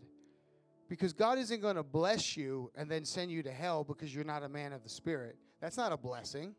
Because 0.88 1.12
God 1.12 1.38
isn't 1.38 1.60
going 1.60 1.76
to 1.76 1.82
bless 1.82 2.36
you 2.36 2.70
and 2.76 2.90
then 2.90 3.04
send 3.04 3.30
you 3.30 3.42
to 3.42 3.52
hell 3.52 3.84
because 3.84 4.14
you're 4.14 4.24
not 4.24 4.42
a 4.42 4.48
man 4.48 4.72
of 4.72 4.82
the 4.82 4.88
Spirit. 4.88 5.36
That's 5.60 5.76
not 5.76 5.92
a 5.92 5.96
blessing. 5.96 6.54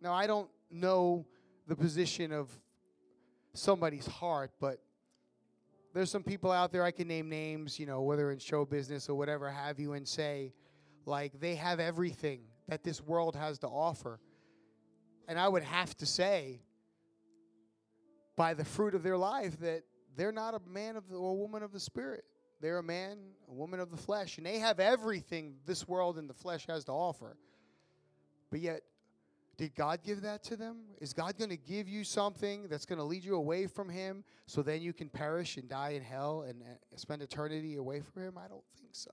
Now, 0.00 0.12
I 0.12 0.26
don't 0.26 0.48
know 0.70 1.24
the 1.66 1.76
position 1.76 2.32
of 2.32 2.50
somebody's 3.54 4.06
heart, 4.06 4.50
but 4.60 4.80
there's 5.94 6.10
some 6.10 6.22
people 6.22 6.52
out 6.52 6.72
there 6.72 6.82
I 6.82 6.90
can 6.90 7.08
name 7.08 7.28
names, 7.28 7.80
you 7.80 7.86
know, 7.86 8.02
whether 8.02 8.30
in 8.30 8.38
show 8.38 8.64
business 8.64 9.08
or 9.08 9.14
whatever 9.14 9.50
have 9.50 9.80
you, 9.80 9.94
and 9.94 10.06
say, 10.06 10.52
like, 11.06 11.40
they 11.40 11.54
have 11.54 11.80
everything 11.80 12.40
that 12.68 12.82
this 12.82 13.02
world 13.02 13.36
has 13.36 13.58
to 13.60 13.68
offer. 13.68 14.20
And 15.28 15.38
I 15.38 15.48
would 15.48 15.62
have 15.62 15.96
to 15.98 16.06
say, 16.06 16.60
by 18.36 18.54
the 18.54 18.64
fruit 18.64 18.94
of 18.94 19.02
their 19.02 19.16
life, 19.16 19.58
that 19.60 19.82
they're 20.16 20.32
not 20.32 20.54
a 20.54 20.60
man 20.68 20.96
of 20.96 21.08
the, 21.08 21.16
or 21.16 21.30
a 21.30 21.34
woman 21.34 21.62
of 21.62 21.72
the 21.72 21.80
spirit. 21.80 22.24
They're 22.60 22.78
a 22.78 22.82
man, 22.82 23.18
a 23.48 23.52
woman 23.52 23.80
of 23.80 23.90
the 23.90 23.96
flesh, 23.96 24.38
and 24.38 24.46
they 24.46 24.58
have 24.58 24.80
everything 24.80 25.56
this 25.66 25.86
world 25.86 26.18
and 26.18 26.28
the 26.28 26.34
flesh 26.34 26.66
has 26.66 26.84
to 26.84 26.92
offer. 26.92 27.36
But 28.50 28.60
yet, 28.60 28.82
did 29.56 29.74
God 29.74 30.00
give 30.02 30.22
that 30.22 30.42
to 30.44 30.56
them? 30.56 30.76
Is 31.00 31.12
God 31.12 31.38
going 31.38 31.50
to 31.50 31.56
give 31.56 31.88
you 31.88 32.04
something 32.04 32.68
that's 32.68 32.84
going 32.84 32.98
to 32.98 33.04
lead 33.04 33.24
you 33.24 33.36
away 33.36 33.66
from 33.66 33.88
Him 33.88 34.22
so 34.46 34.62
then 34.62 34.82
you 34.82 34.92
can 34.92 35.08
perish 35.08 35.56
and 35.56 35.68
die 35.68 35.90
in 35.90 36.02
hell 36.02 36.44
and 36.46 36.62
uh, 36.62 36.96
spend 36.96 37.22
eternity 37.22 37.76
away 37.76 38.00
from 38.00 38.22
Him? 38.22 38.38
I 38.38 38.48
don't 38.48 38.64
think 38.78 38.90
so. 38.92 39.10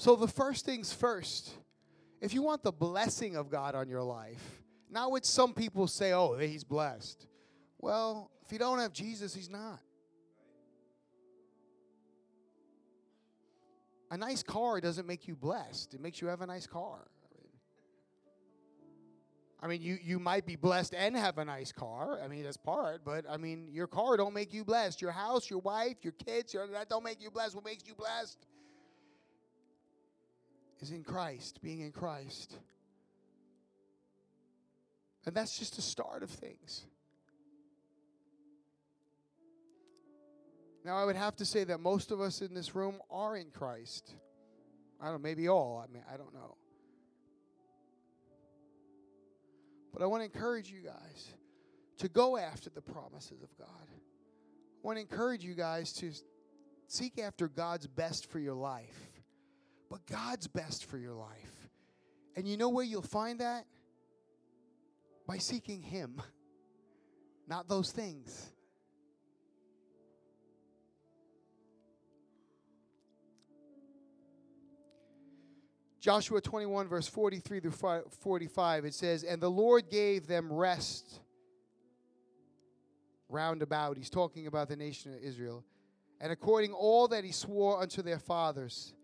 So, 0.00 0.16
the 0.16 0.26
first 0.26 0.64
things 0.64 0.94
first, 0.94 1.50
if 2.22 2.32
you 2.32 2.40
want 2.40 2.62
the 2.62 2.72
blessing 2.72 3.36
of 3.36 3.50
God 3.50 3.74
on 3.74 3.86
your 3.86 4.02
life, 4.02 4.62
not 4.90 5.10
what 5.10 5.26
some 5.26 5.52
people 5.52 5.86
say, 5.86 6.14
oh, 6.14 6.38
he's 6.38 6.64
blessed. 6.64 7.26
Well, 7.78 8.30
if 8.42 8.50
you 8.50 8.58
don't 8.58 8.78
have 8.78 8.94
Jesus, 8.94 9.34
he's 9.34 9.50
not. 9.50 9.78
A 14.10 14.16
nice 14.16 14.42
car 14.42 14.80
doesn't 14.80 15.06
make 15.06 15.28
you 15.28 15.36
blessed, 15.36 15.92
it 15.92 16.00
makes 16.00 16.22
you 16.22 16.28
have 16.28 16.40
a 16.40 16.46
nice 16.46 16.66
car. 16.66 17.06
I 19.62 19.66
mean, 19.66 19.82
you, 19.82 19.98
you 20.02 20.18
might 20.18 20.46
be 20.46 20.56
blessed 20.56 20.94
and 20.94 21.14
have 21.14 21.36
a 21.36 21.44
nice 21.44 21.72
car. 21.72 22.18
I 22.24 22.26
mean, 22.26 22.44
that's 22.44 22.56
part, 22.56 23.02
but 23.04 23.26
I 23.28 23.36
mean, 23.36 23.68
your 23.70 23.86
car 23.86 24.16
don't 24.16 24.32
make 24.32 24.54
you 24.54 24.64
blessed. 24.64 25.02
Your 25.02 25.12
house, 25.12 25.50
your 25.50 25.58
wife, 25.58 25.96
your 26.00 26.14
kids, 26.14 26.54
your, 26.54 26.66
that 26.68 26.88
don't 26.88 27.04
make 27.04 27.20
you 27.20 27.30
blessed. 27.30 27.54
What 27.54 27.66
makes 27.66 27.86
you 27.86 27.94
blessed 27.94 28.46
is 30.80 30.90
in 30.90 31.04
Christ, 31.04 31.60
being 31.62 31.80
in 31.80 31.92
Christ. 31.92 32.56
And 35.26 35.34
that's 35.34 35.58
just 35.58 35.76
the 35.76 35.82
start 35.82 36.22
of 36.22 36.30
things. 36.30 36.86
Now, 40.84 40.96
I 40.96 41.04
would 41.04 41.16
have 41.16 41.36
to 41.36 41.44
say 41.44 41.64
that 41.64 41.78
most 41.80 42.10
of 42.10 42.20
us 42.20 42.40
in 42.40 42.54
this 42.54 42.74
room 42.74 43.00
are 43.10 43.36
in 43.36 43.50
Christ. 43.50 44.14
I 45.00 45.06
don't 45.06 45.14
know, 45.14 45.18
maybe 45.18 45.48
all. 45.48 45.84
I 45.86 45.92
mean, 45.92 46.02
I 46.12 46.16
don't 46.16 46.32
know. 46.32 46.56
But 49.92 50.02
I 50.02 50.06
want 50.06 50.22
to 50.22 50.24
encourage 50.24 50.70
you 50.70 50.80
guys 50.80 51.34
to 51.98 52.08
go 52.08 52.38
after 52.38 52.70
the 52.70 52.80
promises 52.80 53.42
of 53.42 53.56
God. 53.58 53.68
I 53.90 54.82
want 54.82 54.96
to 54.96 55.02
encourage 55.02 55.44
you 55.44 55.54
guys 55.54 55.92
to 55.94 56.12
seek 56.86 57.18
after 57.18 57.48
God's 57.48 57.86
best 57.86 58.30
for 58.30 58.38
your 58.38 58.54
life. 58.54 59.19
But 59.90 60.06
God's 60.06 60.46
best 60.46 60.84
for 60.84 60.96
your 60.96 61.14
life. 61.14 61.68
And 62.36 62.46
you 62.46 62.56
know 62.56 62.68
where 62.68 62.84
you'll 62.84 63.02
find 63.02 63.40
that? 63.40 63.66
By 65.26 65.38
seeking 65.38 65.82
Him, 65.82 66.22
not 67.48 67.68
those 67.68 67.90
things. 67.90 68.52
Joshua 76.00 76.40
21, 76.40 76.88
verse 76.88 77.06
43 77.06 77.60
through 77.60 78.02
45, 78.22 78.84
it 78.86 78.94
says, 78.94 79.22
And 79.22 79.40
the 79.40 79.50
Lord 79.50 79.90
gave 79.90 80.26
them 80.26 80.50
rest 80.50 81.20
round 83.28 83.60
about. 83.60 83.98
He's 83.98 84.08
talking 84.08 84.46
about 84.46 84.68
the 84.68 84.76
nation 84.76 85.12
of 85.12 85.20
Israel. 85.20 85.62
And 86.18 86.32
according 86.32 86.72
all 86.72 87.06
that 87.08 87.22
he 87.22 87.32
swore 87.32 87.82
unto 87.82 88.00
their 88.02 88.18
fathers. 88.18 88.94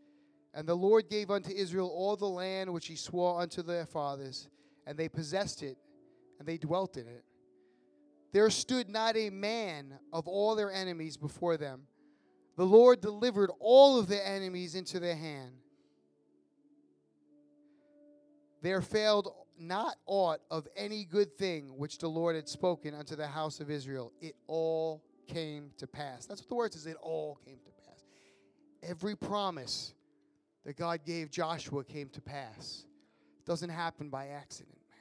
And 0.56 0.66
the 0.66 0.74
Lord 0.74 1.08
gave 1.08 1.30
unto 1.30 1.50
Israel 1.50 1.88
all 1.88 2.16
the 2.16 2.26
land 2.26 2.72
which 2.72 2.88
he 2.88 2.96
swore 2.96 3.40
unto 3.40 3.62
their 3.62 3.86
fathers, 3.86 4.48
and 4.86 4.98
they 4.98 5.08
possessed 5.08 5.62
it, 5.62 5.76
and 6.40 6.48
they 6.48 6.58
dwelt 6.58 6.96
in 6.96 7.06
it. 7.06 7.22
There 8.32 8.50
stood 8.50 8.88
not 8.88 9.16
a 9.16 9.30
man 9.30 9.94
of 10.12 10.26
all 10.26 10.56
their 10.56 10.72
enemies 10.72 11.16
before 11.16 11.56
them. 11.56 11.82
The 12.56 12.66
Lord 12.66 13.00
delivered 13.00 13.52
all 13.60 14.00
of 14.00 14.08
their 14.08 14.24
enemies 14.24 14.74
into 14.74 14.98
their 14.98 15.14
hand 15.14 15.52
there 18.66 18.80
failed 18.80 19.32
not 19.56 19.96
aught 20.06 20.40
of 20.50 20.66
any 20.76 21.04
good 21.04 21.38
thing 21.38 21.78
which 21.78 21.98
the 21.98 22.08
Lord 22.08 22.34
had 22.34 22.48
spoken 22.48 22.94
unto 22.94 23.14
the 23.14 23.28
house 23.28 23.60
of 23.60 23.70
Israel. 23.70 24.12
It 24.20 24.34
all 24.48 25.04
came 25.28 25.70
to 25.78 25.86
pass. 25.86 26.26
That's 26.26 26.40
what 26.40 26.48
the 26.48 26.54
word 26.56 26.72
says. 26.72 26.86
It 26.86 26.96
all 27.00 27.38
came 27.44 27.58
to 27.64 27.70
pass. 27.86 28.04
Every 28.82 29.14
promise 29.14 29.94
that 30.66 30.76
God 30.76 31.04
gave 31.06 31.30
Joshua 31.30 31.84
came 31.84 32.08
to 32.08 32.20
pass. 32.20 32.84
It 33.38 33.46
doesn't 33.46 33.70
happen 33.70 34.10
by 34.10 34.26
accident, 34.26 34.76
man. 34.90 34.98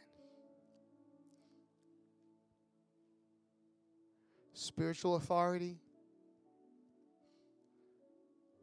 Spiritual 4.53 5.15
authority, 5.15 5.79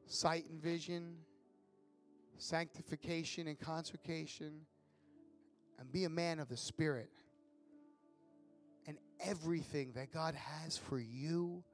sight 0.07 0.45
and 0.49 0.63
vision, 0.63 1.17
sanctification 2.39 3.49
and 3.49 3.59
consecration 3.59 4.61
and 5.81 5.91
be 5.91 6.05
a 6.05 6.09
man 6.09 6.39
of 6.39 6.49
the 6.49 6.57
Spirit. 6.57 7.11
And 8.87 8.97
everything 9.19 9.91
that 9.97 10.13
God 10.13 10.37
has 10.37 10.79
for 10.79 11.01
you, 11.01 11.65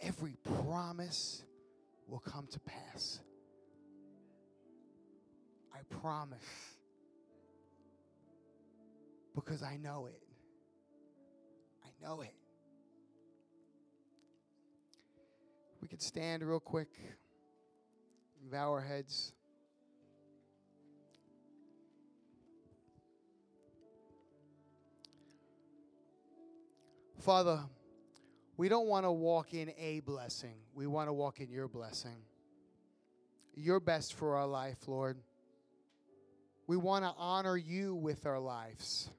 every 0.00 0.36
promise 0.42 1.42
will 2.08 2.20
come 2.20 2.46
to 2.50 2.60
pass. 2.60 3.20
I 5.74 5.78
promise. 6.00 6.38
Because 9.34 9.62
I 9.62 9.76
know 9.76 10.06
it. 10.06 10.22
I 11.84 12.06
know 12.06 12.20
it. 12.20 12.34
We 15.82 15.88
could 15.88 16.00
stand 16.00 16.42
real 16.42 16.60
quick, 16.60 16.88
bow 18.50 18.70
our 18.70 18.80
heads. 18.80 19.32
Father, 27.20 27.60
we 28.56 28.68
don't 28.68 28.86
want 28.86 29.04
to 29.04 29.12
walk 29.12 29.52
in 29.52 29.72
a 29.78 30.00
blessing. 30.00 30.56
We 30.74 30.86
want 30.86 31.08
to 31.08 31.12
walk 31.12 31.40
in 31.40 31.50
your 31.50 31.68
blessing. 31.68 32.16
Your 33.54 33.80
best 33.80 34.14
for 34.14 34.36
our 34.36 34.46
life, 34.46 34.78
Lord. 34.86 35.18
We 36.66 36.76
want 36.76 37.04
to 37.04 37.12
honor 37.18 37.56
you 37.56 37.94
with 37.94 38.26
our 38.26 38.38
lives. 38.38 39.10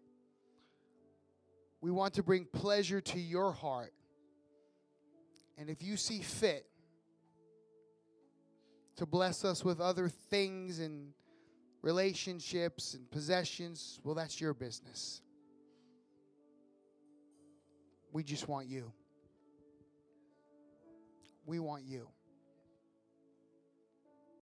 We 1.81 1.91
want 1.91 2.15
to 2.15 2.23
bring 2.23 2.45
pleasure 2.45 3.01
to 3.01 3.19
your 3.19 3.51
heart. 3.51 3.93
And 5.57 5.69
if 5.69 5.83
you 5.83 5.97
see 5.97 6.21
fit 6.21 6.65
to 8.95 9.05
bless 9.05 9.45
us 9.45 9.63
with 9.63 9.79
other 9.79 10.09
things 10.09 10.79
and 10.79 11.13
relationships 11.81 12.95
and 12.95 13.09
possessions, 13.11 13.99
well, 14.03 14.15
that's 14.15 14.41
your 14.41 14.53
business. 14.53 15.21
We 18.11 18.23
just 18.23 18.47
want 18.47 18.67
you. 18.67 18.91
We 21.45 21.59
want 21.59 21.83
you. 21.83 22.07